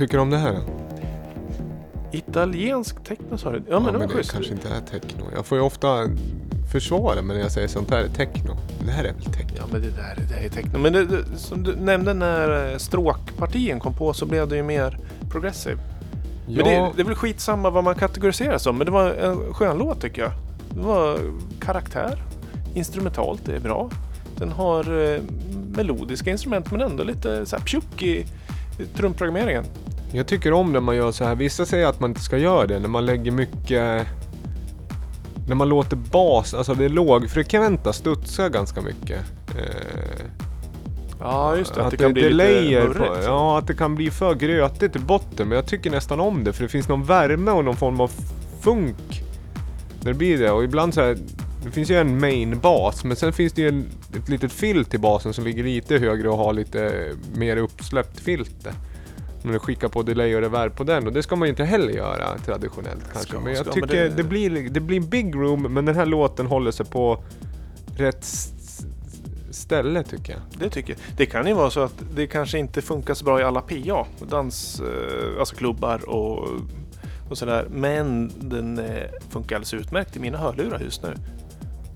tycker 0.05 0.17
du 0.17 0.23
om 0.23 0.31
det 0.31 0.39
här? 0.39 0.61
Italiensk 2.13 3.05
techno 3.05 3.39
sa 3.39 3.51
du? 3.51 3.63
Ja 3.69 3.81
men 3.81 3.93
det 3.93 3.99
var 3.99 4.07
det 4.07 4.15
schysst. 4.15 4.33
kanske 4.33 4.53
inte 4.53 4.69
är 4.69 4.81
techno. 4.81 5.25
Jag 5.35 5.47
får 5.47 5.59
ju 5.59 5.65
ofta 5.65 6.09
försvara 6.73 7.23
mig 7.23 7.37
när 7.37 7.43
jag 7.43 7.53
säger 7.53 7.69
sånt 7.69 7.91
här 7.91 7.99
är 7.99 8.09
techno. 8.09 8.57
Det 8.85 8.91
här 8.91 9.05
är 9.05 9.13
väl 9.13 9.25
techno? 9.25 9.57
Ja 9.57 9.65
men 9.73 9.83
det 9.83 9.91
där 9.91 10.19
det 10.29 10.47
är 10.47 10.49
techno. 10.49 10.79
Men 10.79 10.93
det, 10.93 11.05
det, 11.05 11.25
som 11.37 11.63
du 11.63 11.77
nämnde 11.77 12.15
när 12.15 12.73
eh, 12.73 12.79
stråkpartien 12.79 13.81
kom 13.81 13.95
på 13.95 14.13
så 14.13 14.27
blev 14.27 14.49
det 14.49 14.57
ju 14.57 14.63
mer 14.63 14.99
progressive. 15.31 15.79
Men 16.47 16.57
det, 16.57 16.93
det 16.97 17.03
är 17.03 17.05
väl 17.05 17.15
skitsamma 17.15 17.71
vad 17.71 17.85
man 17.85 17.95
kategoriserar 17.95 18.59
som. 18.59 18.79
Men 18.79 18.85
det 18.85 18.93
var 18.93 19.11
en 19.11 19.55
skön 19.55 19.79
låt 19.79 20.01
tycker 20.01 20.23
jag. 20.23 20.33
Det 20.71 20.81
var 20.81 21.19
karaktär. 21.61 22.23
Instrumentalt, 22.75 23.45
det 23.45 23.57
är 23.57 23.61
bra. 23.61 23.91
Den 24.39 24.53
har 24.53 25.13
eh, 25.15 25.21
melodiska 25.77 26.31
instrument 26.31 26.71
men 26.71 26.81
ändå 26.81 27.05
lite 27.05 27.47
så 27.47 27.57
här 27.57 27.65
pjuck 27.65 28.03
i 28.03 28.27
trumprogrammeringen. 28.95 29.65
Jag 30.15 30.27
tycker 30.27 30.53
om 30.53 30.73
när 30.73 30.81
man 30.81 30.97
gör 30.97 31.13
så 31.13 31.25
här. 31.25 31.35
Vissa 31.35 31.67
säger 31.67 31.87
att 31.87 32.01
man 32.01 32.11
inte 32.11 32.21
ska 32.21 32.39
göra 32.39 32.67
det. 32.67 32.79
När 32.79 32.89
man 32.89 33.07
lägger 33.07 33.31
mycket... 33.31 34.07
När 35.49 35.55
man 35.55 35.69
låter 35.69 35.97
bas, 35.97 36.55
alltså 36.55 36.75
det 36.75 36.89
lågfrekventa 36.89 37.93
studsa 37.93 38.49
ganska 38.49 38.81
mycket. 38.81 39.19
Eh, 39.59 40.27
Ja 41.21 41.57
just 41.57 41.75
det, 41.75 41.81
att, 41.81 41.87
att 41.87 41.91
det 41.91 41.97
kan 41.97 42.13
bli 42.13 42.23
delayer 42.23 42.89
lite 42.89 42.99
på, 42.99 43.05
murrigt. 43.05 43.25
Ja, 43.25 43.59
att 43.59 43.67
det 43.67 43.75
kan 43.75 43.95
bli 43.95 44.11
för 44.11 44.35
grötigt 44.35 44.97
i 44.97 44.99
botten. 44.99 45.49
Men 45.49 45.57
jag 45.57 45.67
tycker 45.67 45.91
nästan 45.91 46.21
om 46.21 46.45
det 46.45 46.53
för 46.53 46.63
det 46.63 46.69
finns 46.69 46.89
någon 46.89 47.05
värme 47.05 47.51
och 47.51 47.65
någon 47.65 47.77
form 47.77 48.01
av 48.01 48.11
funk. 48.61 49.23
När 50.01 50.13
det 50.13 50.19
blir 50.19 50.39
det. 50.39 50.51
Och 50.51 50.65
ibland 50.65 50.95
så 50.95 51.01
här, 51.01 51.19
det 51.65 51.71
finns 51.71 51.91
ju 51.91 51.97
en 51.97 52.21
main 52.21 52.59
bas 52.59 53.05
men 53.05 53.17
sen 53.17 53.33
finns 53.33 53.53
det 53.53 53.63
ju 53.63 53.69
en, 53.69 53.87
ett 54.17 54.29
litet 54.29 54.53
filt 54.53 54.95
i 54.95 54.99
basen 54.99 55.33
som 55.33 55.45
ligger 55.45 55.65
lite 55.65 55.99
högre 55.99 56.29
och 56.29 56.39
har 56.39 56.53
lite 56.53 57.11
mer 57.35 57.57
uppsläppt 57.57 58.21
filter. 58.21 58.73
Men 59.45 59.53
du 59.53 59.59
skickar 59.59 59.89
på 59.89 60.03
delay 60.03 60.35
och 60.37 60.41
reverb 60.41 60.77
på 60.77 60.85
den 60.85 61.07
och 61.07 61.13
det 61.13 61.23
ska 61.23 61.37
man 61.37 61.49
ju 61.49 61.51
inte 61.51 61.65
heller 61.65 61.93
göra 61.93 62.39
traditionellt 62.39 63.05
kanske. 63.13 63.29
Ska- 63.31 63.41
men 63.41 63.53
jag 63.55 63.63
ska, 63.65 63.73
tycker 63.73 63.87
men 63.87 63.97
det... 63.97 64.17
det- 64.17 64.29
blir, 64.29 64.69
det 64.71 64.81
blir 64.81 65.01
big 65.01 65.35
room 65.35 65.63
men 65.63 65.85
den 65.85 65.95
här 65.95 66.07
låten 66.07 66.47
håller 66.47 66.71
sig 66.71 66.87
på 66.87 67.23
rätt 67.97 68.27
ställe 69.51 70.03
tycker 70.03 70.33
jag. 70.33 70.43
Det 70.59 70.71
tycker 70.71 70.93
jag. 70.93 71.01
Det 71.17 71.27
kan 71.27 71.47
ju 71.47 71.55
vara 71.55 71.71
så 71.71 71.81
att 71.81 71.95
det 72.15 72.27
kanske 72.27 72.59
inte 72.59 72.83
funkar 72.83 73.15
så 73.15 73.25
bra 73.25 73.41
i 73.41 73.45
alla 73.45 73.61
PA, 73.61 74.07
dans, 74.29 74.81
eh, 74.81 75.39
alltså 75.41 75.57
klubbar 75.57 76.09
och, 76.09 76.49
och 77.31 77.39
sådär. 77.39 77.67
Men 77.71 78.33
den 78.41 78.79
eh, 78.79 79.03
funkar 79.31 79.57
alldeles 79.57 79.75
utmärkt 79.75 80.17
i 80.17 80.21
mina 80.21 80.39
hörlurar 80.39 80.81
just 80.81 81.03
nu. 81.03 81.15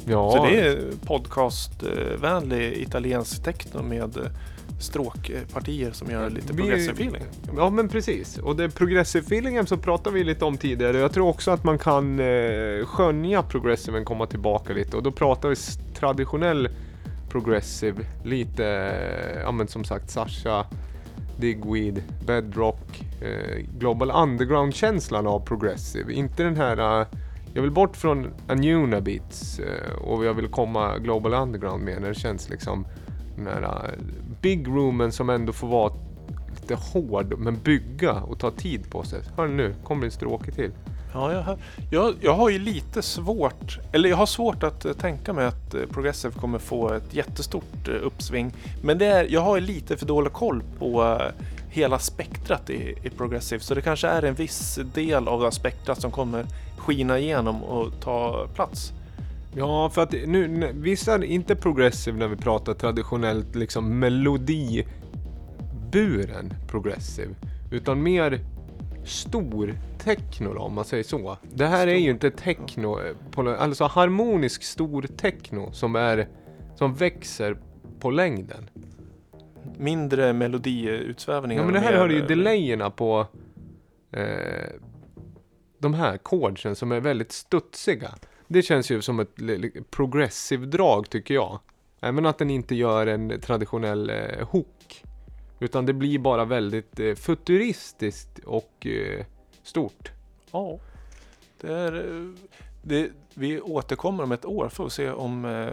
Ja, 0.05 0.30
Så 0.32 0.44
det 0.46 0.61
är 0.61 0.78
podcastvänlig 1.07 2.72
italiensk 2.72 3.42
techno 3.44 3.82
med 3.82 4.16
eh, 4.16 4.22
stråkpartier 4.79 5.93
som 5.93 6.11
gör 6.11 6.31
lite 6.31 6.53
Vi- 6.53 6.59
progressive 6.59 6.93
feeling. 6.93 7.22
Ja 7.57 7.70
men 7.70 7.89
precis. 7.89 8.39
Och 8.39 8.57
det 8.57 8.70
progressive 8.70 9.24
feelingen 9.26 9.66
så 9.66 9.76
pratade 9.76 10.14
vi 10.16 10.24
lite 10.24 10.45
om 10.45 10.57
tidigare. 10.57 10.99
Jag 10.99 11.12
tror 11.12 11.29
också 11.29 11.51
att 11.51 11.64
man 11.64 11.79
kan 11.79 12.20
eh, 12.20 12.85
skönja 12.87 13.43
progressiven 13.43 14.05
komma 14.05 14.26
tillbaka 14.26 14.72
lite. 14.72 14.97
Och 14.97 15.03
då 15.03 15.11
pratar 15.12 15.49
vi 15.49 15.57
traditionell 15.95 16.68
progressive. 17.29 18.05
Lite, 18.24 18.66
eh, 18.66 19.41
ja 19.43 19.53
men 19.53 19.68
som 19.68 19.85
sagt 19.85 20.11
Sasha, 20.11 20.66
Digweed, 21.41 22.03
Bedrock, 22.26 23.05
eh, 23.20 23.57
Global 23.79 24.11
Underground-känslan 24.11 25.26
av 25.26 25.41
progressive. 25.41 26.12
Inte 26.12 26.43
den 26.43 26.57
här... 26.57 27.01
Eh, 27.01 27.07
jag 27.55 27.62
vill 27.62 27.70
bort 27.70 27.97
från 27.97 28.31
Anuna 28.49 29.01
Beats 29.01 29.59
eh, 29.59 29.93
och 29.99 30.24
jag 30.24 30.35
vill 30.35 30.49
komma 30.49 30.99
Global 30.99 31.35
Underground 31.35 31.85
mer 31.85 32.01
när 32.01 32.09
det 32.09 32.14
känns 32.14 32.51
liksom 32.51 32.87
den 33.37 33.47
här 33.47 33.95
big 34.41 34.68
roomen 34.68 35.12
som 35.12 35.30
ändå 35.30 35.53
får 35.53 35.68
vara 35.68 35.93
lite 36.61 36.74
hård 36.74 37.34
men 37.39 37.59
bygga 37.59 38.12
och 38.12 38.39
ta 38.39 38.51
tid 38.51 38.91
på 38.91 39.03
sig. 39.03 39.20
Hör 39.36 39.49
nu, 39.49 39.74
kommer 39.84 40.05
en 40.05 40.11
stråke 40.11 40.53
till. 40.53 40.70
Ja, 41.14 41.32
jag, 41.32 41.43
har- 41.43 41.59
jag, 41.91 42.14
jag 42.20 42.34
har 42.34 42.49
ju 42.51 42.59
lite 42.59 43.03
svårt, 43.03 43.78
eller 43.93 44.09
jag 44.09 44.16
har 44.16 44.26
svårt 44.26 44.62
att 44.62 44.84
eh, 44.84 44.93
tänka 44.93 45.32
mig 45.32 45.47
att 45.47 45.74
eh, 45.74 45.80
Progressive 45.91 46.34
kommer 46.34 46.59
få 46.59 46.93
ett 46.93 47.14
jättestort 47.14 47.89
eh, 47.89 47.95
uppsving. 48.07 48.53
Men 48.82 48.99
det 48.99 49.07
är, 49.07 49.24
jag 49.30 49.41
har 49.41 49.57
ju 49.57 49.66
lite 49.66 49.97
för 49.97 50.07
dålig 50.07 50.32
koll 50.32 50.62
på 50.78 51.20
hela 51.70 51.99
spektrat 51.99 52.70
i, 52.70 52.95
i 53.03 53.11
Progressive. 53.11 53.61
Så 53.61 53.74
det 53.74 53.80
kanske 53.82 54.09
är 54.09 54.22
en 54.22 54.34
viss 54.34 54.78
del 54.95 55.28
av 55.28 55.41
det 55.43 55.53
spektrat 55.53 56.01
som 56.01 56.11
kommer 56.11 56.47
skina 56.76 57.18
igenom 57.18 57.62
och 57.62 58.01
ta 58.01 58.47
plats. 58.55 58.93
Ja, 59.59 59.91
för 59.91 60.03
att 60.03 60.13
nu, 60.13 60.73
vissa 60.75 61.15
är 61.15 61.25
inte 61.25 61.57
progressive 61.57 62.19
när 62.19 62.29
vi 62.29 62.37
pratar 62.37 62.75
traditionellt 62.75 63.55
liksom 63.55 63.99
melodiburen 63.99 64.87
progressive. 66.69 67.35
Utan 67.71 68.03
mer 68.03 68.41
stor 69.05 69.75
techno 69.99 70.55
då, 70.55 70.61
om 70.61 70.75
man 70.75 70.85
säger 70.85 71.05
så. 71.05 71.37
Det 71.53 71.67
här 71.67 71.87
är 71.87 71.97
ju 71.97 72.11
inte 72.11 72.31
techno, 72.31 73.01
eh, 73.01 73.63
alltså 73.63 73.85
harmonisk 73.85 74.63
stor 74.63 75.03
techno 75.03 75.73
som 75.73 75.97
är 75.97 76.29
som 76.77 76.95
växer 76.95 77.57
på 78.01 78.11
längden. 78.11 78.71
Mindre 79.79 80.33
melodiutsvävningar. 80.33 81.63
Ja 81.63 81.67
men 81.67 81.75
det 81.75 81.81
här 81.81 81.99
har 81.99 82.09
ju 82.09 82.27
delayerna 82.27 82.91
på 82.91 83.27
eh, 84.13 84.71
de 85.79 85.95
här 85.95 86.19
chordsen 86.25 86.77
som 86.77 86.93
är 86.93 87.01
väldigt 87.01 87.33
studsiga. 87.33 88.15
Det 88.49 88.62
känns 88.62 88.90
ju 88.90 89.03
som 89.03 89.20
ett 89.20 89.30
progressive 89.90 90.66
drag 90.66 91.11
tycker 91.11 91.34
jag. 91.34 91.59
Även 92.01 92.26
att 92.26 92.38
den 92.38 92.51
inte 92.51 92.74
gör 92.74 93.07
en 93.07 93.40
traditionell 93.40 94.11
eh, 94.11 94.49
hook. 94.51 95.05
Utan 95.61 95.86
det 95.86 95.92
blir 95.92 96.18
bara 96.18 96.44
väldigt 96.44 97.01
eh, 97.01 97.14
futuristiskt 97.14 98.38
och 98.38 98.86
eh, 98.86 99.24
stort. 99.62 100.12
Ja. 100.51 100.78
Det 101.61 101.72
är, 101.72 101.96
eh, 101.96 102.32
det, 102.82 103.11
vi 103.34 103.61
återkommer 103.61 104.22
om 104.22 104.32
ett 104.32 104.44
år 104.44 104.68
för 104.68 104.86
att 104.86 104.92
se 104.92 105.11
om 105.11 105.44
eh, 105.44 105.68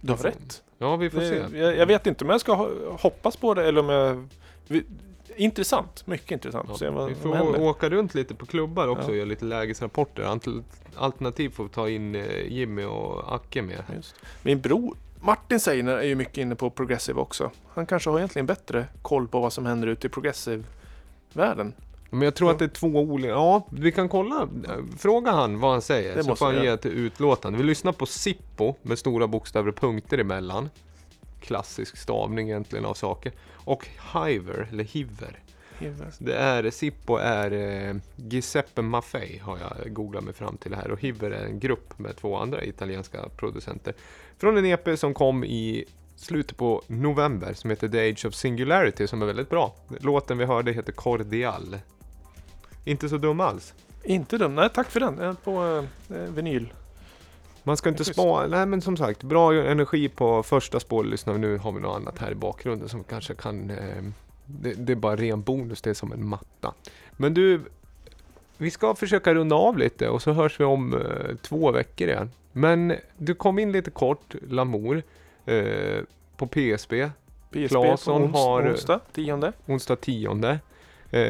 du 0.00 0.12
har 0.12 0.18
rätt. 0.18 0.62
Ja, 0.78 0.96
vi 0.96 1.10
får 1.10 1.20
se. 1.20 1.42
Det, 1.42 1.58
jag, 1.58 1.76
jag 1.76 1.86
vet 1.86 2.06
inte 2.06 2.24
om 2.24 2.30
jag 2.30 2.40
ska 2.40 2.52
ho- 2.54 2.96
hoppas 3.00 3.36
på 3.36 3.54
det 3.54 3.68
eller 3.68 3.80
om 3.80 3.88
jag... 3.88 4.28
Vi, 4.66 4.84
intressant, 5.36 6.06
mycket 6.06 6.30
intressant. 6.30 6.66
Ja, 6.70 6.76
se 6.78 6.88
vad 6.88 7.08
vi 7.08 7.14
får 7.14 7.34
händer. 7.34 7.60
åka 7.62 7.90
runt 7.90 8.14
lite 8.14 8.34
på 8.34 8.46
klubbar 8.46 8.88
också 8.88 9.02
Ja. 9.04 9.08
och 9.08 9.16
göra 9.16 9.26
lite 9.26 9.44
lägesrapporter. 9.44 10.38
Alternativt 10.96 11.54
får 11.54 11.64
vi 11.64 11.70
ta 11.70 11.88
in 11.88 12.14
eh, 12.14 12.46
Jimmy 12.48 12.84
och 12.84 13.34
Acke 13.34 13.62
med. 13.62 13.82
Just. 13.96 14.14
Min 14.42 14.60
bror 14.60 14.96
Martin 15.20 15.60
Seiner 15.60 15.92
är 15.96 16.02
ju 16.02 16.14
mycket 16.14 16.38
inne 16.38 16.54
på 16.54 16.70
progressive 16.70 17.20
också. 17.20 17.50
Han 17.74 17.86
kanske 17.86 18.10
har 18.10 18.18
egentligen 18.18 18.46
bättre 18.46 18.86
koll 19.02 19.28
på 19.28 19.40
vad 19.40 19.52
som 19.52 19.66
händer 19.66 19.88
ute 19.88 20.06
i 20.06 20.10
progressive-världen. 20.10 21.72
Men 22.10 22.22
jag 22.22 22.34
tror 22.34 22.48
Ja. 22.48 22.52
att 22.52 22.58
det 22.58 22.64
är 22.64 22.68
två 22.68 22.86
olika... 22.88 23.28
Ja, 23.28 23.66
vi 23.70 23.92
kan 23.92 24.08
kolla. 24.08 24.48
Fråga 24.98 25.30
han 25.30 25.60
vad 25.60 25.70
han 25.72 25.82
säger. 25.82 26.16
Det 26.16 26.24
så 26.24 26.36
får 26.36 26.46
han 26.46 26.62
ge 26.62 26.66
ett 26.68 26.86
utlåtande. 26.86 27.58
Vi 27.58 27.64
lyssnar 27.64 27.92
på 27.92 28.06
Sippo 28.06 28.74
med 28.82 28.98
stora 28.98 29.26
bokstäver 29.26 29.68
och 29.68 29.76
punkter 29.76 30.18
emellan. 30.18 30.70
Klassisk 31.42 31.96
stavning 31.96 32.48
egentligen 32.48 32.84
av 32.84 32.94
saker. 32.94 33.32
Och 33.64 33.88
Hiver, 34.14 34.68
eller 34.70 34.84
Hiver. 34.84 35.38
Det 36.18 36.34
är, 36.34 36.70
Sippo 36.70 37.16
är 37.16 37.50
eh, 37.52 37.96
Giuseppe 38.16 38.82
Maffei 38.82 39.38
har 39.38 39.58
jag 39.58 39.94
googlat 39.94 40.24
mig 40.24 40.34
fram 40.34 40.56
till 40.56 40.74
här. 40.74 40.90
Och 40.90 41.00
Hiver 41.00 41.30
är 41.30 41.46
en 41.46 41.60
grupp 41.60 41.98
med 41.98 42.16
två 42.16 42.36
andra 42.36 42.64
italienska 42.64 43.28
producenter. 43.36 43.94
Från 44.38 44.56
en 44.56 44.64
EP 44.64 44.98
som 44.98 45.14
kom 45.14 45.44
i 45.44 45.84
slutet 46.16 46.56
på 46.56 46.82
november 46.86 47.52
som 47.52 47.70
heter 47.70 47.88
The 47.88 48.10
Age 48.10 48.26
of 48.26 48.34
Singularity 48.34 49.06
som 49.06 49.22
är 49.22 49.26
väldigt 49.26 49.50
bra. 49.50 49.74
Låten 50.00 50.38
vi 50.38 50.44
hörde 50.44 50.72
heter 50.72 50.92
Cordial. 50.92 51.78
Inte 52.84 53.08
så 53.08 53.16
dum 53.16 53.40
alls. 53.40 53.74
Inte 54.04 54.38
dum. 54.38 54.54
Nej, 54.54 54.68
tack 54.74 54.90
för 54.90 55.00
den. 55.00 55.36
På 55.36 55.86
eh, 56.10 56.16
vinyl. 56.16 56.72
Man 57.64 57.76
ska 57.76 57.88
inte 57.88 58.04
spara, 58.04 58.46
nej 58.46 58.66
men 58.66 58.80
som 58.80 58.96
sagt, 58.96 59.22
bra 59.22 59.54
energi 59.54 60.08
på 60.08 60.42
första 60.42 60.80
spår, 60.80 61.04
lyssna 61.04 61.32
nu 61.36 61.58
har 61.58 61.72
vi 61.72 61.80
något 61.80 61.96
annat 61.96 62.18
här 62.18 62.30
i 62.30 62.34
bakgrunden 62.34 62.88
som 62.88 63.04
kanske 63.04 63.34
kan, 63.34 63.70
eh, 63.70 64.02
det, 64.46 64.74
det 64.74 64.92
är 64.92 64.96
bara 64.96 65.16
ren 65.16 65.42
bonus, 65.42 65.82
det 65.82 65.90
är 65.90 65.94
som 65.94 66.12
en 66.12 66.28
matta. 66.28 66.74
Men 67.12 67.34
du, 67.34 67.60
vi 68.58 68.70
ska 68.70 68.94
försöka 68.94 69.34
runda 69.34 69.56
av 69.56 69.78
lite 69.78 70.08
och 70.08 70.22
så 70.22 70.32
hörs 70.32 70.60
vi 70.60 70.64
om 70.64 70.94
eh, 70.94 71.36
två 71.42 71.70
veckor 71.72 72.08
igen. 72.08 72.30
Men 72.52 72.94
du 73.18 73.34
kom 73.34 73.58
in 73.58 73.72
lite 73.72 73.90
kort, 73.90 74.34
Lamour, 74.48 75.02
eh, 75.46 76.00
på 76.36 76.46
PSB, 76.46 77.10
Claesson 77.68 78.32
på 78.32 78.38
ons- 78.38 78.42
har- 78.42 78.70
onsdag, 78.72 79.00
tionde. 79.12 79.52
onsdag 79.66 79.96
10. 79.96 80.58
Eh, 81.10 81.20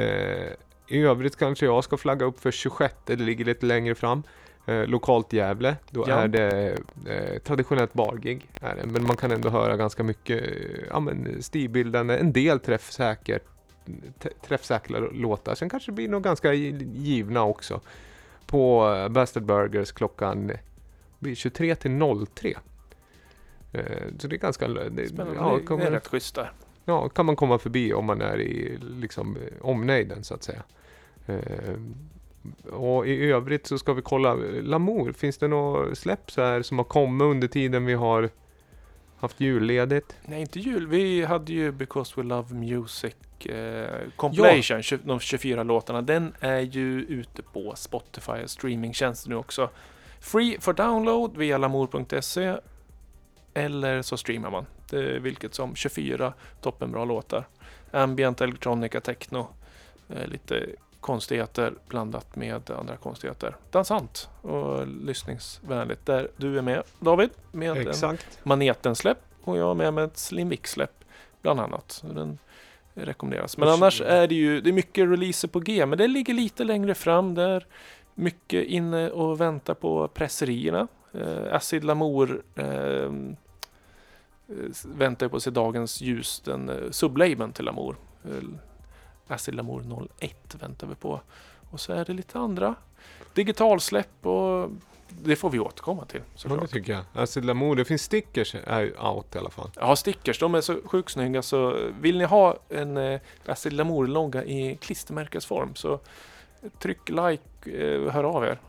I 0.89 0.99
övrigt 1.03 1.37
kanske 1.37 1.67
jag 1.67 1.85
ska 1.85 1.97
flagga 1.97 2.27
upp 2.27 2.41
för 2.41 2.51
26, 2.51 2.95
det 3.07 3.17
ligger 3.17 3.45
lite 3.45 3.67
längre 3.67 3.95
fram. 3.95 4.23
Eh, 4.67 4.87
lokalt 4.87 5.33
Gävle, 5.33 5.77
då 5.91 6.05
Ja. 6.09 6.15
är 6.15 6.29
det 6.29 6.79
eh, 7.07 7.39
traditionellt 7.39 7.93
bargig. 7.93 8.49
Är 8.61 8.77
det. 8.77 8.87
Men 8.87 9.07
man 9.07 9.17
kan 9.17 9.31
ändå 9.33 9.49
höra 9.49 9.77
ganska 9.77 10.03
mycket 10.03 10.43
ja, 10.91 11.01
men 11.01 11.43
stilbildande, 11.43 12.17
en 12.19 12.33
del 12.33 12.61
träffsäker, 12.61 13.41
t- 14.19 14.29
träffsäkra 14.47 14.99
låtar. 14.99 15.55
Sen 15.55 15.69
kanske 15.69 15.91
det 15.91 15.95
blir 15.95 16.09
nog 16.09 16.23
ganska 16.23 16.53
gi- 16.55 16.91
givna 16.95 17.45
också. 17.45 17.81
På 18.47 18.95
eh, 18.95 19.09
Bastard 19.09 19.43
Burgers 19.45 19.93
klockan 19.93 20.47
det 20.47 20.61
blir 21.19 21.35
23 21.35 21.75
till 21.75 22.01
03. 22.35 22.55
Eh, 23.73 23.83
så 24.19 24.29
det 24.29 24.37
är 24.37 24.39
ganska... 24.39 24.69
Det, 24.69 25.09
Spännande. 25.09 25.35
ja, 25.41 25.59
det, 25.69 25.77
det 25.77 25.87
är 25.87 25.91
rätt 25.91 26.09
schysst 26.09 26.35
där. 26.35 26.53
ja, 26.85 27.09
kan 27.09 27.27
man 27.27 27.37
komma 27.37 27.59
förbi 27.59 27.93
om 27.93 28.05
man 28.05 28.21
är 28.23 28.41
i 28.41 28.79
liksom, 28.81 29.37
omnejden 29.61 30.25
så 30.25 30.35
att 30.35 30.43
säga. 30.43 30.63
Och 32.73 33.07
i 33.07 33.31
övrigt 33.31 33.67
så 33.67 33.79
ska 33.79 33.93
vi 33.93 34.03
kolla, 34.03 34.35
Lamour, 34.63 35.13
finns 35.13 35.39
det 35.39 35.49
något 35.49 35.99
släpp 35.99 36.31
så 36.31 36.43
här 36.43 36.63
som 36.63 36.79
har 36.79 36.85
kommit 36.85 37.25
under 37.25 37.49
tiden 37.49 37.85
vi 37.87 37.95
har 37.95 38.31
haft 39.19 39.41
julledigt? 39.41 40.17
Nej, 40.25 40.41
inte 40.41 40.61
jul. 40.61 40.87
Vi 40.87 41.25
hade 41.25 41.53
ju 41.53 41.73
Because 41.73 42.13
We 42.17 42.23
Love 42.23 42.55
Music 42.55 43.15
eh, 43.47 43.99
compilation, 44.17 44.81
tju- 44.83 45.01
de 45.05 45.21
24 45.21 45.63
låtarna. 45.63 46.03
Den 46.03 46.35
är 46.41 46.61
ju 46.61 47.01
ute 47.05 47.43
på 47.43 47.73
Spotify 47.77 48.33
och 48.45 48.51
streamingtjänster 48.51 49.29
nu 49.31 49.37
också. 49.37 49.71
Free 50.21 50.57
for 50.61 50.73
download 50.73 51.37
via 51.37 51.59
lamour.se 51.59 52.57
eller 53.55 54.03
så 54.03 54.17
streamar 54.17 54.51
man. 54.51 54.67
Det 54.91 54.97
är 54.99 55.19
vilket 55.19 55.55
som 55.55 55.75
24 55.75 56.33
toppenbra 56.61 57.05
låtar. 57.05 57.49
Ambient, 57.91 58.41
electronica, 58.41 59.01
techno. 59.01 59.47
Eh, 60.09 60.27
lite 60.27 60.67
konstigheter 61.03 61.75
blandat 61.89 62.37
med 62.37 62.71
andra 62.71 62.97
konstigheter. 62.97 63.57
Dansant 63.71 64.29
och 64.43 64.87
lyssningsvänligt. 64.87 66.07
Där 66.07 66.29
du 66.37 66.59
är 66.59 66.63
med 66.63 66.83
David 67.01 67.31
med 67.53 67.71
en 67.71 67.89
Exakt. 67.89 68.39
Maneten-släpp 68.43 69.19
och 69.45 69.59
jag 69.59 69.71
är 69.71 69.75
med 69.75 69.95
med 69.95 70.05
ett 70.05 70.17
Slim 70.17 70.49
Vic-släpp 70.49 71.05
bland 71.43 71.61
annat. 71.61 72.05
Den 72.15 72.39
rekommenderas. 72.95 73.57
Men 73.57 73.69
annars 73.69 74.01
är 74.01 74.27
det 74.27 74.35
ju 74.35 74.61
det 74.61 74.71
är 74.71 74.73
mycket 74.73 75.09
releaser 75.09 75.49
på 75.49 75.61
G, 75.61 75.87
men 75.87 75.99
det 75.99 76.09
ligger 76.09 76.35
lite 76.35 76.65
längre 76.65 76.95
fram 76.95 77.35
där. 77.35 77.67
Mycket 78.15 78.65
inne 78.65 79.11
och 79.11 79.41
väntar 79.41 79.75
på 79.75 80.09
presserierna. 80.09 80.89
Eh, 81.15 81.55
Acid 81.55 81.85
Lamour 81.85 82.43
eh, 82.55 82.67
eh, 82.67 83.11
väntar 84.85 85.29
på 85.29 85.37
att 85.37 85.43
se 85.43 85.51
dagens 85.51 86.01
ljus, 86.01 86.41
den 86.45 86.69
eh, 86.69 86.91
sublabeln 86.91 87.53
till 87.53 87.65
Lamour. 87.65 87.97
Eh, 88.25 88.49
Acid 89.35 89.55
Lamour 89.55 90.09
01 90.19 90.55
väntar 90.61 90.87
vi 90.87 90.95
på. 90.95 91.21
Och 91.71 91.81
så 91.81 91.93
är 91.93 92.05
det 92.05 92.13
lite 92.13 92.39
andra 92.39 92.75
digitalsläpp 93.35 94.27
och 94.27 94.71
det 95.09 95.37
får 95.37 95.51
vi 95.51 95.59
återkomma 95.59 96.05
till 96.05 96.21
Ja, 96.21 96.25
det 96.35 96.39
såklart. 96.41 96.71
tycker 96.71 96.93
jag. 96.93 97.05
Alltså 97.15 97.41
Lamour, 97.41 97.77
det 97.77 97.85
finns 97.85 98.03
stickers 98.03 98.55
är 98.65 98.81
ju 98.81 98.95
out 98.99 99.35
i 99.35 99.39
alla 99.39 99.51
fall. 99.51 99.71
Ja, 99.77 99.97
stickers, 99.97 100.39
de 100.39 100.55
är 100.55 100.61
så 100.61 100.77
sjukt 100.85 101.11
snygga 101.11 101.43
så 101.43 101.79
vill 102.01 102.19
ni 102.19 102.25
ha 102.25 102.57
en 102.69 102.97
eh, 102.97 103.21
Acid 103.47 103.73
Lamour-logga 103.73 104.45
i 104.45 104.77
klistermärkesform 104.81 105.75
så 105.75 106.01
tryck 106.79 107.09
like, 107.09 107.43
eh, 107.87 108.13
hör 108.13 108.25
av 108.25 108.45
er. 108.45 108.61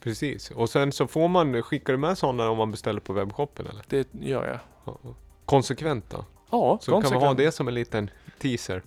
Precis. 0.00 0.50
Och 0.50 0.70
sen 0.70 0.92
så 0.92 1.06
får 1.06 1.28
man, 1.28 1.62
skickar 1.62 1.92
du 1.92 1.98
med 1.98 2.18
sådana 2.18 2.50
om 2.50 2.56
man 2.58 2.70
beställer 2.70 3.00
på 3.00 3.12
webbshoppen 3.12 3.66
eller? 3.66 3.82
Det 3.88 4.08
gör 4.20 4.46
jag. 4.46 4.58
Ja. 4.84 4.98
Konsekvent 5.44 6.10
då? 6.10 6.24
Ja, 6.50 6.78
Så 6.82 6.90
kan 6.92 7.00
vi 7.00 7.06
ha 7.06 7.10
konsekvent. 7.10 7.38
det 7.38 7.52
som 7.52 7.68
en 7.68 7.74
liten 7.74 8.10
teaser. 8.38 8.82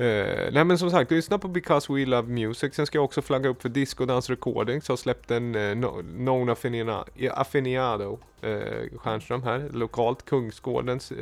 Uh, 0.00 0.52
nej 0.52 0.64
men 0.64 0.78
som 0.78 0.90
sagt, 0.90 1.10
lyssna 1.10 1.38
på 1.38 1.48
Because 1.48 1.92
We 1.92 2.06
Love 2.06 2.28
Music. 2.28 2.74
Sen 2.74 2.86
ska 2.86 2.98
jag 2.98 3.04
också 3.04 3.22
flagga 3.22 3.48
upp 3.48 3.62
för 3.62 3.68
Disco 3.68 4.06
Dance 4.06 4.32
Recordings. 4.32 4.88
Har 4.88 4.96
släppt 4.96 5.30
en 5.30 5.54
uh, 5.54 5.76
no, 5.76 6.02
Non 6.16 6.48
Affiniado 7.30 8.18
uh, 8.44 8.50
eh, 8.50 8.98
Stjernström 8.98 9.42
här, 9.42 9.68
lokalt. 9.72 10.24
Kungsgårdens 10.24 11.12
uh, 11.12 11.18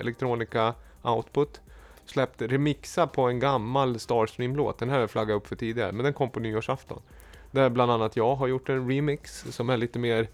elektronika 0.00 0.74
output. 1.02 1.60
Släppt 2.06 2.42
remixa 2.42 3.06
på 3.06 3.22
en 3.22 3.40
gammal 3.40 4.00
Starstream-låt. 4.00 4.78
Den 4.78 4.88
här 4.88 4.96
har 4.96 5.02
jag 5.02 5.10
flaggat 5.10 5.36
upp 5.36 5.46
för 5.46 5.56
tidigare, 5.56 5.92
men 5.92 6.04
den 6.04 6.12
kom 6.12 6.30
på 6.30 6.40
nyårsafton. 6.40 7.02
Där 7.50 7.70
bland 7.70 7.92
annat 7.92 8.16
jag 8.16 8.34
har 8.34 8.46
gjort 8.46 8.68
en 8.68 8.90
remix 8.90 9.44
som 9.50 9.70
är 9.70 9.76
lite 9.76 9.98
mer 9.98 10.28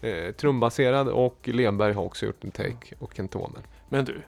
eh, 0.00 0.32
trumbaserad 0.32 1.08
och 1.08 1.48
Lenberg 1.48 1.92
har 1.92 2.02
också 2.02 2.26
gjort 2.26 2.44
en 2.44 2.50
take 2.50 2.94
och 2.98 3.20
en 3.20 3.28
tonen. 3.28 3.62
Men 3.88 4.04
du, 4.04 4.22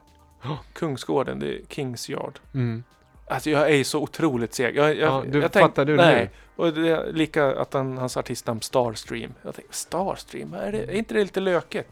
Kungsgården, 0.72 1.38
det 1.38 1.46
är 1.54 1.60
Kings 1.68 2.10
Yard. 2.10 2.38
Mm. 2.54 2.84
Alltså 3.26 3.50
jag 3.50 3.70
är 3.70 3.84
så 3.84 4.00
otroligt 4.00 4.54
seg. 4.54 4.76
Jag, 4.76 4.88
jag, 4.88 4.96
Ja, 4.96 5.22
du 5.32 5.40
jag 5.40 5.52
fattar 5.52 5.84
du 5.84 5.96
nej. 5.96 6.14
nu? 6.14 6.28
Och 6.56 6.72
det 6.72 6.88
är 6.90 7.12
lika 7.12 7.54
att 7.60 7.72
han, 7.74 7.98
hans 7.98 8.16
artistnamn 8.16 8.60
Starstream. 8.60 9.34
Jag 9.42 9.54
tänkte, 9.54 9.74
Starstream, 9.76 10.54
är, 10.54 10.72
det? 10.72 10.78
är 10.78 10.90
inte 10.94 11.14
det 11.14 11.20
lite? 11.24 11.84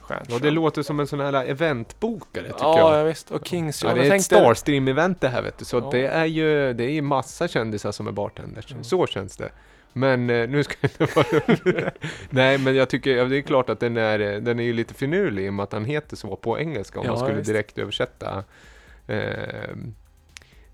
Stjärnström. 0.00 0.38
Ja, 0.38 0.38
det 0.42 0.50
låter 0.50 0.82
som 0.82 1.00
en 1.00 1.06
sån 1.06 1.20
här 1.20 1.44
eventbokare 1.46 2.44
tycker 2.44 2.58
Ja, 2.60 2.78
jag. 2.92 3.00
ja 3.00 3.04
visst. 3.04 3.30
Och 3.30 3.46
Kings 3.46 3.82
Ja, 3.82 3.94
det 3.94 4.00
är 4.00 4.04
ett 4.04 4.10
tänkte- 4.10 4.34
Starstream-event 4.36 5.14
det 5.20 5.28
här 5.28 5.42
vet 5.42 5.58
du, 5.58 5.64
så 5.64 5.76
Ja. 5.76 5.88
det 5.92 6.06
är 6.06 6.24
ju 6.24 6.72
det 6.72 6.84
är 6.84 7.02
massa 7.02 7.48
kändisar 7.48 7.92
som 7.92 8.06
är 8.06 8.12
bartenders. 8.12 8.66
Ja. 8.68 8.76
Så 8.82 9.06
känns 9.06 9.36
det. 9.36 9.50
Men 9.92 10.30
eh, 10.30 10.48
nu 10.48 10.64
ska 10.64 10.74
jag 10.80 10.90
inte 10.90 11.14
vara 11.14 11.90
Nej, 12.30 12.58
men 12.58 12.74
jag 12.76 12.88
tycker, 12.88 13.16
ja, 13.16 13.24
det 13.24 13.36
är 13.36 13.42
klart 13.42 13.68
att 13.70 13.80
den 13.80 13.96
är, 13.96 14.20
eh, 14.20 14.40
den 14.40 14.60
är 14.60 14.64
ju 14.64 14.72
lite 14.72 14.94
finurlig 14.94 15.46
i 15.46 15.48
och 15.48 15.54
med 15.54 15.62
att 15.62 15.72
han 15.72 15.84
heter 15.84 16.16
så 16.16 16.36
på 16.36 16.58
engelska 16.58 17.00
om 17.00 17.06
Ja, 17.06 17.12
man 17.12 17.20
skulle 17.20 17.38
visst. 17.38 17.50
direkt 17.50 17.78
översätta 17.78 18.44
eh, 19.06 19.70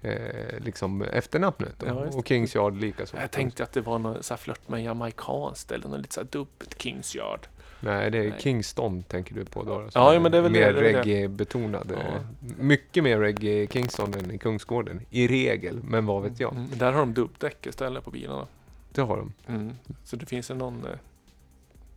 eh, 0.02 0.58
liksom 0.58 1.02
efternamnet. 1.02 1.74
Då. 1.78 1.86
Ja, 1.86 1.92
och 1.94 2.28
Kings 2.28 2.54
Yard 2.56 2.76
likaså. 2.76 3.16
Jag 3.20 3.30
tänkte 3.30 3.62
att 3.62 3.72
det 3.72 3.80
var 3.80 3.98
någon 3.98 4.22
så 4.22 4.34
här 4.34 4.38
flört 4.38 4.68
med 4.68 4.82
jamaicanskt 4.84 5.72
eller 5.72 5.88
något 5.88 6.00
lite 6.00 6.14
så 6.14 6.20
här 6.20 6.28
dubbelt 6.30 6.82
Kings 6.82 7.16
Yard. 7.16 7.46
Nej, 7.80 8.10
det 8.10 8.18
är 8.18 8.30
Nej. 8.30 8.40
Kingston 8.40 9.02
tänker 9.02 9.34
du 9.34 9.44
på 9.44 9.62
då. 9.62 9.78
då, 9.80 9.88
Ja, 9.94 10.20
men 10.20 10.32
det 10.32 10.38
är 10.38 10.42
väl 10.42 10.52
mer 10.52 10.72
reggae-betonad. 10.72 11.92
Ja. 11.92 12.20
Mycket 12.58 13.04
mer 13.04 13.18
reggae 13.18 13.62
i 13.62 13.66
Kingston 13.66 14.14
än 14.14 14.30
i 14.30 14.38
Kungsgården. 14.38 15.00
I 15.10 15.28
regel, 15.28 15.80
men 15.84 16.06
vad 16.06 16.22
vet 16.22 16.40
jag. 16.40 16.52
Mm, 16.52 16.68
där 16.74 16.92
har 16.92 17.00
de 17.00 17.14
dubbdäck 17.14 17.66
istället 17.66 18.04
på 18.04 18.10
bilarna. 18.10 18.46
Det 18.94 19.02
har 19.02 19.16
de. 19.16 19.32
Mm. 19.46 19.72
Så 20.04 20.16
det 20.16 20.26
finns 20.26 20.50
en 20.50 20.58
någon 20.58 20.86
eh, 20.86 20.98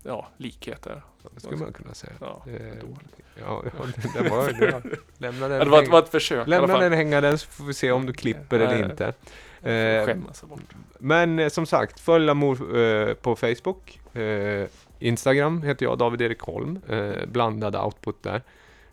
ja, 0.04 0.28
likhet 0.38 0.82
där. 0.82 1.02
Det 1.34 1.40
skulle 1.40 1.58
man 1.58 1.74
kunna 1.74 1.94
säga. 1.94 2.14
Ja, 2.20 2.44
Eh, 2.46 2.60
dåligt. 2.60 3.18
Ja, 3.40 3.64
ja 3.78 3.86
det, 3.96 4.24
det 4.24 4.30
var 4.30 4.48
det. 4.60 4.98
Lämna 5.18 5.48
den, 5.48 5.60
det 5.60 5.66
var, 5.66 5.86
var 5.86 6.00
ett 6.00 6.10
försök 6.10 6.48
lämna 6.48 6.80
den 6.80 6.94
hängandes 6.94 7.42
så 7.42 7.48
får 7.48 7.64
vi 7.64 7.74
se 7.74 7.92
om 7.92 8.06
du 8.06 8.14
klipper 8.14 8.60
eller 8.60 8.90
inte. 8.92 9.06
Eh, 9.62 10.06
Skämmas 10.06 10.44
bort. 10.44 10.60
Men 11.00 11.40
eh, 11.40 11.50
som 11.50 11.66
sagt, 11.66 12.00
följ 12.00 12.30
Amour 12.30 12.78
eh, 12.78 13.14
på 13.14 13.36
Facebook. 13.36 14.00
Eh, 14.16 14.68
Instagram 15.00 15.62
heter 15.62 15.86
jag, 15.86 15.98
David 15.98 16.22
Erik 16.22 16.40
Holm. 16.40 16.80
Eh, 16.90 17.26
blandad 17.28 17.76
output 17.76 18.24
där. 18.24 18.42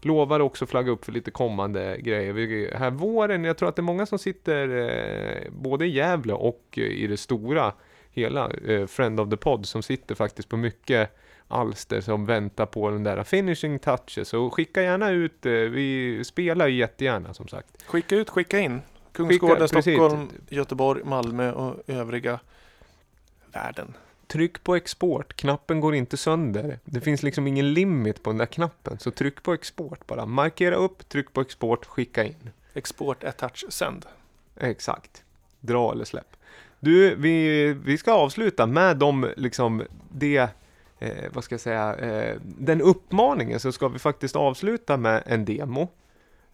Lovar 0.01 0.41
också 0.41 0.67
flagga 0.67 0.91
upp 0.93 1.05
för 1.05 1.13
lite 1.13 1.31
kommande 1.31 1.97
grejer. 2.01 2.33
Vi, 2.33 2.71
här 2.75 2.91
våren, 2.91 3.45
jag 3.45 3.57
tror 3.57 3.69
att 3.69 3.77
det 3.77 3.81
är 3.81 3.85
många 3.85 4.07
som 4.07 4.19
sitter 4.19 4.69
eh, 4.69 5.51
både 5.51 5.87
i 5.87 5.91
Gävle 5.91 6.33
och 6.33 6.79
i 6.79 7.07
det 7.07 7.17
stora 7.17 7.73
hela 8.15 8.51
eh, 8.51 8.87
Friend 8.87 9.21
of 9.21 9.31
the 9.31 9.37
Pod 9.37 9.67
som 9.67 9.83
sitter 9.83 10.15
faktiskt 10.15 10.49
på 10.49 10.57
mycket 10.57 11.11
alster 11.49 12.01
som 12.01 12.27
väntar 12.27 12.67
på 12.67 12.91
den 12.91 13.03
där 13.05 13.25
finishing 13.25 13.79
touches. 13.79 14.29
Så 14.29 14.51
skicka 14.51 14.83
gärna 14.83 15.11
ut, 15.11 15.47
eh, 15.47 15.53
vi 15.53 16.23
spelar 16.25 16.69
ju 16.69 16.77
jättegärna 16.77 17.35
som 17.35 17.49
sagt. 17.49 17.83
Skicka 17.87 18.17
ut, 18.17 18.31
skicka 18.31 18.59
in. 18.59 18.83
Kungsgården, 19.13 19.69
precis. 19.69 19.95
Stockholm, 19.95 20.29
Göteborg, 20.49 21.05
Malmö 21.05 21.53
och 21.53 21.83
övriga 21.87 22.41
världen. 23.53 23.95
Tryck 24.27 24.65
på 24.65 24.77
export, 24.77 25.37
knappen 25.37 25.81
går 25.81 25.95
inte 25.95 26.17
sönder. 26.17 26.79
Det 26.85 27.01
finns 27.01 27.23
liksom 27.23 27.47
ingen 27.47 27.75
limit 27.75 28.23
på 28.23 28.31
den 28.31 28.39
där 28.39 28.47
knappen, 28.47 28.99
så 28.99 29.11
tryck 29.11 29.43
på 29.43 29.53
export 29.53 30.07
bara. 30.07 30.27
Markera 30.27 30.75
upp, 30.75 31.09
tryck 31.09 31.33
på 31.33 31.41
export, 31.41 31.87
skicka 31.87 32.25
in. 32.25 32.51
Export, 32.75 33.25
attach, 33.25 33.65
send. 33.69 34.07
Exakt. 34.57 35.23
Dra 35.61 35.93
eller 35.93 36.05
släpp. 36.05 36.37
Du, 36.85 37.15
vi, 37.15 37.73
vi 37.85 37.99
ska 37.99 38.13
avsluta 38.13 38.67
med 38.67 38.97
de, 38.97 39.31
liksom, 39.37 39.83
det, 40.11 40.49
eh, 40.99 41.11
vad 41.33 41.45
ska 41.45 41.53
jag 41.53 41.61
säga, 41.61 41.97
eh, 41.97 42.37
den 42.43 42.81
uppmaningen 42.81 43.61
så 43.61 43.73
ska 43.73 43.89
vi 43.89 43.99
faktiskt 43.99 44.37
avsluta 44.37 44.97
med 44.97 45.23
en 45.27 45.45
demo. 45.45 45.89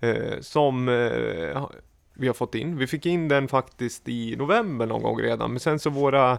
Eh, 0.00 0.40
som 0.40 0.88
eh, 0.88 1.66
vi 2.14 2.26
har 2.26 2.34
fått 2.34 2.54
in. 2.54 2.76
Vi 2.78 2.86
fick 2.86 3.06
in 3.06 3.28
den 3.28 3.48
faktiskt 3.48 4.08
i 4.08 4.36
november 4.36 4.86
någon 4.86 5.02
gång 5.02 5.20
redan, 5.20 5.50
men 5.50 5.60
sen 5.60 5.78
så 5.78 5.90
våra 5.90 6.38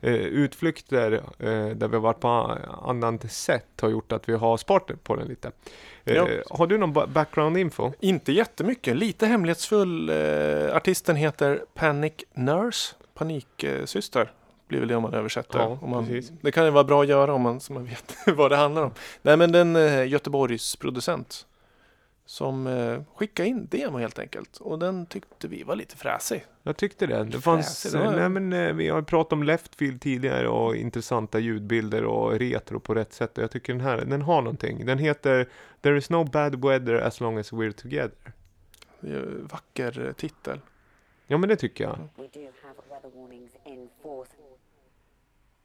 eh, 0.00 0.14
utflykter 0.14 1.12
eh, 1.38 1.66
där 1.66 1.88
vi 1.88 1.96
har 1.96 2.00
varit 2.00 2.20
på 2.20 2.28
annat 2.82 3.32
sätt 3.32 3.80
har 3.80 3.88
gjort 3.88 4.12
att 4.12 4.28
vi 4.28 4.32
har 4.34 4.56
sparat 4.56 5.04
på 5.04 5.16
den 5.16 5.28
lite. 5.28 5.50
Ja. 6.04 6.28
Har 6.50 6.66
du 6.66 6.78
någon 6.78 6.92
ba- 6.92 7.06
background 7.06 7.58
info? 7.58 7.92
Inte 8.00 8.32
jättemycket, 8.32 8.96
lite 8.96 9.26
hemlighetsfull. 9.26 10.10
Artisten 10.72 11.16
heter 11.16 11.64
Panic 11.74 12.12
Nurse, 12.34 12.94
paniksyster. 13.22 14.32
Blir 14.68 14.78
väl 14.78 14.88
det 14.88 14.96
om 14.96 15.02
man 15.02 15.14
översätter. 15.14 15.58
Ja, 15.58 15.78
om 15.80 15.90
man, 15.90 16.22
det 16.40 16.52
kan 16.52 16.64
ju 16.64 16.70
vara 16.70 16.84
bra 16.84 17.02
att 17.02 17.08
göra 17.08 17.34
om 17.34 17.42
man, 17.42 17.60
så 17.60 17.72
man 17.72 17.84
vet 17.84 18.16
vad 18.26 18.50
det 18.50 18.56
handlar 18.56 18.82
om. 18.82 18.90
Nej 19.22 19.36
men 19.36 19.52
den 19.52 19.76
eh, 19.76 20.08
Göteborgs 20.08 20.76
producent 20.76 21.46
som 22.26 22.66
eh, 22.66 23.02
skickade 23.14 23.48
in 23.48 23.66
demo 23.70 23.98
helt 23.98 24.18
enkelt. 24.18 24.56
Och 24.56 24.78
den 24.78 25.06
tyckte 25.06 25.48
vi 25.48 25.62
var 25.62 25.76
lite 25.76 25.96
fräsig. 25.96 26.44
Jag 26.62 26.76
tyckte 26.76 27.06
det. 27.06 27.24
Det 27.24 27.40
fanns, 27.40 27.94
nej 27.94 28.28
men 28.28 28.52
eh, 28.52 28.72
vi 28.72 28.88
har 28.88 29.02
pratat 29.02 29.32
om 29.32 29.42
Leftfield 29.42 30.00
tidigare 30.00 30.48
och 30.48 30.76
intressanta 30.76 31.38
ljudbilder 31.38 32.04
och 32.04 32.32
retro 32.32 32.80
på 32.80 32.94
rätt 32.94 33.12
sätt. 33.12 33.38
Och 33.38 33.44
jag 33.44 33.50
tycker 33.50 33.72
den 33.72 33.82
här, 33.82 34.04
den 34.04 34.22
har 34.22 34.42
någonting. 34.42 34.86
Den 34.86 34.98
heter 34.98 35.48
There 35.80 35.98
is 35.98 36.10
no 36.10 36.24
bad 36.24 36.64
weather 36.64 36.94
as 36.94 37.20
long 37.20 37.38
as 37.38 37.52
we're 37.52 37.72
together. 37.72 38.32
Vacker 39.50 40.06
eh, 40.06 40.12
titel. 40.12 40.60
Ja 41.32 41.38
men 41.38 41.48
det 41.48 41.56
tycker 41.56 41.84
jag. 41.84 41.98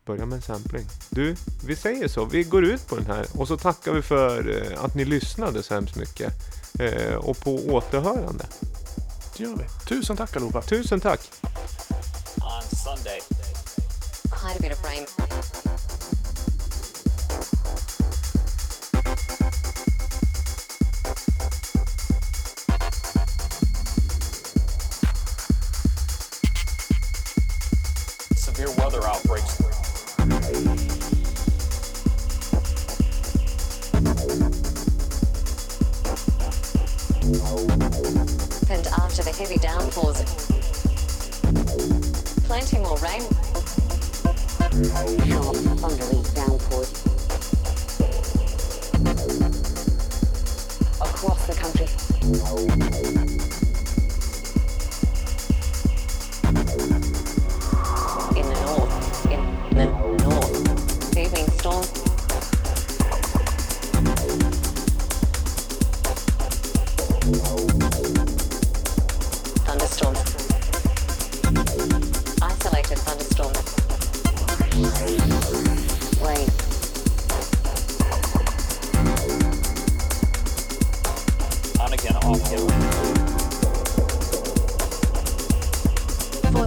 Börja 0.06 0.26
med 0.26 0.36
en 0.36 0.42
sampling. 0.42 0.86
Du, 1.10 1.36
vi 1.68 1.76
säger 1.76 2.08
så. 2.08 2.26
Vi 2.26 2.44
går 2.44 2.66
ut 2.66 2.88
på 2.88 2.96
den 2.96 3.06
här 3.06 3.26
och 3.38 3.48
så 3.48 3.58
tackar 3.58 3.94
vi 3.94 4.02
för 4.02 4.50
eh, 4.50 4.84
att 4.84 4.96
ni 4.96 5.06
lyssnade 5.06 5.64
så 5.64 5.74
hemskt 5.74 5.96
mycket. 5.96 6.34
Eh, 6.80 7.16
och 7.16 7.40
på 7.40 7.56
återhörande. 7.56 8.46
Det 9.38 9.44
gör 9.44 9.56
vi. 9.56 9.64
Tusen 9.88 10.18
tack 10.18 10.36
allihopa. 10.36 10.62
Tusen 10.62 11.00
tack! 11.00 11.20
on 12.42 12.64
Sunday. 12.64 13.20
Quite 14.32 14.58
a 14.58 14.62
bit 14.62 14.72
of 14.72 14.84
rain. 14.84 15.67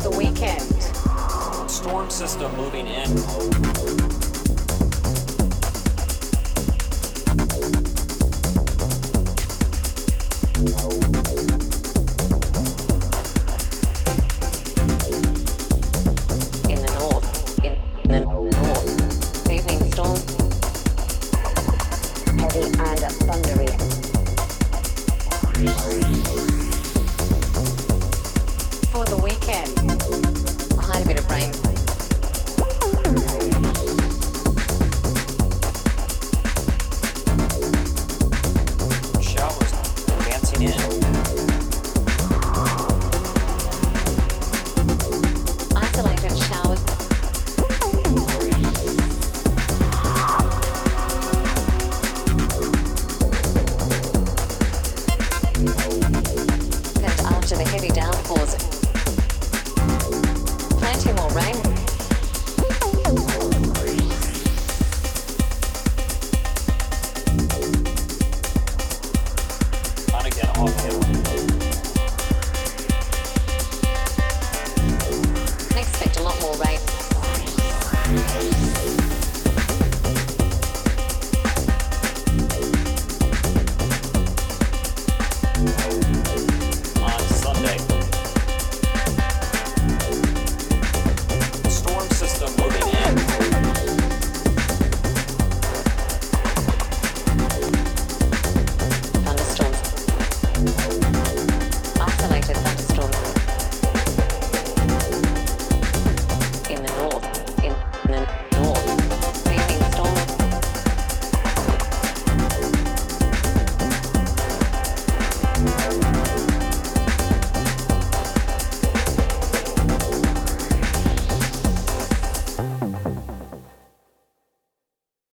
the 0.03 0.11
weekend. 0.11 0.61
Storm 1.71 2.11
system 2.11 2.55
moving 2.57 2.87
in. 2.87 4.10